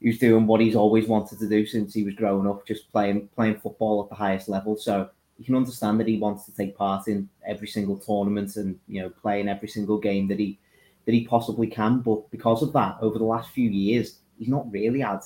who's 0.02 0.18
doing 0.18 0.46
what 0.46 0.60
he's 0.60 0.76
always 0.76 1.06
wanted 1.06 1.38
to 1.38 1.48
do 1.48 1.64
since 1.66 1.94
he 1.94 2.04
was 2.04 2.14
growing 2.14 2.48
up, 2.48 2.66
just 2.66 2.90
playing 2.92 3.28
playing 3.34 3.60
football 3.60 4.02
at 4.02 4.08
the 4.08 4.14
highest 4.14 4.48
level. 4.48 4.76
So 4.76 5.08
you 5.38 5.44
can 5.44 5.56
understand 5.56 5.98
that 6.00 6.08
he 6.08 6.18
wants 6.18 6.44
to 6.46 6.54
take 6.54 6.76
part 6.76 7.08
in 7.08 7.28
every 7.46 7.68
single 7.68 7.98
tournament 7.98 8.56
and 8.56 8.78
you 8.88 9.02
know 9.02 9.10
playing 9.10 9.48
every 9.48 9.68
single 9.68 9.98
game 9.98 10.28
that 10.28 10.38
he 10.38 10.58
that 11.04 11.12
he 11.12 11.26
possibly 11.26 11.66
can. 11.66 12.00
But 12.00 12.30
because 12.30 12.62
of 12.62 12.72
that, 12.72 12.96
over 13.00 13.18
the 13.18 13.24
last 13.24 13.50
few 13.50 13.68
years, 13.68 14.18
he's 14.38 14.48
not 14.48 14.70
really 14.70 15.00
had 15.00 15.20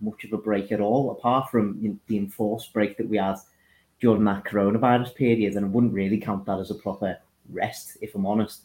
much 0.00 0.24
of 0.24 0.32
a 0.32 0.38
break 0.38 0.72
at 0.72 0.80
all, 0.80 1.10
apart 1.12 1.50
from 1.50 1.78
you 1.80 1.90
know, 1.90 1.98
the 2.08 2.18
enforced 2.18 2.72
break 2.72 2.96
that 2.96 3.08
we 3.08 3.16
had 3.16 3.36
during 4.00 4.24
that 4.24 4.44
coronavirus 4.44 5.14
period. 5.14 5.54
And 5.54 5.64
I 5.64 5.68
wouldn't 5.68 5.94
really 5.94 6.18
count 6.18 6.44
that 6.46 6.58
as 6.58 6.70
a 6.70 6.74
proper 6.74 7.18
rest, 7.50 7.96
if 8.02 8.14
I'm 8.14 8.26
honest. 8.26 8.62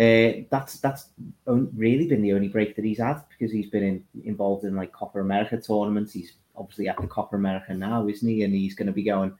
Uh, 0.00 0.44
that's 0.50 0.80
that's 0.80 1.10
really 1.44 2.06
been 2.06 2.22
the 2.22 2.32
only 2.32 2.48
break 2.48 2.74
that 2.74 2.86
he's 2.86 3.00
had 3.00 3.22
because 3.28 3.52
he's 3.52 3.68
been 3.68 3.82
in, 3.82 4.04
involved 4.24 4.64
in 4.64 4.74
like 4.74 4.92
Copa 4.92 5.20
America 5.20 5.60
tournaments. 5.60 6.14
He's 6.14 6.36
obviously 6.56 6.88
at 6.88 6.98
the 6.98 7.06
Copa 7.06 7.36
America 7.36 7.74
now, 7.74 8.08
isn't 8.08 8.26
he? 8.26 8.42
And 8.44 8.54
he's 8.54 8.74
going 8.74 8.86
to 8.86 8.94
be 8.94 9.02
going 9.02 9.36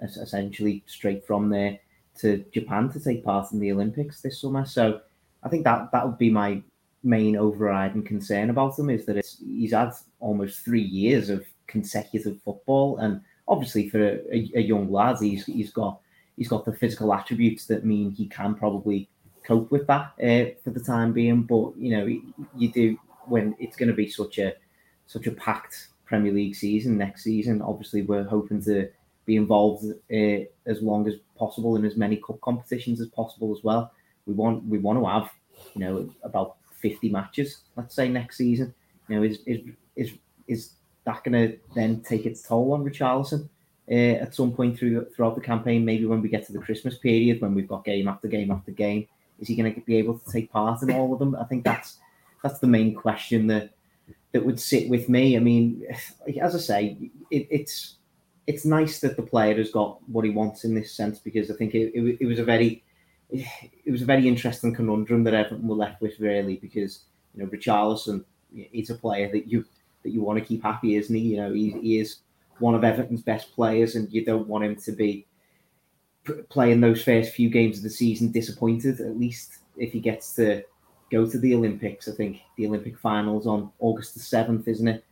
essentially 0.00 0.84
straight 0.86 1.26
from 1.26 1.48
there 1.48 1.80
to 2.18 2.44
Japan 2.52 2.88
to 2.90 3.00
take 3.00 3.24
part 3.24 3.50
in 3.52 3.58
the 3.58 3.72
Olympics 3.72 4.20
this 4.20 4.40
summer. 4.40 4.64
So 4.64 5.00
I 5.42 5.48
think 5.48 5.64
that 5.64 5.90
that 5.90 6.06
would 6.06 6.18
be 6.18 6.30
my 6.30 6.62
main 7.02 7.36
overriding 7.36 8.04
concern 8.04 8.50
about 8.50 8.78
him 8.78 8.90
is 8.90 9.04
that 9.06 9.24
he's 9.44 9.72
had 9.72 9.92
almost 10.20 10.64
three 10.64 10.82
years 10.82 11.28
of 11.28 11.44
consecutive 11.66 12.40
football, 12.42 12.98
and 12.98 13.20
obviously 13.48 13.88
for 13.88 14.00
a, 14.00 14.50
a, 14.54 14.60
young 14.60 14.92
lad, 14.92 15.16
he's 15.20 15.44
he's 15.46 15.72
got 15.72 16.00
he's 16.36 16.48
got 16.48 16.64
the 16.64 16.72
physical 16.72 17.12
attributes 17.12 17.66
that 17.66 17.84
mean 17.84 18.10
he 18.10 18.26
can 18.26 18.54
probably 18.54 19.08
cope 19.48 19.70
with 19.70 19.86
that 19.86 20.12
uh, 20.22 20.54
for 20.62 20.70
the 20.70 20.80
time 20.80 21.12
being. 21.12 21.42
But 21.42 21.76
you 21.76 21.96
know, 21.96 22.06
you 22.56 22.70
do 22.70 22.98
when 23.26 23.56
it's 23.58 23.76
going 23.76 23.88
to 23.88 23.94
be 23.94 24.08
such 24.08 24.38
a 24.38 24.54
such 25.06 25.26
a 25.26 25.32
packed 25.32 25.88
Premier 26.04 26.32
League 26.32 26.54
season 26.54 26.98
next 26.98 27.24
season. 27.24 27.62
Obviously, 27.62 28.02
we're 28.02 28.24
hoping 28.24 28.62
to 28.64 28.88
be 29.24 29.36
involved 29.36 29.84
uh, 30.12 30.44
as 30.66 30.82
long 30.82 31.08
as 31.08 31.14
possible 31.36 31.76
in 31.76 31.84
as 31.84 31.96
many 31.96 32.16
cup 32.16 32.40
competitions 32.42 33.00
as 33.00 33.08
possible 33.08 33.56
as 33.56 33.64
well. 33.64 33.92
We 34.26 34.34
want 34.34 34.64
we 34.64 34.78
want 34.78 34.98
to 34.98 35.06
have 35.06 35.30
you 35.74 35.80
know 35.80 36.10
about 36.22 36.56
50 36.80 37.08
matches, 37.08 37.62
let's 37.76 37.94
say 37.94 38.08
next 38.08 38.36
season. 38.36 38.74
You 39.08 39.16
know, 39.16 39.22
is 39.22 39.38
is 39.46 39.60
is 39.96 40.12
is 40.46 40.70
that 41.04 41.24
going 41.24 41.32
to 41.32 41.58
then 41.74 42.02
take 42.02 42.26
its 42.26 42.42
toll 42.42 42.74
on 42.74 42.84
Richarlison 42.84 43.48
uh, 43.90 44.22
at 44.22 44.34
some 44.34 44.52
point 44.52 44.78
through 44.78 45.06
throughout 45.14 45.34
the 45.34 45.40
campaign? 45.40 45.84
Maybe 45.84 46.04
when 46.04 46.20
we 46.20 46.28
get 46.28 46.46
to 46.46 46.52
the 46.52 46.58
Christmas 46.58 46.98
period, 46.98 47.40
when 47.40 47.54
we've 47.54 47.68
got 47.68 47.84
game 47.84 48.08
after 48.08 48.28
game 48.28 48.50
after 48.50 48.72
game, 48.72 49.08
is 49.38 49.48
he 49.48 49.56
going 49.56 49.72
to 49.72 49.80
be 49.80 49.96
able 49.96 50.18
to 50.18 50.32
take 50.32 50.50
part 50.52 50.82
in 50.82 50.90
all 50.90 51.12
of 51.12 51.18
them? 51.18 51.36
I 51.36 51.44
think 51.44 51.64
that's 51.64 51.98
that's 52.42 52.58
the 52.60 52.66
main 52.66 52.94
question 52.94 53.46
that 53.48 53.70
that 54.32 54.44
would 54.44 54.60
sit 54.60 54.88
with 54.88 55.08
me. 55.08 55.36
I 55.36 55.40
mean, 55.40 55.84
as 56.40 56.54
I 56.54 56.58
say, 56.58 57.10
it, 57.30 57.48
it's 57.50 57.96
it's 58.46 58.64
nice 58.64 59.00
that 59.00 59.16
the 59.16 59.22
player 59.22 59.56
has 59.56 59.70
got 59.70 59.98
what 60.08 60.24
he 60.24 60.30
wants 60.30 60.64
in 60.64 60.74
this 60.74 60.94
sense 60.94 61.18
because 61.18 61.50
I 61.50 61.54
think 61.54 61.74
it, 61.74 61.92
it, 61.94 62.18
it 62.20 62.26
was 62.26 62.38
a 62.38 62.44
very 62.44 62.82
it 63.30 63.90
was 63.90 64.02
a 64.02 64.06
very 64.06 64.26
interesting 64.26 64.74
conundrum 64.74 65.22
that 65.24 65.34
Everton 65.34 65.68
were 65.68 65.74
left 65.74 66.00
with 66.00 66.18
really 66.18 66.56
because 66.56 67.00
you 67.34 67.42
know 67.42 67.50
Richarlison 67.50 68.24
he's 68.52 68.90
a 68.90 68.94
player 68.94 69.30
that 69.32 69.46
you 69.46 69.64
that 70.02 70.10
you 70.10 70.22
want 70.22 70.38
to 70.38 70.44
keep 70.44 70.62
happy, 70.62 70.96
isn't 70.96 71.14
he? 71.14 71.22
You 71.22 71.36
know 71.36 71.52
he, 71.52 71.70
he 71.70 71.98
is 71.98 72.18
one 72.58 72.74
of 72.74 72.84
Everton's 72.84 73.22
best 73.22 73.54
players, 73.54 73.94
and 73.94 74.10
you 74.12 74.24
don't 74.24 74.48
want 74.48 74.64
him 74.64 74.76
to 74.76 74.92
be 74.92 75.26
playing 76.48 76.80
those 76.80 77.02
first 77.02 77.34
few 77.34 77.50
games 77.50 77.78
of 77.78 77.82
the 77.82 77.90
season 77.90 78.30
disappointed. 78.30 79.00
At 79.00 79.18
least 79.18 79.58
if 79.76 79.92
he 79.92 80.00
gets 80.00 80.34
to 80.34 80.62
go 81.10 81.26
to 81.26 81.38
the 81.38 81.54
Olympics, 81.54 82.08
I 82.08 82.12
think 82.12 82.40
the 82.56 82.66
Olympic 82.66 82.98
finals 82.98 83.46
on 83.46 83.70
August 83.78 84.14
the 84.14 84.20
seventh, 84.20 84.68
isn't 84.68 84.88
it? 84.88 85.04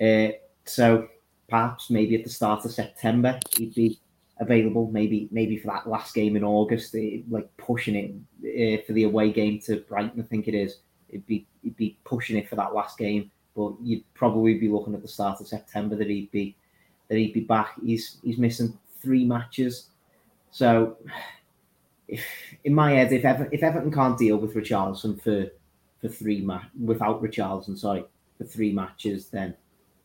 Uh, 0.00 0.36
so 0.64 1.08
perhaps 1.48 1.90
maybe 1.90 2.14
at 2.14 2.24
the 2.24 2.30
start 2.30 2.64
of 2.64 2.70
September 2.70 3.38
he'd 3.56 3.74
be 3.74 3.98
available. 4.40 4.90
Maybe 4.90 5.28
maybe 5.30 5.58
for 5.58 5.68
that 5.68 5.88
last 5.88 6.14
game 6.14 6.36
in 6.36 6.44
August, 6.44 6.96
like 7.28 7.48
pushing 7.56 7.94
it 8.42 8.80
uh, 8.80 8.82
for 8.86 8.92
the 8.92 9.04
away 9.04 9.32
game 9.32 9.60
to 9.66 9.80
Brighton. 9.88 10.20
I 10.20 10.24
think 10.24 10.48
it 10.48 10.54
is. 10.54 10.78
It'd 11.08 11.26
be 11.26 11.46
he'd 11.62 11.76
be 11.76 11.98
pushing 12.04 12.38
it 12.38 12.48
for 12.48 12.56
that 12.56 12.74
last 12.74 12.98
game, 12.98 13.30
but 13.54 13.72
you'd 13.82 14.04
probably 14.14 14.58
be 14.58 14.68
looking 14.68 14.94
at 14.94 15.02
the 15.02 15.08
start 15.08 15.40
of 15.40 15.48
September 15.48 15.96
that 15.96 16.08
he'd 16.08 16.30
be 16.30 16.56
that 17.08 17.18
he'd 17.18 17.34
be 17.34 17.40
back. 17.40 17.74
He's 17.84 18.18
he's 18.22 18.38
missing 18.38 18.78
three 19.00 19.24
matches, 19.24 19.89
so 20.50 20.96
if 22.08 22.26
in 22.64 22.74
my 22.74 22.92
head, 22.92 23.12
if 23.12 23.24
Ever, 23.24 23.48
if 23.52 23.62
Everton 23.62 23.92
can't 23.92 24.18
deal 24.18 24.36
with 24.36 24.54
Richarlison 24.54 25.20
for 25.22 25.46
for 26.00 26.08
three 26.08 26.40
ma- 26.40 26.62
without 26.82 27.22
Richarlison, 27.22 27.78
sorry, 27.78 28.04
for 28.38 28.44
three 28.44 28.72
matches, 28.72 29.28
then 29.28 29.54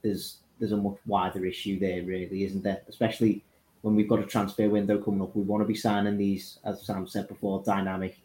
there's 0.01 0.37
there's 0.59 0.71
a 0.71 0.77
much 0.77 0.97
wider 1.05 1.45
issue 1.45 1.79
there, 1.79 2.03
really, 2.03 2.43
isn't 2.43 2.63
there? 2.63 2.81
Especially 2.87 3.43
when 3.81 3.95
we've 3.95 4.09
got 4.09 4.19
a 4.19 4.25
transfer 4.25 4.69
window 4.69 4.97
coming 4.97 5.21
up, 5.21 5.35
we 5.35 5.43
want 5.43 5.61
to 5.61 5.67
be 5.67 5.75
signing 5.75 6.17
these, 6.17 6.59
as 6.63 6.85
Sam 6.85 7.07
said 7.07 7.27
before, 7.27 7.61
dynamic, 7.63 8.17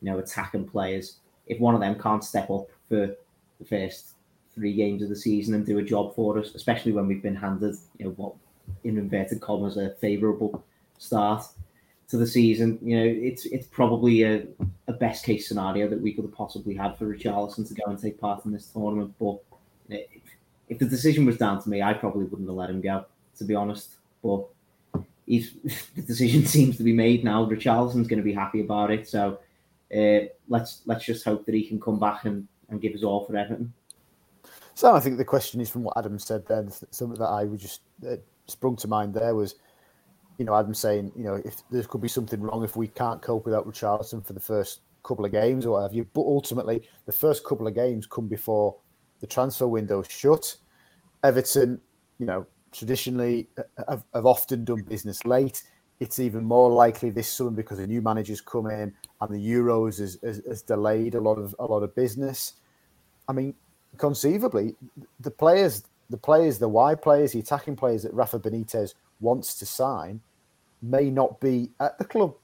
you 0.00 0.10
know, 0.10 0.18
attacking 0.18 0.68
players. 0.68 1.18
If 1.46 1.60
one 1.60 1.74
of 1.74 1.80
them 1.80 2.00
can't 2.00 2.24
step 2.24 2.50
up 2.50 2.66
for 2.88 3.14
the 3.58 3.64
first 3.68 4.14
three 4.54 4.74
games 4.74 5.02
of 5.02 5.08
the 5.08 5.16
season 5.16 5.54
and 5.54 5.66
do 5.66 5.78
a 5.78 5.82
job 5.82 6.14
for 6.14 6.38
us, 6.38 6.54
especially 6.54 6.92
when 6.92 7.06
we've 7.06 7.22
been 7.22 7.36
handed, 7.36 7.76
you 7.98 8.06
know, 8.06 8.10
what 8.12 8.34
in 8.84 8.96
inverted 8.96 9.40
commas 9.40 9.76
a 9.76 9.90
favourable 10.00 10.64
start 10.98 11.44
to 12.08 12.16
the 12.16 12.26
season, 12.26 12.78
you 12.82 12.96
know, 12.96 13.04
it's 13.04 13.46
it's 13.46 13.66
probably 13.66 14.22
a, 14.22 14.46
a 14.88 14.92
best 14.92 15.24
case 15.24 15.48
scenario 15.48 15.88
that 15.88 16.00
we 16.00 16.12
could 16.12 16.24
have 16.24 16.34
possibly 16.34 16.74
had 16.74 16.96
for 16.96 17.06
Richarlison 17.06 17.66
to 17.68 17.74
go 17.74 17.84
and 17.86 17.98
take 17.98 18.20
part 18.20 18.44
in 18.44 18.52
this 18.52 18.66
tournament. 18.66 19.14
But 19.18 19.38
if, 19.88 20.22
if 20.68 20.78
the 20.78 20.86
decision 20.86 21.24
was 21.24 21.38
down 21.38 21.62
to 21.62 21.68
me, 21.68 21.82
I 21.82 21.94
probably 21.94 22.24
wouldn't 22.24 22.48
have 22.48 22.56
let 22.56 22.70
him 22.70 22.80
go, 22.80 23.06
to 23.38 23.44
be 23.44 23.54
honest. 23.54 23.96
But 24.22 24.44
he's 25.26 25.54
the 25.94 26.02
decision 26.02 26.46
seems 26.46 26.76
to 26.76 26.82
be 26.82 26.92
made 26.92 27.24
now. 27.24 27.46
Richarlison's 27.46 28.08
going 28.08 28.20
to 28.20 28.22
be 28.22 28.34
happy 28.34 28.60
about 28.60 28.90
it, 28.90 29.08
so 29.08 29.38
uh, 29.96 30.26
let's 30.48 30.82
let's 30.86 31.04
just 31.04 31.24
hope 31.24 31.46
that 31.46 31.54
he 31.54 31.66
can 31.66 31.80
come 31.80 31.98
back 31.98 32.24
and, 32.24 32.46
and 32.68 32.80
give 32.80 32.94
us 32.94 33.02
all 33.02 33.24
for 33.24 33.36
Everton. 33.36 33.72
So 34.74 34.94
I 34.94 35.00
think 35.00 35.16
the 35.16 35.24
question 35.24 35.60
is 35.60 35.70
from 35.70 35.84
what 35.84 35.96
Adam 35.96 36.18
said. 36.18 36.46
Then 36.46 36.70
something 36.90 37.18
that 37.18 37.26
I 37.28 37.44
would 37.44 37.60
just 37.60 37.80
uh, 38.06 38.16
sprung 38.46 38.76
to 38.76 38.88
mind 38.88 39.14
there 39.14 39.34
was, 39.34 39.54
you 40.38 40.44
know, 40.44 40.54
Adam 40.54 40.74
saying, 40.74 41.12
you 41.16 41.24
know, 41.24 41.40
if 41.44 41.56
there 41.70 41.82
could 41.84 42.00
be 42.00 42.08
something 42.08 42.40
wrong 42.40 42.64
if 42.64 42.76
we 42.76 42.88
can't 42.88 43.22
cope 43.22 43.44
without 43.44 43.66
Richarlison 43.66 44.24
for 44.24 44.32
the 44.32 44.40
first 44.40 44.80
couple 45.04 45.24
of 45.24 45.32
games 45.32 45.64
or 45.66 45.72
what 45.72 45.82
have 45.82 45.94
you. 45.94 46.06
But 46.12 46.22
ultimately, 46.22 46.82
the 47.06 47.12
first 47.12 47.44
couple 47.44 47.66
of 47.66 47.74
games 47.74 48.06
come 48.06 48.26
before 48.26 48.76
the 49.20 49.26
transfer 49.26 49.68
window 49.68 50.02
shut. 50.02 50.56
Everton, 51.22 51.80
you 52.18 52.26
know, 52.26 52.46
traditionally 52.72 53.48
uh, 53.56 53.62
have, 53.88 54.04
have 54.12 54.26
often 54.26 54.64
done 54.64 54.82
business 54.82 55.24
late. 55.24 55.62
It's 56.00 56.18
even 56.18 56.44
more 56.44 56.70
likely 56.70 57.10
this 57.10 57.28
summer 57.28 57.50
because 57.50 57.78
the 57.78 57.86
new 57.86 58.02
managers 58.02 58.40
come 58.40 58.66
in 58.66 58.92
and 59.20 59.30
the 59.30 59.38
Euros 59.38 60.00
has, 60.00 60.18
has, 60.22 60.42
has 60.46 60.62
delayed 60.62 61.14
a 61.14 61.20
lot 61.20 61.38
of 61.38 61.54
a 61.60 61.64
lot 61.64 61.82
of 61.82 61.94
business. 61.94 62.54
I 63.28 63.32
mean, 63.32 63.54
conceivably, 63.96 64.74
the 65.20 65.30
players, 65.30 65.84
the 66.10 66.16
players, 66.16 66.58
the 66.58 66.68
wide 66.68 67.00
players, 67.00 67.32
the 67.32 67.38
attacking 67.38 67.76
players 67.76 68.02
that 68.02 68.12
Rafa 68.12 68.40
Benitez 68.40 68.94
wants 69.20 69.54
to 69.56 69.66
sign 69.66 70.20
may 70.82 71.10
not 71.10 71.40
be 71.40 71.70
at 71.80 71.98
the 71.98 72.04
club, 72.04 72.34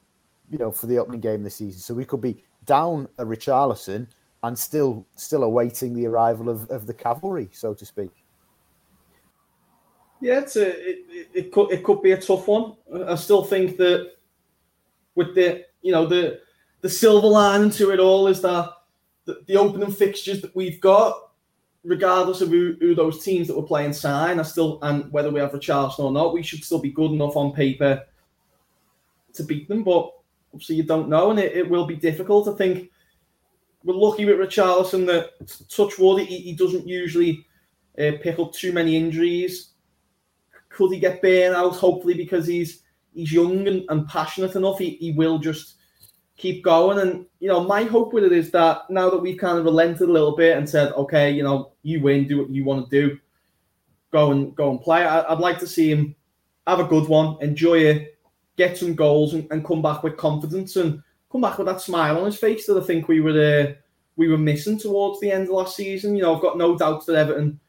you 0.49 0.57
know, 0.57 0.71
for 0.71 0.87
the 0.87 0.97
opening 0.97 1.21
game 1.21 1.43
the 1.43 1.49
season. 1.49 1.79
So 1.79 1.93
we 1.93 2.05
could 2.05 2.21
be 2.21 2.43
down 2.65 3.07
a 3.17 3.25
Richarlison 3.25 4.07
and 4.43 4.57
still 4.57 5.05
still 5.15 5.43
awaiting 5.43 5.93
the 5.93 6.07
arrival 6.07 6.49
of, 6.49 6.69
of 6.69 6.87
the 6.87 6.93
cavalry, 6.93 7.49
so 7.51 7.73
to 7.73 7.85
speak. 7.85 8.11
Yeah, 10.19 10.39
it's 10.39 10.55
a, 10.55 10.67
it, 10.67 11.29
it 11.33 11.51
could 11.51 11.71
it 11.71 11.83
could 11.83 12.01
be 12.01 12.11
a 12.11 12.21
tough 12.21 12.47
one. 12.47 12.75
I 13.07 13.15
still 13.15 13.43
think 13.43 13.77
that 13.77 14.13
with 15.15 15.35
the 15.35 15.65
you 15.81 15.91
know 15.91 16.05
the 16.05 16.39
the 16.81 16.89
silver 16.89 17.27
lining 17.27 17.71
to 17.71 17.91
it 17.91 17.99
all 17.99 18.27
is 18.27 18.41
that 18.41 18.69
the, 19.25 19.41
the 19.47 19.57
opening 19.57 19.91
fixtures 19.91 20.41
that 20.41 20.55
we've 20.55 20.81
got, 20.81 21.30
regardless 21.83 22.41
of 22.41 22.49
who, 22.49 22.75
who 22.79 22.93
those 22.93 23.23
teams 23.23 23.47
that 23.47 23.57
we're 23.57 23.63
playing 23.63 23.93
sign, 23.93 24.39
are 24.39 24.45
still 24.45 24.79
and 24.83 25.11
whether 25.11 25.31
we 25.31 25.39
have 25.39 25.53
a 25.53 25.59
Richarlison 25.59 25.99
or 25.99 26.11
not, 26.11 26.33
we 26.33 26.43
should 26.43 26.63
still 26.63 26.79
be 26.79 26.91
good 26.91 27.11
enough 27.11 27.35
on 27.35 27.53
paper 27.53 28.03
to 29.33 29.43
beat 29.43 29.67
them. 29.67 29.83
But 29.83 30.11
obviously, 30.53 30.75
you 30.75 30.83
don't 30.83 31.09
know, 31.09 31.31
and 31.31 31.39
it, 31.39 31.55
it 31.55 31.69
will 31.69 31.85
be 31.85 31.95
difficult. 31.95 32.47
I 32.47 32.53
think 32.53 32.91
we're 33.83 33.95
lucky 33.95 34.25
with 34.25 34.37
Richarlison 34.37 35.05
that 35.07 35.31
touch 35.69 35.97
wood, 35.97 36.21
he, 36.23 36.37
he 36.37 36.53
doesn't 36.53 36.87
usually 36.87 37.45
uh, 37.97 38.11
pick 38.21 38.39
up 38.39 38.53
too 38.53 38.71
many 38.71 38.95
injuries 38.95 39.71
could 40.71 40.91
he 40.91 40.99
get 40.99 41.21
burned 41.21 41.55
out? 41.55 41.75
Hopefully, 41.75 42.13
because 42.13 42.47
he's 42.47 42.83
he's 43.13 43.31
young 43.31 43.67
and, 43.67 43.83
and 43.89 44.07
passionate 44.07 44.55
enough, 44.55 44.79
he, 44.79 44.91
he 44.91 45.11
will 45.11 45.37
just 45.37 45.75
keep 46.41 46.63
going. 46.63 46.99
And 46.99 47.25
you 47.39 47.47
know, 47.47 47.63
my 47.63 47.83
hope 47.83 48.13
with 48.13 48.23
it 48.23 48.31
is 48.31 48.51
that 48.51 48.89
now 48.89 49.09
that 49.09 49.19
we've 49.19 49.37
kind 49.37 49.57
of 49.57 49.65
relented 49.65 50.09
a 50.09 50.11
little 50.11 50.35
bit 50.35 50.57
and 50.57 50.67
said, 50.67 50.91
okay, 50.93 51.31
you 51.31 51.43
know, 51.43 51.71
you 51.83 52.01
win, 52.01 52.27
do 52.27 52.39
what 52.39 52.49
you 52.49 52.63
want 52.63 52.89
to 52.89 53.01
do, 53.01 53.19
go 54.11 54.31
and 54.31 54.55
go 54.55 54.71
and 54.71 54.81
play. 54.81 55.03
I, 55.03 55.31
would 55.31 55.41
like 55.41 55.59
to 55.59 55.67
see 55.67 55.89
him 55.89 56.15
have 56.67 56.79
a 56.79 56.85
good 56.85 57.07
one, 57.07 57.37
enjoy 57.41 57.79
it, 57.79 58.17
get 58.57 58.77
some 58.77 58.95
goals, 58.95 59.33
and, 59.33 59.47
and, 59.51 59.65
come 59.65 59.81
back 59.81 60.03
with 60.03 60.17
confidence 60.17 60.75
and 60.75 61.01
come 61.31 61.41
back 61.41 61.57
with 61.57 61.67
that 61.67 61.81
smile 61.81 62.17
on 62.17 62.25
his 62.25 62.37
face 62.37 62.65
that 62.67 62.81
I 62.81 62.85
think 62.85 63.07
we 63.07 63.21
were 63.21 63.69
uh, 63.69 63.73
we 64.17 64.27
were 64.27 64.37
missing 64.37 64.77
towards 64.77 65.19
the 65.19 65.31
end 65.31 65.43
of 65.43 65.55
last 65.55 65.75
season. 65.75 66.15
You 66.15 66.23
know, 66.23 66.35
I've 66.35 66.41
got 66.41 66.57
no 66.57 66.77
doubts 66.77 67.05
that 67.05 67.15
Everton 67.15 67.59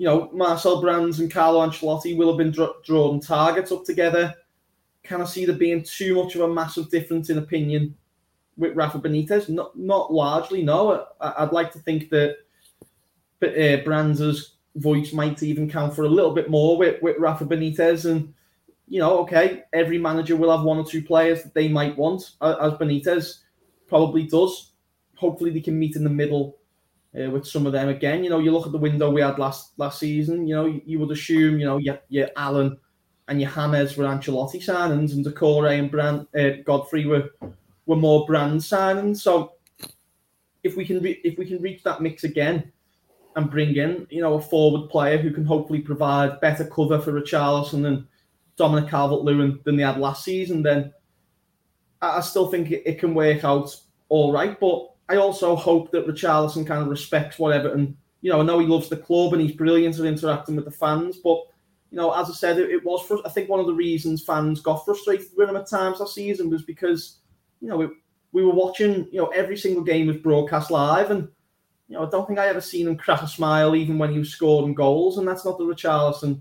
you 0.00 0.06
know, 0.06 0.30
Marcel 0.32 0.80
Brands 0.80 1.20
and 1.20 1.30
Carlo 1.30 1.60
Ancelotti 1.60 2.16
will 2.16 2.28
have 2.28 2.38
been 2.38 2.50
drawing 2.50 2.72
drawn 2.86 3.20
targets 3.20 3.70
up 3.70 3.84
together. 3.84 4.34
Can 5.02 5.20
I 5.20 5.26
see 5.26 5.44
there 5.44 5.54
being 5.54 5.82
too 5.82 6.14
much 6.14 6.34
of 6.34 6.40
a 6.40 6.48
massive 6.48 6.88
difference 6.88 7.28
in 7.28 7.36
opinion 7.36 7.94
with 8.60 8.76
Rafa 8.76 9.00
Benitez? 9.00 9.48
Not, 9.48 9.76
not 9.76 10.12
largely, 10.12 10.62
no. 10.62 11.06
I, 11.20 11.42
would 11.42 11.52
like 11.52 11.72
to 11.72 11.78
think 11.80 12.10
that 12.10 12.36
uh, 13.42 13.82
Brands' 13.82 14.56
voice 14.76 15.12
might 15.12 15.42
even 15.42 15.68
count 15.68 15.96
for 15.96 16.04
a 16.04 16.08
little 16.08 16.32
bit 16.32 16.50
more 16.50 16.76
with, 16.76 17.02
with 17.02 17.16
Rafa 17.18 17.46
Benitez. 17.46 18.08
And, 18.08 18.32
you 18.86 19.00
know, 19.00 19.18
okay, 19.20 19.64
every 19.72 19.98
manager 19.98 20.36
will 20.36 20.56
have 20.56 20.64
one 20.64 20.78
or 20.78 20.84
two 20.84 21.02
players 21.02 21.42
that 21.42 21.54
they 21.54 21.66
might 21.66 21.96
want, 21.96 22.32
as 22.42 22.74
Benitez 22.74 23.38
probably 23.88 24.24
does. 24.24 24.72
Hopefully, 25.16 25.50
they 25.50 25.60
can 25.60 25.78
meet 25.78 25.96
in 25.96 26.04
the 26.04 26.10
middle 26.10 26.58
uh, 27.18 27.30
with 27.30 27.46
some 27.46 27.66
of 27.66 27.72
them 27.72 27.88
again. 27.88 28.22
You 28.22 28.30
know, 28.30 28.38
you 28.38 28.52
look 28.52 28.66
at 28.66 28.72
the 28.72 28.78
window 28.78 29.10
we 29.10 29.20
had 29.20 29.38
last 29.38 29.78
last 29.78 29.98
season. 29.98 30.46
You 30.46 30.54
know, 30.54 30.66
you, 30.66 30.80
you 30.86 30.98
would 30.98 31.10
assume 31.10 31.58
you 31.58 31.66
know 31.66 31.76
your, 31.76 31.98
your 32.08 32.28
Allan 32.36 32.78
and 33.28 33.40
your 33.40 33.50
James 33.50 33.96
were 33.96 34.06
Ancelotti 34.06 34.62
signings, 34.62 35.12
and 35.12 35.24
Doucouré 35.24 35.78
and 35.78 35.90
Brand 35.90 36.26
uh, 36.34 36.62
Godfrey 36.64 37.06
were 37.06 37.30
were 37.90 37.96
more 37.96 38.24
brand 38.24 38.60
signings. 38.60 39.16
So 39.16 39.54
if 40.62 40.76
we 40.76 40.86
can 40.86 41.02
re- 41.02 41.20
if 41.24 41.36
we 41.36 41.44
can 41.44 41.60
reach 41.60 41.82
that 41.82 42.00
mix 42.00 42.22
again 42.22 42.70
and 43.34 43.50
bring 43.50 43.74
in 43.76 44.06
you 44.10 44.22
know 44.22 44.34
a 44.34 44.40
forward 44.40 44.88
player 44.88 45.18
who 45.18 45.32
can 45.32 45.44
hopefully 45.44 45.80
provide 45.80 46.40
better 46.40 46.64
cover 46.64 47.00
for 47.00 47.12
Richarlison 47.12 47.86
and 47.86 48.06
Dominic 48.56 48.88
Calvert-Lewin 48.88 49.58
than 49.64 49.76
they 49.76 49.82
had 49.82 49.98
last 49.98 50.24
season, 50.24 50.62
then 50.62 50.92
I, 52.00 52.20
still 52.20 52.48
think 52.48 52.70
it, 52.70 52.82
it 52.86 52.98
can 53.00 53.14
work 53.14 53.42
out 53.42 53.74
all 54.08 54.32
right. 54.32 54.58
But 54.60 54.90
I 55.08 55.16
also 55.16 55.56
hope 55.56 55.90
that 55.90 56.06
Richarlison 56.06 56.66
kind 56.66 56.82
of 56.82 56.88
respects 56.88 57.38
what 57.38 57.52
Everton. 57.52 57.96
You 58.20 58.30
know, 58.30 58.40
I 58.40 58.44
know 58.44 58.58
he 58.58 58.66
loves 58.66 58.88
the 58.88 58.98
club 58.98 59.32
and 59.32 59.42
he's 59.42 59.56
brilliant 59.56 59.98
at 59.98 60.04
interacting 60.04 60.56
with 60.56 60.66
the 60.66 60.70
fans, 60.70 61.16
but 61.16 61.38
you 61.90 61.96
know, 61.96 62.12
as 62.12 62.30
I 62.30 62.34
said, 62.34 62.58
it, 62.58 62.70
it 62.70 62.84
was. 62.84 63.10
I 63.24 63.30
think 63.30 63.48
one 63.48 63.60
of 63.60 63.66
the 63.66 63.74
reasons 63.74 64.22
fans 64.22 64.60
got 64.60 64.84
frustrated 64.84 65.28
with 65.36 65.48
him 65.48 65.56
at 65.56 65.68
times 65.68 65.98
last 65.98 66.14
season 66.14 66.50
was 66.50 66.62
because 66.62 67.19
you 67.60 67.68
know 67.68 67.80
it, 67.82 67.90
we 68.32 68.44
were 68.44 68.54
watching. 68.54 69.08
You 69.10 69.18
know, 69.20 69.26
every 69.28 69.56
single 69.56 69.82
game 69.82 70.06
was 70.06 70.16
broadcast 70.16 70.70
live, 70.70 71.10
and 71.10 71.28
you 71.88 71.96
know, 71.96 72.06
I 72.06 72.10
don't 72.10 72.26
think 72.26 72.38
I 72.38 72.46
ever 72.46 72.60
seen 72.60 72.86
him 72.86 72.96
crack 72.96 73.22
a 73.22 73.28
smile 73.28 73.74
even 73.74 73.98
when 73.98 74.12
he 74.12 74.18
was 74.18 74.30
scoring 74.30 74.74
goals, 74.74 75.18
and 75.18 75.26
that's 75.26 75.44
not 75.44 75.58
the 75.58 75.64
Richarlison 75.64 76.40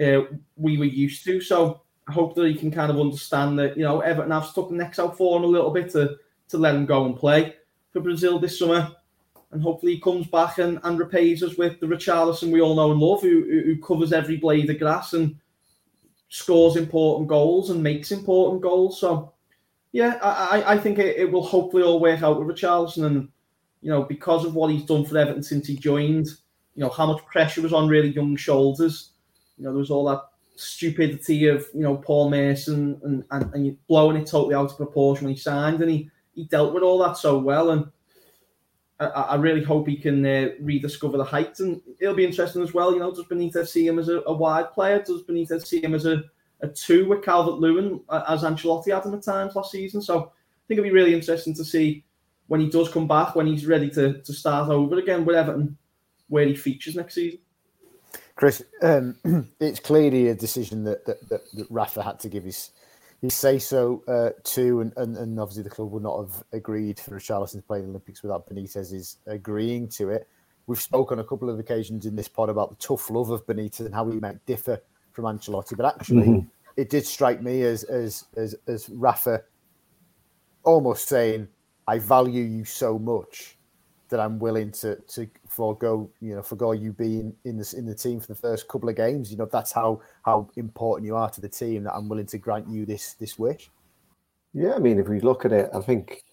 uh, 0.00 0.22
we 0.56 0.78
were 0.78 0.84
used 0.84 1.24
to. 1.24 1.40
So 1.40 1.82
I 2.08 2.12
hope 2.12 2.34
that 2.34 2.46
he 2.46 2.54
can 2.54 2.70
kind 2.70 2.90
of 2.90 3.00
understand 3.00 3.58
that 3.58 3.76
you 3.76 3.82
know 3.82 4.00
Everton 4.00 4.30
have 4.30 4.46
stuck 4.46 4.68
the 4.68 4.74
necks 4.74 4.98
out 4.98 5.16
for 5.16 5.38
him 5.38 5.44
a 5.44 5.48
little 5.48 5.70
bit 5.70 5.90
to 5.92 6.16
to 6.48 6.58
let 6.58 6.74
him 6.74 6.86
go 6.86 7.06
and 7.06 7.16
play 7.16 7.54
for 7.92 8.00
Brazil 8.00 8.38
this 8.38 8.58
summer, 8.58 8.94
and 9.52 9.62
hopefully 9.62 9.94
he 9.94 10.00
comes 10.00 10.26
back 10.26 10.58
and, 10.58 10.78
and 10.82 10.98
repays 10.98 11.42
us 11.42 11.56
with 11.56 11.80
the 11.80 11.86
Richarlison 11.86 12.52
we 12.52 12.60
all 12.60 12.74
know 12.74 12.90
and 12.90 13.00
love, 13.00 13.22
who 13.22 13.42
who 13.64 13.80
covers 13.80 14.12
every 14.12 14.36
blade 14.36 14.70
of 14.70 14.78
grass 14.78 15.12
and 15.14 15.36
scores 16.28 16.76
important 16.76 17.28
goals 17.28 17.70
and 17.70 17.82
makes 17.82 18.10
important 18.10 18.62
goals. 18.62 18.98
So 18.98 19.31
yeah, 19.92 20.18
I 20.22 20.74
I 20.74 20.78
think 20.78 20.98
it, 20.98 21.16
it 21.16 21.30
will 21.30 21.42
hopefully 21.42 21.82
all 21.82 22.00
work 22.00 22.22
out 22.22 22.38
with 22.38 22.56
Richarlison 22.56 23.06
and 23.06 23.28
you 23.82 23.90
know, 23.90 24.04
because 24.04 24.44
of 24.44 24.54
what 24.54 24.70
he's 24.70 24.84
done 24.84 25.04
for 25.04 25.18
Everton 25.18 25.42
since 25.42 25.66
he 25.66 25.76
joined, 25.76 26.26
you 26.74 26.82
know, 26.82 26.88
how 26.88 27.04
much 27.06 27.24
pressure 27.26 27.60
was 27.60 27.72
on 27.72 27.88
really 27.88 28.10
young 28.10 28.36
shoulders. 28.36 29.10
You 29.58 29.64
know, 29.64 29.70
there 29.70 29.80
was 29.80 29.90
all 29.90 30.04
that 30.06 30.22
stupidity 30.54 31.48
of, 31.48 31.66
you 31.74 31.80
know, 31.80 31.96
Paul 31.96 32.30
Merson 32.30 32.98
and, 33.02 33.24
and, 33.32 33.54
and 33.54 33.86
blowing 33.88 34.16
it 34.16 34.28
totally 34.28 34.54
out 34.54 34.70
of 34.70 34.76
proportion 34.76 35.26
when 35.26 35.34
he 35.34 35.40
signed, 35.40 35.82
and 35.82 35.90
he, 35.90 36.08
he 36.34 36.44
dealt 36.44 36.72
with 36.72 36.84
all 36.84 36.98
that 36.98 37.16
so 37.16 37.38
well. 37.38 37.70
And 37.70 37.86
I, 39.00 39.06
I 39.06 39.34
really 39.34 39.64
hope 39.64 39.88
he 39.88 39.96
can 39.96 40.24
uh, 40.24 40.50
rediscover 40.60 41.18
the 41.18 41.24
heights. 41.24 41.58
And 41.58 41.80
it'll 41.98 42.14
be 42.14 42.24
interesting 42.24 42.62
as 42.62 42.72
well, 42.72 42.92
you 42.92 43.00
know, 43.00 43.12
does 43.12 43.24
Benitez 43.24 43.66
see 43.66 43.86
him 43.86 43.98
as 43.98 44.08
a, 44.08 44.22
a 44.26 44.32
wide 44.32 44.72
player? 44.72 45.02
Does 45.02 45.24
Benitez 45.24 45.66
see 45.66 45.82
him 45.82 45.94
as 45.94 46.06
a, 46.06 46.22
a 46.62 46.68
two 46.68 47.08
with 47.08 47.22
Calvert 47.22 47.58
Lewin, 47.58 48.00
uh, 48.08 48.22
as 48.28 48.42
Ancelotti 48.42 48.94
had 48.94 49.04
him 49.04 49.14
at 49.14 49.22
times 49.22 49.54
last 49.54 49.72
season? 49.72 50.00
So 50.00 50.18
I 50.18 50.22
think 50.68 50.78
it'll 50.78 50.84
be 50.84 50.90
really 50.90 51.14
interesting 51.14 51.54
to 51.54 51.64
see 51.64 52.04
when 52.46 52.60
he 52.60 52.68
does 52.68 52.90
come 52.90 53.08
back, 53.08 53.34
when 53.34 53.46
he's 53.46 53.66
ready 53.66 53.90
to, 53.90 54.20
to 54.20 54.32
start 54.32 54.70
over 54.70 54.98
again 54.98 55.24
with 55.24 55.36
Everton, 55.36 55.76
where 56.28 56.46
he 56.46 56.54
features 56.54 56.94
next 56.94 57.14
season. 57.14 57.40
Chris, 58.36 58.62
um, 58.82 59.16
it's 59.60 59.80
clearly 59.80 60.28
a 60.28 60.34
decision 60.34 60.84
that, 60.84 61.04
that, 61.06 61.28
that, 61.28 61.40
that, 61.54 61.66
Rafa 61.70 62.02
had 62.02 62.18
to 62.20 62.28
give 62.28 62.44
his 62.44 62.70
his 63.20 63.34
say 63.34 63.58
so 63.58 64.02
uh, 64.08 64.30
to, 64.42 64.80
and, 64.80 64.92
and, 64.96 65.16
and 65.16 65.38
obviously 65.38 65.62
the 65.62 65.70
club 65.70 65.92
would 65.92 66.02
not 66.02 66.18
have 66.18 66.42
agreed 66.52 66.98
for 66.98 67.12
Richarlison 67.12 67.52
to 67.52 67.62
play 67.62 67.78
in 67.78 67.84
the 67.84 67.90
Olympics 67.90 68.22
without 68.22 68.48
Benitez 68.48 68.92
is 68.92 69.18
agreeing 69.26 69.88
to 69.90 70.10
it. 70.10 70.28
We've 70.66 70.80
spoken 70.80 71.20
on 71.20 71.24
a 71.24 71.28
couple 71.28 71.48
of 71.48 71.58
occasions 71.58 72.04
in 72.04 72.16
this 72.16 72.26
pod 72.26 72.48
about 72.48 72.70
the 72.70 72.76
tough 72.76 73.10
love 73.10 73.30
of 73.30 73.46
Benitez 73.46 73.86
and 73.86 73.94
how 73.94 74.10
he 74.10 74.18
might 74.18 74.44
differ 74.44 74.82
from 75.12 75.24
Ancelotti, 75.24 75.76
but 75.76 75.86
actually, 75.86 76.26
mm-hmm. 76.26 76.48
it 76.76 76.90
did 76.90 77.06
strike 77.06 77.42
me 77.42 77.62
as 77.62 77.84
as 77.84 78.24
as 78.36 78.54
as 78.66 78.88
Rafa 78.90 79.42
almost 80.64 81.08
saying, 81.08 81.48
I 81.86 81.98
value 81.98 82.44
you 82.44 82.64
so 82.64 82.98
much 82.98 83.58
that 84.08 84.20
I'm 84.20 84.38
willing 84.38 84.70
to 84.72 84.96
to 84.96 85.26
forego 85.48 86.10
you 86.20 86.36
know 86.36 86.42
forego 86.42 86.72
you 86.72 86.92
being 86.92 87.34
in 87.44 87.58
this 87.58 87.72
in 87.72 87.86
the 87.86 87.94
team 87.94 88.20
for 88.20 88.28
the 88.28 88.34
first 88.34 88.68
couple 88.68 88.88
of 88.88 88.96
games. 88.96 89.30
You 89.30 89.38
know 89.38 89.48
that's 89.50 89.72
how 89.72 90.00
how 90.24 90.48
important 90.56 91.06
you 91.06 91.16
are 91.16 91.30
to 91.30 91.40
the 91.40 91.48
team 91.48 91.84
that 91.84 91.94
I'm 91.94 92.08
willing 92.08 92.26
to 92.26 92.38
grant 92.38 92.68
you 92.68 92.86
this 92.86 93.14
this 93.14 93.38
wish. 93.38 93.70
Yeah, 94.52 94.74
I 94.74 94.78
mean 94.78 94.98
if 94.98 95.08
we 95.08 95.20
look 95.20 95.44
at 95.44 95.52
it, 95.52 95.70
I 95.74 95.80
think 95.80 96.24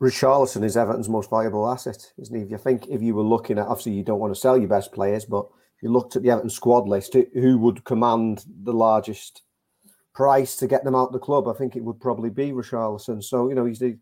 Richarlison 0.00 0.62
is 0.62 0.76
Everton's 0.76 1.08
most 1.08 1.30
valuable 1.30 1.68
asset, 1.68 2.12
isn't 2.18 2.36
he? 2.36 2.42
If 2.42 2.50
you 2.50 2.58
think 2.58 2.86
if 2.88 3.02
you 3.02 3.14
were 3.14 3.22
looking 3.22 3.58
at 3.58 3.66
obviously 3.66 3.92
you 3.92 4.04
don't 4.04 4.20
want 4.20 4.34
to 4.34 4.40
sell 4.40 4.58
your 4.58 4.68
best 4.68 4.92
players, 4.92 5.24
but 5.24 5.46
you 5.84 5.90
looked 5.90 6.16
at 6.16 6.22
the 6.22 6.30
Everton 6.30 6.48
squad 6.48 6.88
list, 6.88 7.14
who 7.34 7.58
would 7.58 7.84
command 7.84 8.46
the 8.62 8.72
largest 8.72 9.42
price 10.14 10.56
to 10.56 10.66
get 10.66 10.82
them 10.82 10.94
out 10.94 11.08
of 11.08 11.12
the 11.12 11.18
club? 11.18 11.46
I 11.46 11.52
think 11.52 11.76
it 11.76 11.84
would 11.84 12.00
probably 12.00 12.30
be 12.30 12.52
Richarlison. 12.52 13.22
So 13.22 13.50
you 13.50 13.54
know 13.54 13.66
he's 13.66 13.80
the 13.80 13.98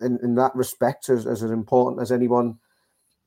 in, 0.00 0.18
in 0.20 0.34
that 0.34 0.54
respect 0.56 1.08
as, 1.08 1.26
as 1.26 1.42
important 1.42 2.02
as 2.02 2.10
anyone 2.10 2.58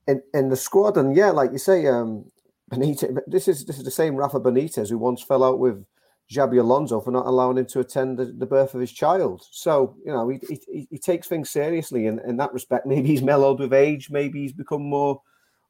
in, 0.06 0.20
in 0.34 0.50
the 0.50 0.56
squad. 0.56 0.98
And 0.98 1.16
yeah, 1.16 1.30
like 1.30 1.52
you 1.52 1.58
say, 1.58 1.86
um, 1.86 2.26
Benitez, 2.70 3.18
this 3.26 3.48
is 3.48 3.64
this 3.64 3.78
is 3.78 3.84
the 3.84 3.90
same 3.90 4.14
Rafa 4.14 4.40
Benitez 4.40 4.90
who 4.90 4.98
once 4.98 5.22
fell 5.22 5.42
out 5.42 5.58
with 5.58 5.86
Xabi 6.30 6.60
Alonso 6.60 7.00
for 7.00 7.12
not 7.12 7.24
allowing 7.24 7.56
him 7.56 7.66
to 7.66 7.80
attend 7.80 8.18
the, 8.18 8.26
the 8.26 8.44
birth 8.44 8.74
of 8.74 8.80
his 8.82 8.92
child. 8.92 9.42
So 9.50 9.96
you 10.04 10.12
know 10.12 10.28
he, 10.28 10.38
he, 10.50 10.86
he 10.90 10.98
takes 10.98 11.28
things 11.28 11.48
seriously 11.48 12.08
in, 12.08 12.18
in 12.28 12.36
that 12.36 12.52
respect. 12.52 12.84
Maybe 12.84 13.08
he's 13.08 13.22
mellowed 13.22 13.60
with 13.60 13.72
age. 13.72 14.10
Maybe 14.10 14.42
he's 14.42 14.52
become 14.52 14.82
more 14.82 15.22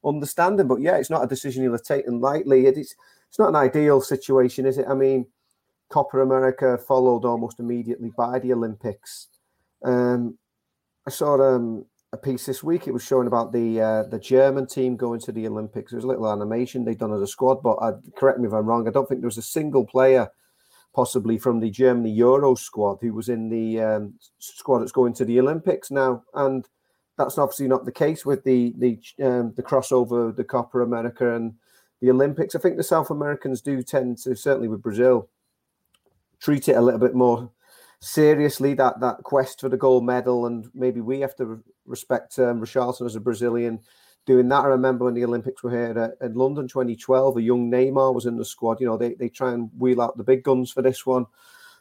understanding. 0.05 0.67
But 0.67 0.81
yeah, 0.81 0.97
it's 0.97 1.09
not 1.09 1.23
a 1.23 1.27
decision 1.27 1.63
he'll 1.63 1.73
have 1.73 1.83
taken 1.83 2.21
lightly. 2.21 2.67
It, 2.67 2.77
it's 2.77 2.95
it's 3.29 3.39
not 3.39 3.49
an 3.49 3.55
ideal 3.55 3.99
situation, 4.01 4.65
is 4.65 4.77
it? 4.77 4.85
I 4.87 4.93
mean, 4.93 5.25
Copa 5.89 6.21
America 6.21 6.77
followed 6.77 7.25
almost 7.25 7.59
immediately 7.59 8.11
by 8.15 8.39
the 8.39 8.53
Olympics. 8.53 9.27
Um, 9.83 10.37
I 11.05 11.11
saw 11.11 11.55
um, 11.55 11.85
a 12.13 12.17
piece 12.17 12.45
this 12.45 12.63
week. 12.63 12.87
It 12.87 12.93
was 12.93 13.03
showing 13.03 13.27
about 13.27 13.51
the 13.51 13.81
uh, 13.81 14.03
the 14.03 14.19
German 14.19 14.67
team 14.67 14.95
going 14.95 15.19
to 15.21 15.31
the 15.31 15.47
Olympics. 15.47 15.91
There 15.91 15.97
was 15.97 16.05
a 16.05 16.07
little 16.07 16.31
animation 16.31 16.83
they'd 16.83 16.97
done 16.97 17.13
as 17.13 17.21
a 17.21 17.27
squad, 17.27 17.61
but 17.61 17.75
uh, 17.75 17.93
correct 18.15 18.39
me 18.39 18.47
if 18.47 18.53
I'm 18.53 18.65
wrong. 18.65 18.87
I 18.87 18.91
don't 18.91 19.07
think 19.07 19.21
there 19.21 19.27
was 19.27 19.37
a 19.37 19.43
single 19.43 19.85
player, 19.85 20.29
possibly 20.95 21.37
from 21.37 21.59
the 21.59 21.69
Germany 21.69 22.11
Euro 22.11 22.55
squad, 22.55 22.99
who 23.01 23.13
was 23.13 23.29
in 23.29 23.49
the 23.49 23.81
um, 23.81 24.13
squad 24.39 24.79
that's 24.79 24.91
going 24.91 25.13
to 25.15 25.25
the 25.25 25.39
Olympics 25.39 25.91
now. 25.91 26.23
And 26.33 26.67
that's 27.17 27.37
obviously 27.37 27.67
not 27.67 27.85
the 27.85 27.91
case 27.91 28.25
with 28.25 28.43
the 28.43 28.73
the 28.77 28.99
um, 29.25 29.53
the 29.55 29.63
crossover, 29.63 30.35
the 30.35 30.43
Copa 30.43 30.81
America 30.81 31.35
and 31.35 31.53
the 32.01 32.11
Olympics. 32.11 32.55
I 32.55 32.59
think 32.59 32.77
the 32.77 32.83
South 32.83 33.09
Americans 33.09 33.61
do 33.61 33.81
tend 33.81 34.17
to, 34.19 34.35
certainly 34.35 34.67
with 34.67 34.81
Brazil, 34.81 35.29
treat 36.39 36.67
it 36.67 36.75
a 36.75 36.81
little 36.81 36.99
bit 36.99 37.15
more 37.15 37.49
seriously 37.99 38.73
that 38.75 38.99
that 38.99 39.23
quest 39.23 39.61
for 39.61 39.69
the 39.69 39.77
gold 39.77 40.05
medal, 40.05 40.45
and 40.45 40.69
maybe 40.73 41.01
we 41.01 41.19
have 41.21 41.35
to 41.37 41.63
respect 41.85 42.37
um, 42.39 42.61
Richarlison 42.61 43.05
as 43.05 43.15
a 43.15 43.21
Brazilian 43.21 43.79
doing 44.25 44.49
that. 44.49 44.65
I 44.65 44.67
remember 44.67 45.05
when 45.05 45.13
the 45.13 45.23
Olympics 45.23 45.63
were 45.63 45.71
here 45.71 45.97
at, 45.97 46.25
at, 46.25 46.35
London 46.35 46.67
2012, 46.67 47.37
a 47.37 47.41
young 47.41 47.69
Neymar 47.69 48.13
was 48.13 48.25
in 48.25 48.37
the 48.37 48.45
squad. 48.45 48.79
You 48.79 48.87
know, 48.87 48.97
they, 48.97 49.13
they 49.13 49.29
try 49.29 49.53
and 49.53 49.69
wheel 49.77 50.01
out 50.01 50.17
the 50.17 50.23
big 50.23 50.43
guns 50.43 50.71
for 50.71 50.81
this 50.81 51.05
one. 51.05 51.27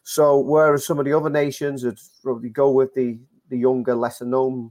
So 0.02 0.38
whereas 0.38 0.86
some 0.86 0.98
of 0.98 1.06
the 1.06 1.14
other 1.14 1.30
nations 1.30 1.84
would 1.84 1.98
probably 2.22 2.50
go 2.50 2.70
with 2.70 2.94
the 2.94 3.18
the 3.50 3.58
younger, 3.58 3.94
lesser 3.94 4.24
known, 4.24 4.70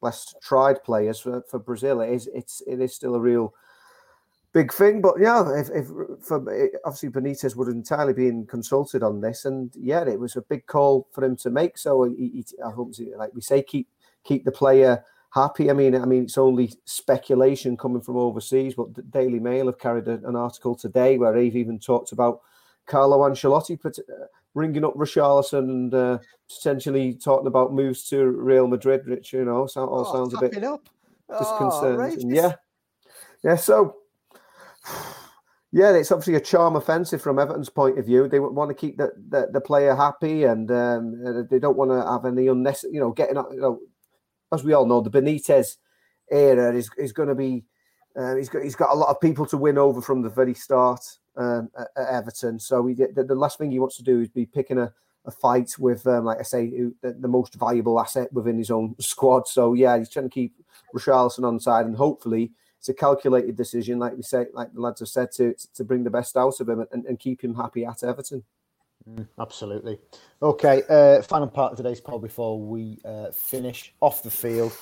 less 0.00 0.34
tried 0.42 0.82
players 0.84 1.20
for, 1.20 1.42
for 1.50 1.58
Brazil, 1.58 2.00
it 2.00 2.10
is 2.10 2.28
it's 2.34 2.62
it 2.66 2.80
is 2.80 2.94
still 2.94 3.14
a 3.14 3.20
real 3.20 3.54
big 4.52 4.72
thing. 4.72 5.00
But 5.00 5.14
yeah, 5.20 5.44
if, 5.58 5.68
if 5.70 5.86
for 6.20 6.38
obviously 6.84 7.10
Benitez 7.10 7.56
would 7.56 7.68
entirely 7.68 8.12
been 8.12 8.46
consulted 8.46 9.02
on 9.02 9.20
this, 9.20 9.44
and 9.44 9.72
yeah, 9.76 10.04
it 10.06 10.18
was 10.18 10.36
a 10.36 10.42
big 10.42 10.66
call 10.66 11.08
for 11.12 11.24
him 11.24 11.36
to 11.36 11.50
make. 11.50 11.78
So 11.78 12.04
he, 12.04 12.28
he, 12.28 12.44
I 12.64 12.70
hope, 12.70 12.92
like 13.16 13.34
we 13.34 13.40
say, 13.40 13.62
keep 13.62 13.88
keep 14.24 14.44
the 14.44 14.52
player 14.52 15.04
happy. 15.30 15.70
I 15.70 15.74
mean, 15.74 15.94
I 15.94 16.04
mean, 16.04 16.24
it's 16.24 16.38
only 16.38 16.72
speculation 16.84 17.76
coming 17.76 18.00
from 18.00 18.16
overseas, 18.16 18.74
but 18.74 18.94
the 18.94 19.02
Daily 19.02 19.38
Mail 19.38 19.66
have 19.66 19.78
carried 19.78 20.08
an 20.08 20.36
article 20.36 20.74
today 20.74 21.18
where 21.18 21.32
they've 21.32 21.56
even 21.56 21.78
talked 21.78 22.12
about 22.12 22.40
Carlo 22.86 23.18
Ancelotti 23.18 23.78
uh, 23.84 24.26
ringing 24.58 24.84
up 24.84 24.94
Richarlison 24.94 25.58
and 25.58 25.94
uh, 25.94 26.18
potentially 26.48 27.14
talking 27.14 27.46
about 27.46 27.72
moves 27.72 28.08
to 28.08 28.26
Real 28.26 28.66
Madrid, 28.66 29.06
which 29.06 29.32
you 29.32 29.44
know, 29.44 29.66
so, 29.66 29.86
all 29.86 30.06
oh, 30.06 30.12
sounds 30.12 30.34
a 30.34 30.48
bit 30.48 30.64
up. 30.64 30.88
disconcerting. 31.30 32.32
Oh, 32.32 32.34
yeah, 32.34 32.52
yeah. 33.42 33.56
So 33.56 33.96
yeah, 35.70 35.92
it's 35.92 36.10
obviously 36.10 36.34
a 36.34 36.40
charm 36.40 36.76
offensive 36.76 37.20
from 37.20 37.38
Everton's 37.38 37.68
point 37.68 37.98
of 37.98 38.06
view. 38.06 38.26
They 38.26 38.40
want 38.40 38.70
to 38.70 38.74
keep 38.74 38.96
the, 38.96 39.12
the, 39.28 39.48
the 39.52 39.60
player 39.60 39.94
happy, 39.94 40.44
and 40.44 40.70
um, 40.70 41.46
they 41.50 41.58
don't 41.58 41.76
want 41.76 41.90
to 41.90 42.10
have 42.10 42.24
any 42.24 42.48
unnecessary, 42.48 42.94
you 42.94 43.00
know, 43.00 43.12
getting 43.12 43.36
up. 43.36 43.48
you 43.52 43.60
know, 43.60 43.78
as 44.50 44.64
we 44.64 44.72
all 44.72 44.86
know, 44.86 45.02
the 45.02 45.10
Benitez 45.10 45.76
era 46.30 46.74
is 46.74 46.90
is 46.96 47.12
going 47.12 47.28
to 47.28 47.34
be. 47.34 47.64
Uh, 48.16 48.34
he's 48.34 48.48
got 48.48 48.62
he's 48.62 48.74
got 48.74 48.90
a 48.90 48.94
lot 48.94 49.10
of 49.10 49.20
people 49.20 49.44
to 49.46 49.58
win 49.58 49.76
over 49.76 50.00
from 50.00 50.22
the 50.22 50.30
very 50.30 50.54
start 50.54 51.00
um, 51.38 51.70
at, 51.78 51.88
at, 51.96 52.08
Everton. 52.08 52.58
So 52.58 52.86
he, 52.86 52.94
the, 52.94 53.24
the, 53.24 53.34
last 53.34 53.58
thing 53.58 53.70
he 53.70 53.78
wants 53.78 53.96
to 53.96 54.02
do 54.02 54.20
is 54.20 54.28
be 54.28 54.44
picking 54.44 54.78
a, 54.78 54.92
a 55.24 55.30
fight 55.30 55.70
with, 55.78 56.06
um, 56.06 56.24
like 56.24 56.38
I 56.38 56.42
say, 56.42 56.68
the, 56.68 57.12
the, 57.12 57.28
most 57.28 57.54
valuable 57.54 58.00
asset 58.00 58.32
within 58.32 58.58
his 58.58 58.70
own 58.70 58.94
squad. 59.00 59.46
So 59.46 59.74
yeah, 59.74 59.96
he's 59.96 60.10
trying 60.10 60.28
to 60.28 60.34
keep 60.34 60.54
Richarlison 60.94 61.44
on 61.44 61.60
side, 61.60 61.86
and 61.86 61.96
hopefully 61.96 62.50
it's 62.78 62.88
a 62.88 62.94
calculated 62.94 63.56
decision, 63.56 63.98
like 63.98 64.16
we 64.16 64.22
say, 64.22 64.46
like 64.52 64.72
the 64.72 64.80
lads 64.80 65.00
have 65.00 65.08
said, 65.08 65.32
to 65.32 65.54
to 65.74 65.84
bring 65.84 66.04
the 66.04 66.10
best 66.10 66.36
out 66.36 66.60
of 66.60 66.68
him 66.68 66.84
and, 66.92 67.04
and 67.06 67.18
keep 67.18 67.42
him 67.42 67.54
happy 67.54 67.84
at 67.84 68.02
Everton. 68.02 68.42
Mm, 69.08 69.26
absolutely. 69.38 69.98
Okay, 70.42 70.82
uh, 70.88 71.22
final 71.22 71.48
part 71.48 71.72
of 71.72 71.76
today's 71.76 72.00
poll 72.00 72.18
before 72.18 72.60
we 72.60 72.98
uh, 73.04 73.30
finish 73.30 73.94
off 74.00 74.22
the 74.22 74.30
field. 74.30 74.72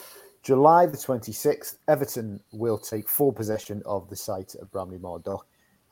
July 0.42 0.86
the 0.86 0.96
26th, 0.96 1.78
Everton 1.88 2.40
will 2.52 2.78
take 2.78 3.08
full 3.08 3.32
possession 3.32 3.82
of 3.84 4.08
the 4.08 4.14
site 4.14 4.54
of 4.54 4.70
Bramley 4.70 4.98
Moore 4.98 5.18
Dock 5.18 5.46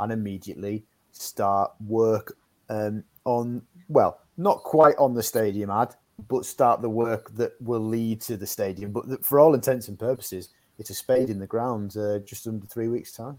and 0.04 0.12
immediately 0.12 0.84
start 1.12 1.72
work 1.86 2.36
um, 2.68 3.02
on, 3.24 3.62
well, 3.88 4.20
not 4.36 4.62
quite 4.62 4.96
on 4.98 5.14
the 5.14 5.22
stadium 5.22 5.70
ad, 5.70 5.94
but 6.28 6.44
start 6.44 6.82
the 6.82 6.88
work 6.88 7.34
that 7.34 7.60
will 7.60 7.80
lead 7.80 8.20
to 8.22 8.36
the 8.36 8.46
stadium. 8.46 8.92
But 8.92 9.24
for 9.24 9.40
all 9.40 9.54
intents 9.54 9.88
and 9.88 9.98
purposes, 9.98 10.50
it's 10.78 10.90
a 10.90 10.94
spade 10.94 11.30
in 11.30 11.38
the 11.38 11.46
ground 11.46 11.96
uh, 11.96 12.18
just 12.20 12.46
under 12.46 12.66
three 12.66 12.88
weeks' 12.88 13.12
time. 13.12 13.38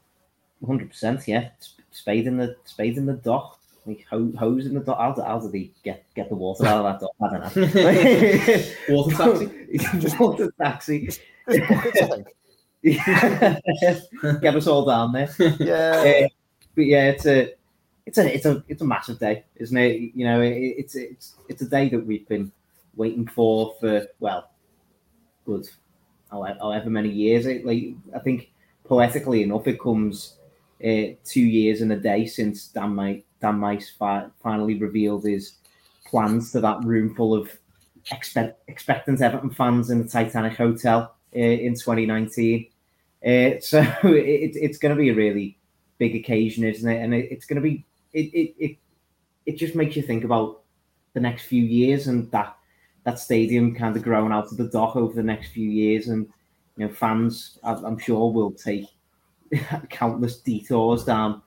Hundred 0.65 0.89
percent, 0.89 1.27
yeah. 1.27 1.49
Spade 1.91 2.27
in 2.27 2.37
the 2.37 2.55
spade 2.65 2.97
in 2.97 3.05
the 3.05 3.13
dock, 3.13 3.59
like 3.85 4.05
hose 4.05 4.65
in 4.65 4.73
the 4.73 4.79
dock. 4.79 4.97
How, 4.97 5.23
how 5.23 5.39
do 5.39 5.49
they 5.49 5.71
get 5.83 6.05
get 6.15 6.29
the 6.29 6.35
water 6.35 6.65
out 6.65 6.85
of 6.85 6.99
that 6.99 7.01
dock? 7.01 7.15
I 7.21 7.29
don't 7.29 7.41
know. 7.55 8.63
water 8.89 9.15
taxi, 9.15 9.99
just 9.99 10.19
water 10.19 10.53
taxi. 10.59 11.09
get 14.41 14.55
us 14.55 14.67
all 14.67 14.85
down 14.85 15.11
there. 15.11 15.29
Yeah, 15.59 16.25
uh, 16.25 16.27
but 16.75 16.85
yeah, 16.85 17.09
it's 17.09 17.25
a 17.25 17.53
it's 18.05 18.17
a 18.17 18.33
it's 18.33 18.45
a 18.45 18.63
it's 18.67 18.81
a 18.81 18.85
massive 18.85 19.19
day, 19.19 19.45
isn't 19.55 19.77
it? 19.77 20.11
You 20.13 20.25
know, 20.25 20.41
it, 20.41 20.53
it's 20.53 20.95
it's 20.95 21.35
it's 21.49 21.61
a 21.61 21.69
day 21.69 21.89
that 21.89 22.05
we've 22.05 22.27
been 22.27 22.51
waiting 22.95 23.27
for 23.27 23.75
for 23.79 24.07
well, 24.19 24.51
good, 25.45 25.67
however 26.29 26.89
many 26.89 27.09
years. 27.09 27.45
It, 27.45 27.65
like 27.65 27.95
I 28.15 28.19
think 28.19 28.51
poetically 28.83 29.43
enough, 29.43 29.67
it 29.67 29.79
comes 29.79 30.37
uh, 30.83 31.15
two 31.23 31.41
years 31.41 31.81
and 31.81 31.91
a 31.91 31.97
day 31.97 32.25
since 32.25 32.67
Dan 32.67 32.95
Meis, 32.95 33.23
Dan 33.41 33.59
Meis 33.59 33.89
fi- 33.89 34.27
finally 34.41 34.75
revealed 34.75 35.25
his 35.25 35.55
plans 36.05 36.51
to 36.51 36.61
that 36.61 36.83
room 36.83 37.15
full 37.15 37.33
of 37.33 37.49
expect, 38.11 38.61
expectant 38.67 39.21
Everton 39.21 39.49
fans 39.49 39.89
in 39.89 40.01
the 40.01 40.07
Titanic 40.07 40.53
Hotel 40.53 41.15
uh, 41.35 41.39
in 41.39 41.73
2019. 41.73 42.67
Uh, 43.25 43.29
so 43.59 43.79
it, 44.03 44.55
it's 44.55 44.77
going 44.77 44.95
to 44.95 45.01
be 45.01 45.09
a 45.09 45.15
really 45.15 45.57
big 45.97 46.15
occasion, 46.15 46.63
isn't 46.63 46.89
it? 46.89 47.01
And 47.01 47.13
it, 47.13 47.31
it's 47.31 47.45
going 47.45 47.55
to 47.55 47.61
be 47.61 47.85
it, 48.13 48.33
it 48.33 48.55
it 48.57 48.77
it 49.45 49.57
just 49.57 49.75
makes 49.75 49.95
you 49.95 50.01
think 50.01 50.23
about 50.23 50.61
the 51.13 51.19
next 51.19 51.43
few 51.43 51.63
years 51.63 52.07
and 52.07 52.29
that 52.31 52.57
that 53.03 53.19
stadium 53.19 53.75
kind 53.75 53.95
of 53.95 54.03
growing 54.03 54.31
out 54.31 54.51
of 54.51 54.57
the 54.57 54.67
dock 54.67 54.95
over 54.95 55.13
the 55.13 55.23
next 55.23 55.49
few 55.49 55.69
years, 55.69 56.07
and 56.07 56.27
you 56.77 56.87
know 56.87 56.93
fans 56.93 57.59
I'm 57.63 57.97
sure 57.97 58.31
will 58.31 58.51
take 58.51 58.85
countless 59.89 60.37
detours 60.37 61.03
down 61.03 61.41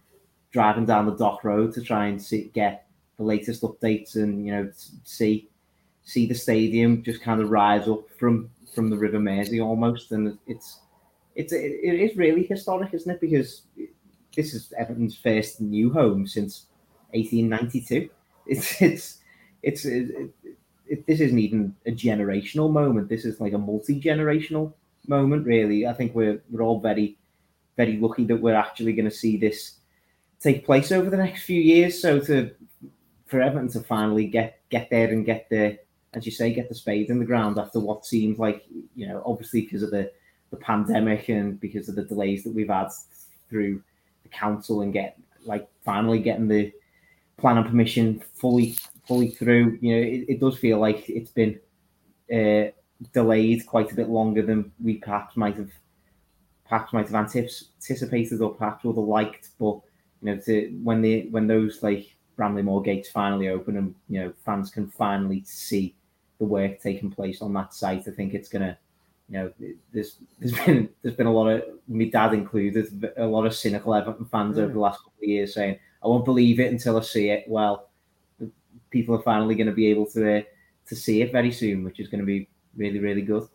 driving 0.50 0.86
down 0.86 1.06
the 1.06 1.16
dock 1.16 1.44
road 1.44 1.74
to 1.74 1.82
try 1.82 2.06
and 2.06 2.20
see, 2.20 2.50
get 2.54 2.86
the 3.18 3.22
latest 3.22 3.62
updates 3.62 4.14
and 4.16 4.46
you 4.46 4.52
know 4.52 4.70
see 5.04 5.48
see 6.04 6.26
the 6.26 6.34
stadium 6.34 7.02
just 7.02 7.20
kind 7.20 7.40
of 7.40 7.50
rise 7.50 7.86
up 7.86 8.08
from 8.18 8.50
from 8.74 8.90
the 8.90 8.96
River 8.96 9.18
Mersey 9.18 9.60
almost, 9.60 10.12
and 10.12 10.38
it's 10.46 10.80
it's 11.34 11.52
it 11.52 11.58
is 11.58 12.16
really 12.16 12.44
historic, 12.44 12.94
isn't 12.94 13.10
it? 13.10 13.20
Because 13.20 13.62
this 14.38 14.54
is 14.54 14.72
Everton's 14.78 15.16
first 15.16 15.60
new 15.60 15.92
home 15.92 16.24
since 16.24 16.66
1892. 17.10 18.08
It's 18.46 18.80
it's 18.80 19.18
it's 19.62 19.84
it, 19.84 21.06
this 21.06 21.18
isn't 21.20 21.40
even 21.40 21.74
a 21.86 21.90
generational 21.90 22.72
moment. 22.72 23.08
This 23.08 23.24
is 23.24 23.40
like 23.40 23.52
a 23.52 23.58
multi 23.58 24.00
generational 24.00 24.72
moment, 25.08 25.44
really. 25.44 25.88
I 25.88 25.92
think 25.92 26.14
we're 26.14 26.40
we're 26.50 26.62
all 26.62 26.80
very 26.80 27.18
very 27.76 27.96
lucky 27.98 28.24
that 28.26 28.40
we're 28.40 28.54
actually 28.54 28.92
going 28.92 29.10
to 29.10 29.20
see 29.24 29.36
this 29.36 29.80
take 30.40 30.64
place 30.64 30.92
over 30.92 31.10
the 31.10 31.16
next 31.16 31.42
few 31.42 31.60
years. 31.60 32.00
So 32.00 32.20
to 32.20 32.52
for 33.26 33.42
Everton 33.42 33.68
to 33.72 33.80
finally 33.80 34.26
get 34.28 34.60
get 34.70 34.88
there 34.88 35.08
and 35.08 35.26
get 35.26 35.48
the 35.50 35.78
as 36.14 36.24
you 36.24 36.32
say 36.32 36.54
get 36.54 36.68
the 36.68 36.76
spade 36.76 37.10
in 37.10 37.18
the 37.18 37.24
ground 37.24 37.58
after 37.58 37.80
what 37.80 38.06
seems 38.06 38.38
like 38.38 38.64
you 38.94 39.08
know 39.08 39.20
obviously 39.26 39.62
because 39.62 39.82
of 39.82 39.90
the 39.90 40.12
the 40.50 40.56
pandemic 40.56 41.28
and 41.28 41.60
because 41.60 41.88
of 41.88 41.96
the 41.96 42.04
delays 42.04 42.44
that 42.44 42.54
we've 42.54 42.70
had 42.70 42.88
through 43.50 43.82
the 44.28 44.36
council 44.36 44.82
and 44.82 44.92
get 44.92 45.18
like 45.44 45.68
finally 45.84 46.18
getting 46.18 46.48
the 46.48 46.72
plan 47.38 47.58
and 47.58 47.66
permission 47.66 48.22
fully 48.34 48.76
fully 49.06 49.30
through. 49.30 49.78
You 49.80 49.94
know, 49.94 50.02
it, 50.02 50.24
it 50.28 50.40
does 50.40 50.58
feel 50.58 50.78
like 50.78 51.08
it's 51.08 51.30
been 51.30 51.58
uh, 52.32 52.70
delayed 53.12 53.66
quite 53.66 53.90
a 53.92 53.94
bit 53.94 54.08
longer 54.08 54.42
than 54.42 54.72
we 54.82 54.98
perhaps 54.98 55.36
might 55.36 55.56
have 55.56 55.70
perhaps 56.68 56.92
might 56.92 57.08
have 57.08 57.14
anticipated 57.14 58.42
or 58.42 58.54
perhaps 58.54 58.84
would 58.84 58.96
have 58.96 59.04
liked. 59.04 59.50
But 59.58 59.80
you 60.22 60.34
know, 60.34 60.36
to 60.36 60.78
when 60.82 61.00
the 61.00 61.28
when 61.30 61.46
those 61.46 61.82
like 61.82 62.14
Bramley-Moore 62.36 62.82
gates 62.82 63.10
finally 63.10 63.48
open 63.48 63.76
and 63.76 63.94
you 64.08 64.20
know 64.20 64.32
fans 64.44 64.70
can 64.70 64.88
finally 64.88 65.42
see 65.44 65.94
the 66.38 66.44
work 66.44 66.80
taking 66.80 67.10
place 67.10 67.42
on 67.42 67.52
that 67.54 67.74
site, 67.74 68.06
I 68.06 68.10
think 68.10 68.34
it's 68.34 68.48
gonna 68.48 68.78
you 69.28 69.38
know, 69.38 69.52
there's 69.92 70.16
there's 70.38 70.52
been 70.66 70.88
there's 71.02 71.16
been 71.16 71.26
a 71.26 71.32
lot 71.32 71.48
of 71.48 71.62
my 71.86 72.06
dad 72.06 72.34
included, 72.34 73.12
a 73.16 73.26
lot 73.26 73.46
of 73.46 73.54
cynical 73.54 73.94
Everton 73.94 74.26
fans 74.26 74.56
mm. 74.56 74.62
over 74.62 74.72
the 74.72 74.80
last 74.80 74.98
couple 74.98 75.22
of 75.22 75.28
years 75.28 75.54
saying, 75.54 75.78
"I 76.02 76.08
won't 76.08 76.24
believe 76.24 76.60
it 76.60 76.72
until 76.72 76.98
I 76.98 77.02
see 77.02 77.30
it." 77.30 77.44
Well, 77.46 77.88
people 78.90 79.14
are 79.14 79.22
finally 79.22 79.54
going 79.54 79.66
to 79.66 79.72
be 79.72 79.86
able 79.86 80.06
to 80.06 80.38
uh, 80.38 80.42
to 80.86 80.96
see 80.96 81.22
it 81.22 81.32
very 81.32 81.52
soon, 81.52 81.84
which 81.84 82.00
is 82.00 82.08
going 82.08 82.20
to 82.20 82.26
be 82.26 82.48
really 82.76 82.98
really 82.98 83.22
good. 83.22 83.46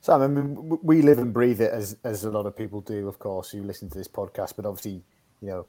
Sam, 0.00 0.22
I 0.22 0.28
mean, 0.28 0.78
we 0.82 1.02
live 1.02 1.18
and 1.18 1.32
breathe 1.34 1.60
it 1.60 1.72
as 1.72 1.96
as 2.04 2.24
a 2.24 2.30
lot 2.30 2.46
of 2.46 2.56
people 2.56 2.80
do, 2.80 3.08
of 3.08 3.18
course, 3.18 3.50
who 3.50 3.62
listen 3.62 3.90
to 3.90 3.98
this 3.98 4.08
podcast. 4.08 4.54
But 4.56 4.64
obviously, 4.64 5.02
you 5.42 5.48
know, 5.48 5.66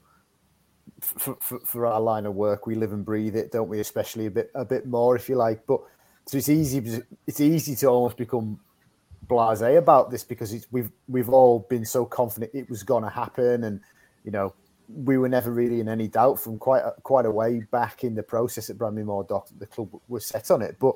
for, 1.02 1.36
for, 1.42 1.60
for 1.66 1.86
our 1.86 2.00
line 2.00 2.26
of 2.26 2.36
work, 2.36 2.68
we 2.68 2.76
live 2.76 2.94
and 2.94 3.04
breathe 3.04 3.36
it, 3.36 3.52
don't 3.52 3.70
we? 3.70 3.80
Especially 3.80 4.28
a 4.28 4.32
bit 4.32 4.52
a 4.56 4.64
bit 4.64 4.86
more, 4.86 5.16
if 5.16 5.28
you 5.28 5.36
like. 5.36 5.66
But 5.68 5.82
so 6.26 6.38
it's 6.38 6.48
easy. 6.48 7.02
It's 7.28 7.42
easy 7.42 7.76
to 7.78 7.88
almost 7.88 8.18
become 8.18 8.60
blasé 9.30 9.78
about 9.78 10.10
this 10.12 10.24
because 10.24 10.68
we've 10.72 10.92
we've 11.08 11.30
all 11.30 11.60
been 11.70 11.86
so 11.86 12.06
confident 12.06 12.52
it 12.54 12.70
was 12.70 12.84
going 12.84 13.04
to 13.04 13.10
happen, 13.10 13.64
and 13.64 13.80
you 14.24 14.32
know 14.32 14.54
we 14.88 15.18
were 15.18 15.30
never 15.30 15.52
really 15.52 15.80
in 15.80 15.88
any 15.88 16.08
doubt 16.08 16.40
from 16.40 16.58
quite 16.58 16.82
a, 16.82 16.94
quite 17.04 17.26
a 17.26 17.32
way 17.32 17.62
back 17.72 18.04
in 18.04 18.16
the 18.16 18.24
process 18.24 18.72
at 18.72 18.78
Bramley-Moore 18.78 19.26
Dock 19.26 19.48
that 19.48 19.60
the 19.60 19.68
club 19.68 19.90
was 20.08 20.26
set 20.26 20.50
on 20.50 20.64
it. 20.64 20.78
But 20.80 20.96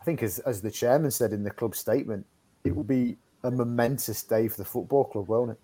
I 0.00 0.04
think, 0.04 0.22
as 0.22 0.38
as 0.40 0.62
the 0.62 0.70
chairman 0.70 1.10
said 1.10 1.32
in 1.32 1.42
the 1.42 1.50
club 1.50 1.74
statement, 1.74 2.24
it 2.62 2.74
will 2.74 2.84
be 2.84 3.16
a 3.42 3.50
momentous 3.50 4.22
day 4.22 4.48
for 4.48 4.58
the 4.58 4.64
football 4.64 5.04
club, 5.04 5.28
won't 5.28 5.50
it? 5.50 5.60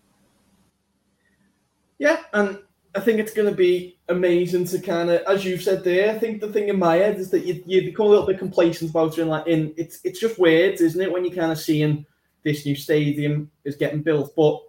Yeah, 1.98 2.22
and 2.32 2.58
I 2.94 3.00
think 3.00 3.20
it's 3.20 3.32
going 3.32 3.48
to 3.48 3.54
be 3.54 3.98
amazing 4.08 4.64
to 4.66 4.80
kind 4.80 5.10
of, 5.10 5.22
as 5.22 5.44
you've 5.44 5.62
said 5.62 5.84
there. 5.84 6.12
I 6.12 6.18
think 6.18 6.40
the 6.40 6.52
thing 6.52 6.68
in 6.68 6.78
my 6.78 6.96
head 6.96 7.16
is 7.16 7.30
that 7.30 7.46
you, 7.46 7.62
you 7.64 7.82
become 7.82 8.06
a 8.06 8.08
little 8.08 8.26
bit 8.26 8.38
complacent 8.38 8.90
about 8.90 9.16
it, 9.16 9.22
and 9.22 9.30
like 9.30 9.46
in 9.46 9.72
it's 9.76 10.00
it's 10.02 10.18
just 10.18 10.38
weird, 10.38 10.80
isn't 10.80 11.00
it, 11.00 11.12
when 11.12 11.24
you're 11.24 11.34
kind 11.34 11.52
of 11.52 11.58
seeing 11.58 12.04
this 12.42 12.66
new 12.66 12.74
stadium 12.74 13.50
is 13.64 13.76
getting 13.76 14.02
built, 14.02 14.34
but 14.34 14.60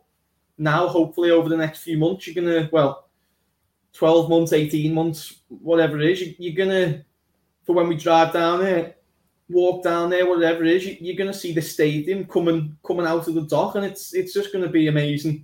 now 0.58 0.88
hopefully 0.88 1.32
over 1.32 1.50
the 1.50 1.58
next 1.58 1.82
few 1.82 1.98
months 1.98 2.28
you're 2.28 2.36
gonna 2.36 2.70
well, 2.72 3.10
twelve 3.94 4.30
months, 4.30 4.54
eighteen 4.54 4.94
months, 4.94 5.42
whatever 5.48 6.00
it 6.00 6.12
is, 6.12 6.36
you, 6.38 6.52
are 6.52 6.56
gonna 6.56 7.04
for 7.64 7.74
when 7.74 7.88
we 7.88 7.96
drive 7.96 8.34
down 8.34 8.60
there, 8.60 8.96
walk 9.50 9.84
down 9.84 10.12
there, 10.12 10.28
whatever 10.28 10.64
it 10.64 10.76
is, 10.76 10.86
you, 10.86 10.98
you're 11.00 11.18
gonna 11.18 11.34
see 11.34 11.54
the 11.54 11.62
stadium 11.62 12.26
coming 12.26 12.78
coming 12.86 13.08
out 13.08 13.28
of 13.28 13.34
the 13.34 13.42
dock, 13.42 13.74
and 13.76 13.86
it's 13.86 14.14
it's 14.14 14.34
just 14.34 14.54
gonna 14.54 14.70
be 14.70 14.90
amazing 14.90 15.44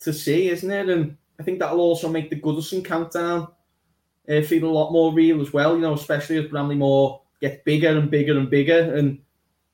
to 0.00 0.12
see, 0.12 0.48
isn't 0.48 0.70
it? 0.70 0.88
And 0.88 1.18
I 1.38 1.42
think 1.42 1.58
that'll 1.58 1.80
also 1.80 2.08
make 2.08 2.30
the 2.30 2.40
Goodison 2.40 2.84
countdown 2.84 3.48
uh, 4.28 4.42
feel 4.42 4.64
a 4.64 4.70
lot 4.70 4.92
more 4.92 5.12
real 5.12 5.40
as 5.40 5.52
well. 5.52 5.74
You 5.74 5.82
know, 5.82 5.94
especially 5.94 6.38
as 6.38 6.50
Bramley-Moore 6.50 7.22
gets 7.40 7.62
bigger 7.64 7.98
and 7.98 8.10
bigger 8.10 8.38
and 8.38 8.48
bigger, 8.48 8.94
and 8.94 9.18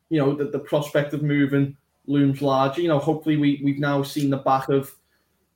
you 0.08 0.18
know 0.18 0.34
the, 0.34 0.44
the 0.44 0.58
prospect 0.58 1.12
of 1.12 1.22
moving 1.22 1.76
looms 2.06 2.40
larger. 2.42 2.80
You 2.80 2.88
know, 2.88 2.98
hopefully 2.98 3.36
we 3.36 3.60
we've 3.62 3.78
now 3.78 4.02
seen 4.02 4.30
the 4.30 4.38
back 4.38 4.68
of 4.68 4.94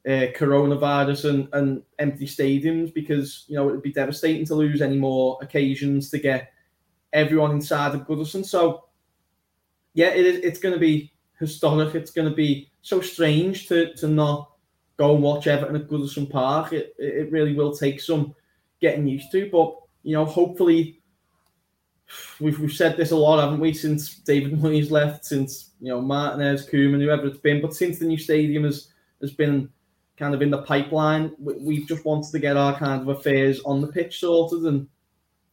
uh, 0.07 0.29
coronavirus 0.37 1.31
and, 1.31 1.49
and 1.53 1.83
empty 1.99 2.27
stadiums 2.27 2.93
because 2.93 3.45
you 3.49 3.57
know 3.57 3.69
it'd 3.69 3.83
be 3.83 3.93
devastating 3.93 4.45
to 4.47 4.55
lose 4.55 4.83
any 4.83 4.97
more 4.97 5.39
occasions 5.41 6.11
to 6.11 6.19
get 6.19 6.53
everyone 7.13 7.53
inside 7.53 7.95
of 7.95 8.07
Goodison. 8.07 8.45
So 8.45 8.85
yeah, 9.95 10.09
it 10.09 10.27
is. 10.27 10.39
It's 10.39 10.61
going 10.61 10.75
to 10.75 10.81
be 10.81 11.13
historic. 11.39 11.95
It's 11.95 12.11
going 12.11 12.29
to 12.29 12.35
be 12.35 12.71
so 12.83 13.01
strange 13.01 13.69
to 13.69 13.95
to 13.95 14.09
not 14.09 14.52
go 14.97 15.15
and 15.15 15.23
watch 15.23 15.47
Everton 15.47 15.77
at 15.77 15.89
Goodison 15.89 16.31
Park. 16.31 16.73
It, 16.73 16.95
it 16.99 17.31
really 17.31 17.55
will 17.55 17.75
take 17.75 18.01
some 18.01 18.35
getting 18.81 19.07
used 19.07 19.31
to, 19.33 19.49
but 19.51 19.77
you 20.03 20.15
know, 20.15 20.25
hopefully, 20.25 21.01
we've, 22.41 22.59
we've 22.59 22.73
said 22.73 22.97
this 22.97 23.13
a 23.13 23.17
lot, 23.17 23.41
haven't 23.41 23.61
we, 23.61 23.73
since 23.73 24.17
David 24.17 24.53
Moyes 24.53 24.91
left, 24.91 25.25
since 25.25 25.71
you 25.81 25.89
know 25.89 26.01
Martinez, 26.01 26.69
Koeman, 26.69 27.01
whoever 27.01 27.27
it's 27.27 27.39
been, 27.39 27.63
but 27.63 27.75
since 27.75 27.99
the 27.99 28.05
new 28.05 28.19
stadium 28.19 28.65
has 28.65 28.89
has 29.21 29.33
been 29.33 29.69
kind 30.17 30.35
of 30.35 30.43
in 30.43 30.51
the 30.51 30.63
pipeline, 30.63 31.33
we, 31.39 31.77
have 31.77 31.89
just 31.89 32.05
wanted 32.05 32.31
to 32.33 32.39
get 32.39 32.57
our 32.57 32.77
kind 32.77 33.03
of 33.03 33.09
affairs 33.09 33.61
on 33.65 33.81
the 33.81 33.87
pitch 33.87 34.21
sorted, 34.21 34.65
and 34.65 34.89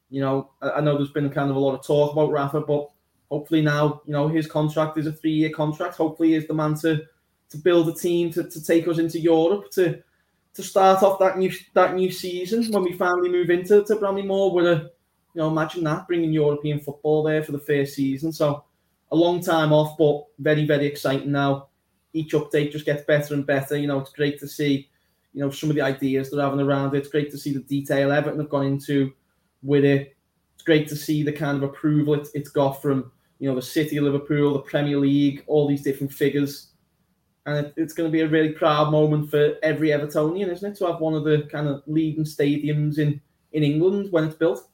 you 0.09 0.21
know, 0.21 0.51
I, 0.61 0.71
I 0.71 0.81
know 0.81 0.97
there's 0.97 1.11
been 1.11 1.29
kind 1.29 1.49
of 1.49 1.55
a 1.55 1.59
lot 1.59 1.75
of 1.75 1.85
talk 1.85 2.11
about 2.11 2.31
Rafa, 2.31 2.61
but 2.61 2.89
hopefully 3.29 3.61
now, 3.61 4.01
you 4.05 4.13
know, 4.13 4.27
his 4.27 4.47
contract 4.47 4.97
is 4.97 5.05
a 5.05 5.13
three-year 5.13 5.51
contract. 5.51 5.95
Hopefully, 5.95 6.33
he's 6.33 6.47
the 6.47 6.53
man 6.53 6.75
to 6.79 7.03
to 7.49 7.57
build 7.57 7.89
a 7.89 7.93
team 7.93 8.31
to, 8.31 8.43
to 8.43 8.63
take 8.63 8.87
us 8.87 8.99
into 8.99 9.19
Europe 9.19 9.71
to 9.71 10.01
to 10.53 10.63
start 10.63 11.03
off 11.03 11.19
that 11.19 11.37
new 11.37 11.51
that 11.73 11.95
new 11.95 12.11
season 12.11 12.69
when 12.71 12.83
we 12.83 12.93
finally 12.93 13.29
move 13.29 13.49
into 13.49 13.83
to 13.83 13.95
Bramley-Moore 13.95 14.53
with 14.53 14.65
a 14.65 14.91
you 15.33 15.41
know 15.41 15.47
imagine 15.47 15.83
that 15.83 16.07
bringing 16.07 16.33
European 16.33 16.79
football 16.79 17.23
there 17.23 17.43
for 17.43 17.51
the 17.51 17.59
first 17.59 17.95
season. 17.95 18.31
So 18.31 18.63
a 19.11 19.15
long 19.15 19.41
time 19.41 19.71
off, 19.71 19.97
but 19.97 20.25
very 20.39 20.65
very 20.65 20.85
exciting 20.85 21.31
now. 21.31 21.67
Each 22.13 22.33
update 22.33 22.71
just 22.71 22.85
gets 22.85 23.03
better 23.05 23.35
and 23.35 23.45
better. 23.45 23.77
You 23.77 23.87
know, 23.87 23.99
it's 23.99 24.11
great 24.11 24.39
to 24.39 24.47
see 24.47 24.89
you 25.33 25.41
know 25.41 25.51
some 25.51 25.69
of 25.69 25.75
the 25.75 25.81
ideas 25.81 26.29
they're 26.29 26.41
having 26.41 26.59
around 26.59 26.93
it. 26.93 26.99
It's 26.99 27.09
great 27.09 27.31
to 27.31 27.37
see 27.37 27.53
the 27.53 27.59
detail 27.59 28.11
Everton 28.11 28.39
have 28.39 28.49
gone 28.49 28.65
into 28.65 29.13
with 29.61 29.85
it. 29.85 30.15
it's 30.55 30.63
great 30.63 30.87
to 30.87 30.95
see 30.95 31.21
the 31.21 31.33
kind 31.33 31.57
of 31.57 31.63
approval 31.63 32.13
it, 32.13 32.27
it's 32.33 32.49
got 32.49 32.81
from 32.81 33.11
you 33.39 33.47
know 33.49 33.55
the 33.55 33.61
City 33.61 33.97
of 33.97 34.03
Liverpool, 34.03 34.53
the 34.53 34.59
Premier 34.59 34.97
League, 34.97 35.43
all 35.47 35.67
these 35.67 35.83
different 35.83 36.11
figures. 36.11 36.67
And 37.49 37.67
it, 37.67 37.73
it's 37.77 37.93
going 37.93 38.07
to 38.07 38.11
be 38.11 38.21
a 38.21 38.27
really 38.27 38.53
proud 38.53 38.91
moment 38.91 39.29
for 39.29 39.55
every 39.63 39.89
Evertonian, 39.89 40.51
isn't 40.51 40.71
it, 40.71 40.77
to 40.77 40.87
have 40.87 40.99
one 40.99 41.13
of 41.13 41.23
the 41.23 41.47
kind 41.51 41.67
of 41.67 41.83
leading 41.87 42.23
stadiums 42.23 42.97
in, 42.97 43.19
in 43.53 43.63
England 43.63 44.11
when 44.11 44.25
it's 44.25 44.35
built. 44.35 44.69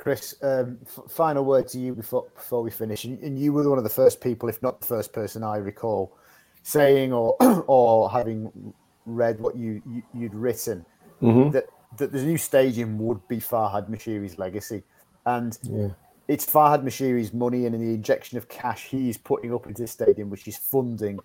Chris, 0.00 0.34
um, 0.42 0.78
f- 0.86 1.10
final 1.10 1.44
word 1.44 1.68
to 1.68 1.78
you 1.78 1.94
before 1.94 2.26
before 2.34 2.62
we 2.62 2.70
finish. 2.70 3.04
And, 3.04 3.18
and 3.20 3.38
you 3.38 3.52
were 3.52 3.68
one 3.68 3.76
of 3.76 3.84
the 3.84 3.90
first 3.90 4.22
people, 4.22 4.48
if 4.48 4.62
not 4.62 4.80
the 4.80 4.86
first 4.86 5.12
person 5.12 5.44
I 5.44 5.58
recall, 5.58 6.16
saying 6.62 7.12
or 7.12 7.36
or 7.66 8.10
having 8.10 8.72
read 9.04 9.38
what 9.40 9.56
you, 9.56 9.82
you 9.86 10.02
would 10.14 10.34
written 10.34 10.86
mm-hmm. 11.20 11.50
that 11.50 11.66
that 11.98 12.12
the 12.12 12.22
new 12.22 12.38
stadium 12.38 12.98
would 12.98 13.26
be 13.28 13.36
Farhad 13.36 13.90
Moshiri's 13.90 14.38
legacy, 14.38 14.82
and 15.26 15.58
yeah. 15.64 15.88
it's 16.28 16.46
Farhad 16.46 16.82
Moshiri's 16.82 17.34
money 17.34 17.66
and 17.66 17.74
in 17.74 17.80
the 17.82 17.92
injection 17.92 18.38
of 18.38 18.48
cash 18.48 18.88
he's 18.88 19.18
putting 19.18 19.52
up 19.52 19.66
into 19.66 19.82
the 19.82 19.88
stadium, 19.88 20.30
which 20.30 20.48
is 20.48 20.56
funding 20.56 21.18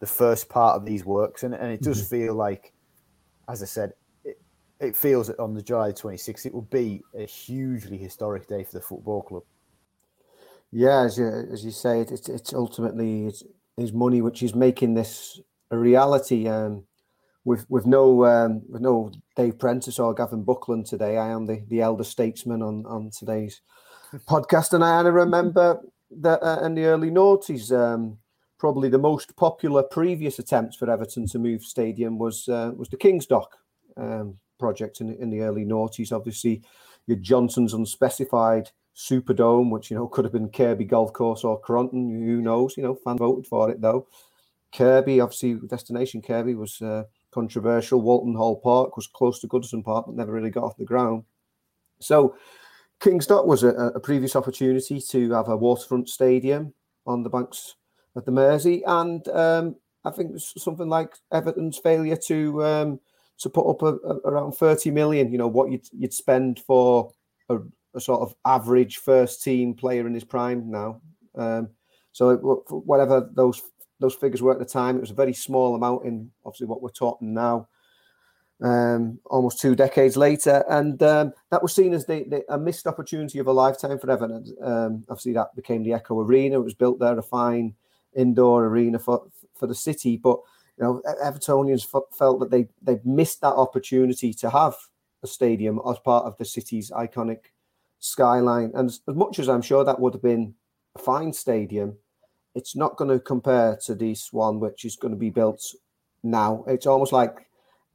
the 0.00 0.06
first 0.06 0.48
part 0.48 0.76
of 0.76 0.84
these 0.84 1.04
works, 1.04 1.42
and 1.42 1.54
and 1.54 1.72
it 1.72 1.82
does 1.82 2.02
mm-hmm. 2.02 2.16
feel 2.16 2.34
like, 2.34 2.72
as 3.48 3.62
I 3.62 3.66
said, 3.66 3.92
it, 4.24 4.40
it 4.80 4.96
feels 4.96 5.28
that 5.28 5.38
on 5.38 5.54
the 5.54 5.62
July 5.62 5.92
26th 5.92 6.46
it 6.46 6.54
will 6.54 6.62
be 6.62 7.02
a 7.14 7.24
hugely 7.24 7.96
historic 7.96 8.46
day 8.46 8.64
for 8.64 8.72
the 8.72 8.82
football 8.82 9.22
club. 9.22 9.42
Yeah, 10.72 11.02
as 11.02 11.16
you, 11.16 11.26
as 11.26 11.64
you 11.64 11.70
say, 11.70 12.00
it, 12.00 12.10
it's 12.10 12.28
it's 12.28 12.52
ultimately 12.52 13.26
it's 13.26 13.42
his 13.76 13.92
money 13.92 14.20
which 14.20 14.42
is 14.42 14.54
making 14.54 14.94
this 14.94 15.40
a 15.70 15.78
reality. 15.78 16.48
Um, 16.48 16.84
with 17.46 17.64
with 17.70 17.86
no 17.86 18.26
um, 18.26 18.62
with 18.68 18.82
no 18.82 19.10
Dave 19.36 19.58
Prentice 19.58 19.98
or 19.98 20.12
Gavin 20.12 20.42
Buckland 20.42 20.84
today. 20.84 21.16
I 21.16 21.28
am 21.28 21.46
the, 21.46 21.64
the 21.68 21.80
elder 21.80 22.04
statesman 22.04 22.60
on 22.60 22.84
on 22.86 23.10
today's 23.16 23.62
podcast, 24.28 24.74
and 24.74 24.84
I, 24.84 24.98
and 24.98 25.08
I 25.08 25.10
remember 25.12 25.80
that 26.10 26.42
uh, 26.42 26.60
in 26.64 26.74
the 26.74 26.84
early 26.84 27.10
noughties, 27.10 27.72
um, 27.72 28.18
probably 28.58 28.88
the 28.88 28.98
most 28.98 29.36
popular 29.36 29.82
previous 29.82 30.38
attempts 30.38 30.76
for 30.76 30.90
Everton 30.90 31.26
to 31.28 31.38
move 31.38 31.62
stadium 31.62 32.18
was 32.18 32.48
uh, 32.48 32.72
was 32.76 32.88
the 32.88 32.96
Kingsdock 32.96 33.56
um, 33.96 34.38
project 34.58 35.00
in, 35.00 35.14
in 35.14 35.30
the 35.30 35.40
early 35.40 35.64
noughties. 35.64 36.12
Obviously, 36.12 36.62
your 37.06 37.18
Johnson's 37.18 37.74
unspecified 37.74 38.70
Superdome, 38.96 39.70
which 39.70 39.90
you 39.90 39.96
know 39.96 40.08
could 40.08 40.24
have 40.24 40.32
been 40.32 40.48
Kirkby 40.48 40.84
Golf 40.84 41.12
Course 41.12 41.44
or 41.44 41.60
Cronton. 41.60 42.08
Who 42.08 42.40
knows? 42.40 42.76
You 42.76 42.82
know, 42.82 42.94
fan 42.94 43.18
voted 43.18 43.46
for 43.46 43.70
it 43.70 43.80
though. 43.80 44.06
Kirkby, 44.72 45.20
obviously, 45.20 45.54
destination 45.54 46.22
Kirkby 46.22 46.54
was 46.54 46.80
uh, 46.82 47.04
controversial. 47.30 48.00
Walton 48.00 48.34
Hall 48.34 48.56
Park 48.56 48.96
was 48.96 49.06
close 49.06 49.38
to 49.40 49.48
Goodison 49.48 49.84
Park, 49.84 50.06
but 50.06 50.16
never 50.16 50.32
really 50.32 50.50
got 50.50 50.64
off 50.64 50.76
the 50.76 50.84
ground. 50.84 51.24
So 51.98 52.36
King's 53.00 53.26
Dock 53.26 53.46
was 53.46 53.62
a, 53.62 53.68
a, 53.68 54.00
previous 54.00 54.36
opportunity 54.36 55.00
to 55.00 55.32
have 55.32 55.48
a 55.48 55.56
waterfront 55.56 56.08
stadium 56.08 56.74
on 57.06 57.22
the 57.22 57.30
banks 57.30 57.76
of 58.16 58.24
the 58.24 58.32
Mersey, 58.32 58.82
and 58.86 59.26
um, 59.28 59.76
I 60.04 60.10
think 60.10 60.32
something 60.38 60.88
like 60.88 61.14
Everton's 61.32 61.78
failure 61.78 62.16
to 62.26 62.64
um, 62.64 63.00
to 63.38 63.50
put 63.50 63.68
up 63.68 63.82
a, 63.82 63.94
a, 64.06 64.16
around 64.24 64.52
thirty 64.52 64.90
million. 64.90 65.30
You 65.30 65.38
know 65.38 65.48
what 65.48 65.70
you'd 65.70 65.86
you'd 65.92 66.14
spend 66.14 66.60
for 66.60 67.12
a, 67.50 67.58
sort 67.98 68.20
of 68.20 68.34
average 68.44 68.98
first 68.98 69.42
team 69.42 69.74
player 69.74 70.06
in 70.06 70.14
his 70.14 70.24
prime 70.24 70.70
now. 70.70 71.00
Um, 71.34 71.70
so 72.12 72.36
whatever 72.68 73.28
those 73.34 73.62
those 74.00 74.14
figures 74.14 74.42
were 74.42 74.52
at 74.52 74.58
the 74.58 74.64
time. 74.64 74.96
It 74.96 75.00
was 75.00 75.10
a 75.10 75.14
very 75.14 75.32
small 75.32 75.74
amount 75.74 76.04
in 76.04 76.30
obviously 76.44 76.66
what 76.66 76.82
we're 76.82 76.90
talking 76.90 77.34
now. 77.34 77.68
Um, 78.62 79.18
almost 79.26 79.60
two 79.60 79.74
decades 79.74 80.16
later, 80.16 80.64
and 80.70 81.02
um, 81.02 81.32
that 81.50 81.62
was 81.62 81.74
seen 81.74 81.92
as 81.92 82.06
the, 82.06 82.24
the, 82.26 82.42
a 82.48 82.56
missed 82.56 82.86
opportunity 82.86 83.38
of 83.38 83.48
a 83.48 83.52
lifetime 83.52 83.98
for 83.98 84.10
Everton. 84.10 84.46
Um, 84.62 85.04
obviously, 85.10 85.34
that 85.34 85.54
became 85.54 85.82
the 85.82 85.92
Echo 85.92 86.18
Arena. 86.20 86.58
It 86.58 86.64
was 86.64 86.72
built 86.72 86.98
there, 86.98 87.18
a 87.18 87.22
fine 87.22 87.74
indoor 88.16 88.66
arena 88.66 88.98
for 88.98 89.28
for 89.54 89.66
the 89.66 89.74
city. 89.74 90.16
But 90.16 90.38
you 90.78 90.84
know, 90.84 91.02
Evertonians 91.22 91.86
f- 91.94 92.16
felt 92.16 92.40
that 92.40 92.50
they 92.50 92.68
they 92.82 93.00
missed 93.04 93.40
that 93.42 93.54
opportunity 93.54 94.32
to 94.34 94.50
have 94.50 94.74
a 95.22 95.26
stadium 95.26 95.80
as 95.88 95.98
part 95.98 96.24
of 96.24 96.36
the 96.36 96.44
city's 96.44 96.90
iconic 96.90 97.38
skyline. 97.98 98.72
And 98.74 98.88
as, 98.88 99.00
much 99.08 99.38
as 99.38 99.48
I'm 99.48 99.62
sure 99.62 99.84
that 99.84 100.00
would 100.00 100.14
have 100.14 100.22
been 100.22 100.54
a 100.94 100.98
fine 100.98 101.32
stadium, 101.32 101.96
it's 102.54 102.76
not 102.76 102.96
going 102.96 103.10
to 103.10 103.20
compare 103.20 103.76
to 103.84 103.94
this 103.94 104.32
one, 104.32 104.60
which 104.60 104.84
is 104.84 104.96
going 104.96 105.12
to 105.12 105.18
be 105.18 105.30
built 105.30 105.62
now. 106.22 106.64
It's 106.66 106.86
almost 106.86 107.12
like 107.12 107.46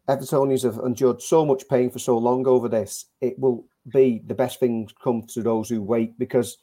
Evertonians 0.08 0.64
have 0.64 0.80
endured 0.86 1.22
so 1.22 1.46
much 1.46 1.68
pain 1.70 1.90
for 1.90 2.00
so 2.00 2.18
long 2.18 2.48
over 2.48 2.68
this. 2.68 3.06
It 3.22 3.38
will 3.40 3.66
be 3.88 4.22
the 4.26 4.36
best 4.36 4.60
thing 4.60 4.90
come 5.02 5.24
to 5.28 5.42
those 5.42 5.70
who 5.70 5.82
wait 5.82 6.18
because 6.20 6.58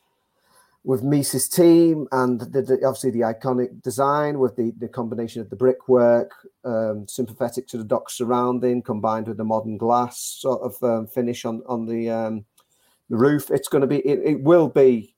with 0.89 1.03
Meis' 1.03 1.51
team 1.51 2.09
and 2.13 2.41
the, 2.41 2.63
the, 2.63 2.75
obviously 2.77 3.11
the 3.11 3.21
iconic 3.21 3.83
design 3.83 4.39
with 4.39 4.57
the, 4.57 4.73
the 4.79 4.89
combination 4.89 5.43
of 5.43 5.51
the 5.51 5.55
brickwork, 5.55 6.33
um, 6.65 7.07
sympathetic 7.07 7.69
to 7.69 7.77
the 7.77 7.85
dock 7.85 8.09
surrounding, 8.09 8.81
combined 8.81 9.29
with 9.29 9.37
the 9.37 9.45
modern 9.45 9.77
glass 9.77 10.19
sort 10.19 10.63
of 10.63 10.83
um, 10.83 11.07
finish 11.07 11.45
on 11.45 11.63
on 11.67 11.85
the 11.85 12.09
um, 12.09 12.47
the 13.11 13.19
roof, 13.19 13.51
it's 13.51 13.69
going 13.69 13.83
to 13.83 13.87
be 13.87 13.99
it, 13.99 14.19
it 14.25 14.41
will 14.41 14.67
be 14.67 15.15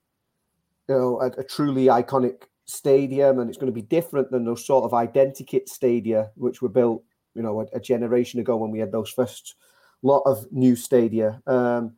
you 0.88 0.94
know 0.96 1.20
a, 1.20 1.26
a 1.38 1.44
truly 1.44 1.86
iconic 1.86 2.42
stadium, 2.64 3.38
and 3.38 3.48
it's 3.48 3.58
going 3.58 3.72
to 3.72 3.80
be 3.80 3.86
different 3.96 4.32
than 4.32 4.44
those 4.44 4.66
sort 4.66 4.82
of 4.82 4.90
identikit 4.90 5.68
stadia 5.68 6.32
which 6.34 6.60
were 6.60 6.68
built, 6.68 7.04
you 7.36 7.42
know, 7.42 7.60
a, 7.60 7.76
a 7.76 7.80
generation 7.80 8.40
ago 8.40 8.56
when 8.56 8.72
we 8.72 8.80
had 8.80 8.90
those 8.90 9.10
first 9.10 9.54
lot 10.02 10.22
of 10.26 10.50
new 10.50 10.74
stadia. 10.74 11.40
Um, 11.46 11.94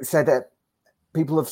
said 0.00 0.24
that 0.26 0.52
people 1.12 1.36
have, 1.36 1.50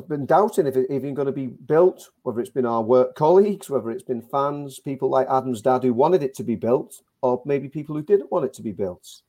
have 0.00 0.08
been 0.08 0.26
doubting 0.26 0.66
if 0.66 0.76
it's 0.76 0.90
even 0.90 1.14
going 1.14 1.26
to 1.26 1.32
be 1.32 1.46
built, 1.46 2.10
whether 2.22 2.40
it's 2.40 2.50
been 2.50 2.66
our 2.66 2.82
work 2.82 3.14
colleagues, 3.14 3.68
whether 3.70 3.90
it's 3.90 4.02
been 4.02 4.22
fans, 4.22 4.78
people 4.78 5.08
like 5.08 5.28
Adam's 5.28 5.62
dad 5.62 5.82
who 5.82 5.92
wanted 5.92 6.22
it 6.22 6.34
to 6.34 6.44
be 6.44 6.56
built, 6.56 7.02
or 7.22 7.42
maybe 7.44 7.68
people 7.68 7.94
who 7.94 8.02
didn't 8.02 8.32
want 8.32 8.44
it 8.44 8.52
to 8.54 8.62
be 8.62 8.72
built. 8.72 9.22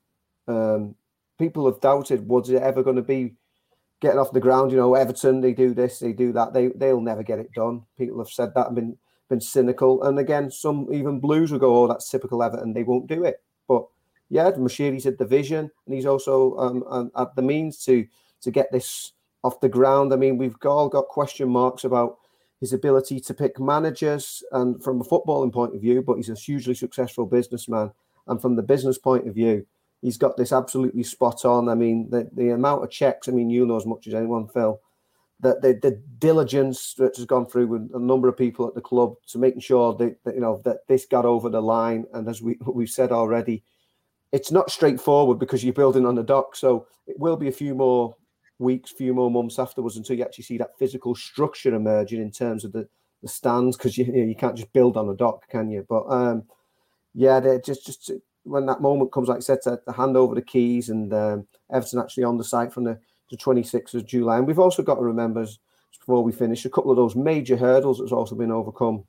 Um, 0.48 0.96
people 1.38 1.66
have 1.66 1.82
doubted 1.82 2.28
was 2.28 2.50
it 2.50 2.62
ever 2.62 2.84
going 2.84 2.96
to 2.96 3.02
be 3.02 3.36
getting 4.02 4.20
off 4.20 4.32
the 4.32 4.40
ground. 4.40 4.72
You 4.72 4.78
know, 4.78 4.96
Everton, 4.96 5.42
they 5.42 5.54
do 5.54 5.74
this, 5.74 6.00
they 6.00 6.14
do 6.14 6.32
that. 6.34 6.54
They 6.54 6.68
they'll 6.68 7.02
never 7.02 7.24
get 7.24 7.40
it 7.40 7.52
done. 7.54 7.84
People 7.98 8.20
have 8.20 8.30
said 8.30 8.54
that 8.56 8.68
and 8.68 8.76
been 8.76 8.98
been 9.30 9.42
cynical. 9.42 10.04
And 10.04 10.20
again, 10.20 10.52
some 10.52 10.88
even 10.92 11.20
Blues 11.20 11.52
will 11.52 11.60
go, 11.60 11.84
"Oh, 11.84 11.88
that's 11.88 12.10
typical 12.10 12.44
Everton. 12.44 12.74
They 12.74 12.84
won't 12.84 13.08
do 13.08 13.24
it." 13.24 13.42
But 13.68 13.86
yeah, 14.30 14.52
Moshiri's 14.52 15.04
had 15.04 15.18
the 15.18 15.26
vision, 15.26 15.72
and 15.86 15.96
he's 15.96 16.06
also 16.06 16.56
um, 16.58 17.12
had 17.16 17.30
the 17.36 17.42
means 17.42 17.84
to 17.86 18.06
to 18.42 18.52
get 18.52 18.72
this 18.72 19.14
off 19.44 19.62
the 19.62 19.70
ground. 19.70 20.14
I 20.14 20.18
mean, 20.18 20.38
we've 20.38 20.56
all 20.66 20.90
got 20.90 21.08
question 21.08 21.50
marks 21.50 21.84
about 21.84 22.18
his 22.60 22.74
ability 22.74 23.20
to 23.22 23.34
pick 23.34 23.60
managers, 23.60 24.44
and 24.52 24.84
from 24.84 25.00
a 25.00 25.04
footballing 25.06 25.54
point 25.54 25.76
of 25.76 25.82
view, 25.82 26.02
but 26.02 26.16
he's 26.16 26.30
a 26.30 26.36
hugely 26.36 26.76
successful 26.76 27.26
businessman. 27.26 27.92
And 28.28 28.42
from 28.42 28.56
the 28.56 28.62
business 28.62 28.98
point 28.98 29.28
of 29.28 29.34
view, 29.34 29.66
he's 30.02 30.18
got 30.18 30.38
this 30.38 30.52
absolutely 30.52 31.04
spot 31.04 31.46
on. 31.46 31.70
I 31.70 31.76
mean, 31.76 32.10
the, 32.10 32.30
the 32.34 32.50
amount 32.50 32.84
of 32.84 32.92
checks, 32.92 33.28
I 33.28 33.32
mean, 33.32 33.50
you 33.50 33.66
know 33.66 33.78
as 33.78 33.86
much 33.86 34.08
as 34.08 34.14
anyone, 34.14 34.48
Phil, 34.48 34.80
that 35.40 35.62
the, 35.62 35.80
the 35.82 36.02
diligence 36.20 36.94
that 36.96 37.16
has 37.16 37.26
gone 37.26 37.46
through 37.46 37.68
with 37.68 37.90
a 37.94 38.00
number 38.00 38.28
of 38.28 38.38
people 38.38 38.68
at 38.68 38.76
the 38.76 38.82
club 38.82 39.16
to 39.28 39.40
making 39.40 39.62
sure 39.62 39.96
that, 39.96 40.22
that 40.26 40.36
you 40.36 40.42
know 40.42 40.62
that 40.66 40.86
this 40.88 41.06
got 41.06 41.26
over 41.26 41.50
the 41.50 41.62
line. 41.62 42.06
And 42.14 42.28
as 42.28 42.42
we 42.42 42.58
we've 42.66 42.90
said 42.90 43.12
already, 43.12 43.64
it's 44.32 44.52
not 44.52 44.72
straightforward 44.72 45.40
because 45.40 45.64
you're 45.64 45.74
building 45.74 46.06
on 46.06 46.16
the 46.16 46.24
dock. 46.24 46.56
So 46.56 46.88
it 47.08 47.18
will 47.18 47.38
be 47.38 47.48
a 47.48 47.54
few 47.54 47.74
more 47.74 48.16
weeks, 48.60 48.92
few 48.92 49.14
more 49.14 49.32
months 49.32 49.58
afterwards 49.58 49.98
until 49.98 50.18
you 50.18 50.24
actually 50.24 50.44
see 50.44 50.58
that 50.58 50.78
physical 50.78 51.16
structure 51.16 51.74
emerging 51.74 52.22
in 52.22 52.32
terms 52.32 52.64
of 52.64 52.72
the, 52.74 52.88
the 53.22 53.28
stands 53.28 53.76
because 53.78 53.98
you, 53.98 54.06
you, 54.06 54.36
can't 54.36 54.56
just 54.56 54.72
build 54.74 54.98
on 54.98 55.10
a 55.10 55.16
dock, 55.16 55.50
can 55.50 55.70
you? 55.70 55.86
But 55.88 56.04
um, 56.10 56.44
yeah, 57.14 57.58
just 57.66 57.86
just 57.86 58.12
when 58.44 58.66
that 58.66 58.82
moment 58.82 59.12
comes, 59.12 59.30
like 59.30 59.38
I 59.38 59.42
said, 59.42 59.62
to, 59.64 59.80
to 59.86 59.92
hand 59.92 60.18
over 60.18 60.36
the 60.36 60.42
keys 60.42 60.90
and 60.90 61.14
um, 61.14 61.48
Everton 61.72 62.00
actually 62.00 62.24
on 62.24 62.38
the 62.38 62.44
site 62.44 62.74
from 62.74 62.84
the, 62.84 63.00
the 63.30 63.38
26th 63.38 63.94
of 63.94 64.06
July. 64.06 64.38
And 64.38 64.48
we've 64.48 64.60
also 64.60 64.84
got 64.84 64.96
to 64.96 65.02
remember, 65.02 65.46
before 66.00 66.24
we 66.24 66.32
finish, 66.32 66.66
a 66.66 66.70
couple 66.70 66.92
of 66.92 66.98
those 66.98 67.16
major 67.16 67.58
hurdles 67.58 68.00
that's 68.00 68.12
also 68.12 68.36
been 68.36 68.52
overcome 68.52 69.06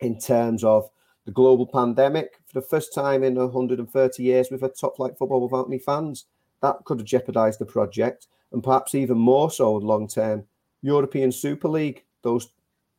in 0.00 0.18
terms 0.18 0.64
of 0.64 0.88
the 1.24 1.32
global 1.32 1.66
pandemic. 1.66 2.38
For 2.46 2.60
the 2.60 2.66
first 2.66 2.94
time 2.94 3.22
in 3.22 3.34
130 3.34 4.22
years, 4.22 4.48
we've 4.50 4.60
had 4.60 4.72
top 4.74 4.96
flight 4.96 5.16
football 5.18 5.46
without 5.46 5.68
any 5.68 5.78
fans. 5.78 6.26
That 6.60 6.84
could 6.84 7.00
have 7.00 7.06
jeopardised 7.06 7.58
the 7.58 7.66
project, 7.66 8.28
and 8.52 8.62
perhaps 8.62 8.94
even 8.94 9.18
more 9.18 9.50
so 9.50 9.74
long 9.74 10.08
term. 10.08 10.44
European 10.82 11.30
Super 11.32 11.68
League, 11.68 12.04
those 12.22 12.48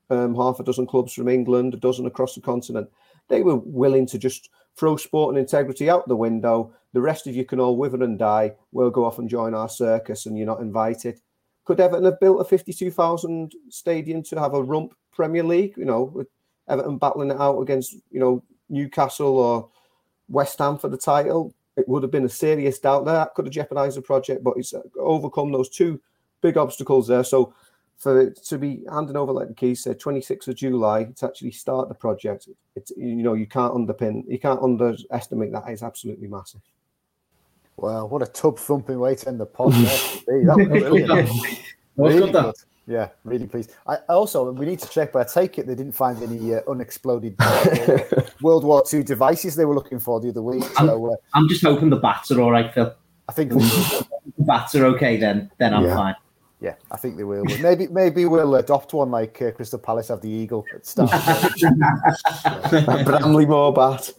um, 0.09 0.35
half 0.35 0.59
a 0.59 0.63
dozen 0.63 0.87
clubs 0.87 1.13
from 1.13 1.27
England, 1.27 1.73
a 1.73 1.77
dozen 1.77 2.05
across 2.05 2.35
the 2.35 2.41
continent, 2.41 2.89
they 3.29 3.41
were 3.41 3.57
willing 3.57 4.05
to 4.07 4.17
just 4.17 4.49
throw 4.75 4.97
sport 4.97 5.33
and 5.33 5.39
integrity 5.39 5.89
out 5.89 6.07
the 6.07 6.15
window. 6.15 6.73
The 6.93 7.01
rest 7.01 7.27
of 7.27 7.35
you 7.35 7.45
can 7.45 7.59
all 7.59 7.77
wither 7.77 8.03
and 8.03 8.19
die. 8.19 8.53
We'll 8.71 8.89
go 8.89 9.05
off 9.05 9.19
and 9.19 9.29
join 9.29 9.53
our 9.53 9.69
circus, 9.69 10.25
and 10.25 10.37
you're 10.37 10.47
not 10.47 10.61
invited. 10.61 11.19
Could 11.65 11.79
Everton 11.79 12.05
have 12.05 12.19
built 12.19 12.41
a 12.41 12.43
52,000 12.43 13.53
stadium 13.69 14.21
to 14.23 14.39
have 14.39 14.53
a 14.53 14.61
rump 14.61 14.93
Premier 15.11 15.43
League? 15.43 15.75
You 15.77 15.85
know, 15.85 16.03
with 16.03 16.27
Everton 16.67 16.97
battling 16.97 17.31
it 17.31 17.39
out 17.39 17.61
against, 17.61 17.93
you 18.11 18.19
know, 18.19 18.43
Newcastle 18.69 19.37
or 19.37 19.69
West 20.27 20.59
Ham 20.59 20.77
for 20.77 20.89
the 20.89 20.97
title? 20.97 21.53
It 21.77 21.87
would 21.87 22.03
have 22.03 22.11
been 22.11 22.25
a 22.25 22.29
serious 22.29 22.79
doubt 22.79 23.05
there. 23.05 23.15
That 23.15 23.33
could 23.33 23.45
have 23.45 23.53
jeopardized 23.53 23.97
the 23.97 24.01
project, 24.01 24.43
but 24.43 24.57
it's 24.57 24.73
uh, 24.73 24.81
overcome 24.99 25.51
those 25.51 25.69
two 25.69 25.99
big 26.41 26.57
obstacles 26.57 27.07
there. 27.07 27.23
So 27.23 27.53
for 27.97 28.19
it 28.19 28.35
to 28.43 28.57
be 28.57 28.83
handing 28.91 29.15
over 29.15 29.31
like 29.31 29.47
the 29.47 29.53
keys 29.53 29.83
said 29.83 29.99
26th 29.99 30.47
of 30.49 30.55
july 30.55 31.05
to 31.15 31.25
actually 31.25 31.51
start 31.51 31.87
the 31.87 31.95
project 31.95 32.49
it's 32.75 32.91
you 32.97 33.23
know 33.23 33.33
you 33.33 33.45
can't 33.45 33.73
underpin 33.73 34.23
you 34.27 34.39
can't 34.39 34.61
underestimate 34.61 35.51
that 35.51 35.63
it's 35.67 35.83
absolutely 35.83 36.27
massive 36.27 36.61
well 37.77 38.09
what 38.09 38.21
a 38.21 38.25
tub 38.25 38.57
thumping 38.59 38.99
way 38.99 39.15
to 39.15 39.29
end 39.29 39.39
the 39.39 39.45
podcast 39.45 40.25
that 40.25 40.55
was 40.57 40.67
brilliant 40.67 41.29
really 41.95 42.31
good. 42.31 42.55
Yeah 42.87 43.09
really 43.23 43.47
pleased. 43.47 43.71
I 43.87 43.97
also 44.09 44.51
we 44.51 44.65
need 44.65 44.79
to 44.79 44.89
check 44.89 45.13
but 45.13 45.27
i 45.27 45.41
take 45.41 45.57
it 45.57 45.67
they 45.67 45.75
didn't 45.75 45.93
find 45.93 46.21
any 46.21 46.55
uh, 46.55 46.61
unexploded 46.67 47.35
world 48.41 48.63
war 48.63 48.83
ii 48.93 49.03
devices 49.03 49.55
they 49.55 49.65
were 49.65 49.75
looking 49.75 49.99
for 49.99 50.19
the 50.19 50.29
other 50.29 50.41
week 50.41 50.63
so, 50.63 51.13
uh, 51.13 51.15
I'm, 51.33 51.47
just 51.47 51.63
hoping 51.63 51.89
the 51.89 51.97
bats 51.97 52.31
are 52.31 52.41
all 52.41 52.51
right 52.51 52.73
phil. 52.73 52.93
I 53.29 53.31
think 53.31 53.51
the 53.51 54.05
bats 54.39 54.75
are 54.75 54.85
okay 54.87 55.17
then 55.17 55.49
then 55.59 55.73
i'm 55.73 55.85
yeah. 55.85 55.95
fine 55.95 56.15
yeah, 56.63 56.75
I 56.89 56.95
think 56.95 57.17
they 57.17 57.25
will. 57.25 57.43
Maybe 57.61 57.87
maybe 57.87 58.25
we'll 58.25 58.55
adopt 58.55 58.93
one 58.93 59.11
like 59.11 59.41
uh, 59.41 59.51
Crystal 59.51 59.77
Palace 59.77 60.07
have 60.07 60.21
the 60.21 60.29
eagle 60.29 60.65
at 60.73 60.85
start. 60.85 61.11
Bramley-Moore 63.05 63.73
bat. 63.73 64.09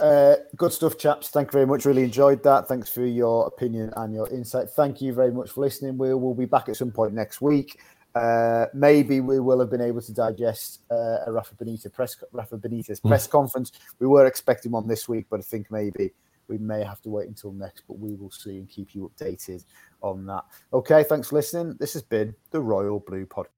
uh, 0.00 0.36
good 0.56 0.72
stuff, 0.72 0.96
chaps. 0.98 1.30
Thank 1.30 1.48
you 1.48 1.52
very 1.52 1.66
much. 1.66 1.84
Really 1.84 2.04
enjoyed 2.04 2.44
that. 2.44 2.68
Thanks 2.68 2.88
for 2.88 3.04
your 3.04 3.48
opinion 3.48 3.92
and 3.96 4.14
your 4.14 4.28
insight. 4.28 4.70
Thank 4.70 5.02
you 5.02 5.12
very 5.12 5.32
much 5.32 5.50
for 5.50 5.62
listening. 5.62 5.98
We 5.98 6.14
will 6.14 6.34
be 6.34 6.46
back 6.46 6.68
at 6.68 6.76
some 6.76 6.92
point 6.92 7.12
next 7.12 7.40
week. 7.40 7.80
Uh, 8.14 8.66
maybe 8.72 9.20
we 9.20 9.40
will 9.40 9.58
have 9.58 9.70
been 9.70 9.80
able 9.80 10.00
to 10.00 10.12
digest 10.14 10.82
uh, 10.92 11.24
a 11.26 11.32
Rafa 11.32 11.56
Benitez 11.56 11.92
press 11.92 12.14
Rafa 12.30 12.56
Benitez 12.56 13.00
hmm. 13.00 13.08
press 13.08 13.26
conference. 13.26 13.72
We 13.98 14.06
were 14.06 14.26
expecting 14.26 14.70
one 14.70 14.86
this 14.86 15.08
week, 15.08 15.26
but 15.28 15.40
I 15.40 15.42
think 15.42 15.72
maybe 15.72 16.12
we 16.48 16.58
may 16.58 16.84
have 16.84 17.00
to 17.02 17.10
wait 17.10 17.28
until 17.28 17.52
next. 17.52 17.82
But 17.86 17.98
we 17.98 18.14
will 18.14 18.30
see 18.30 18.58
and 18.58 18.68
keep 18.68 18.94
you 18.94 19.10
updated 19.10 19.64
on 20.02 20.26
that. 20.26 20.44
Okay, 20.72 21.04
thanks 21.04 21.28
for 21.28 21.36
listening. 21.36 21.76
This 21.78 21.92
has 21.94 22.02
been 22.02 22.34
the 22.50 22.60
Royal 22.60 23.00
Blue 23.00 23.26
Podcast. 23.26 23.48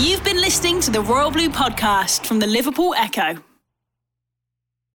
You've 0.00 0.24
been 0.24 0.40
listening 0.40 0.80
to 0.80 0.90
the 0.90 1.00
Royal 1.00 1.30
Blue 1.30 1.48
Podcast 1.48 2.26
from 2.26 2.40
the 2.40 2.46
Liverpool 2.46 2.94
Echo. 2.94 3.36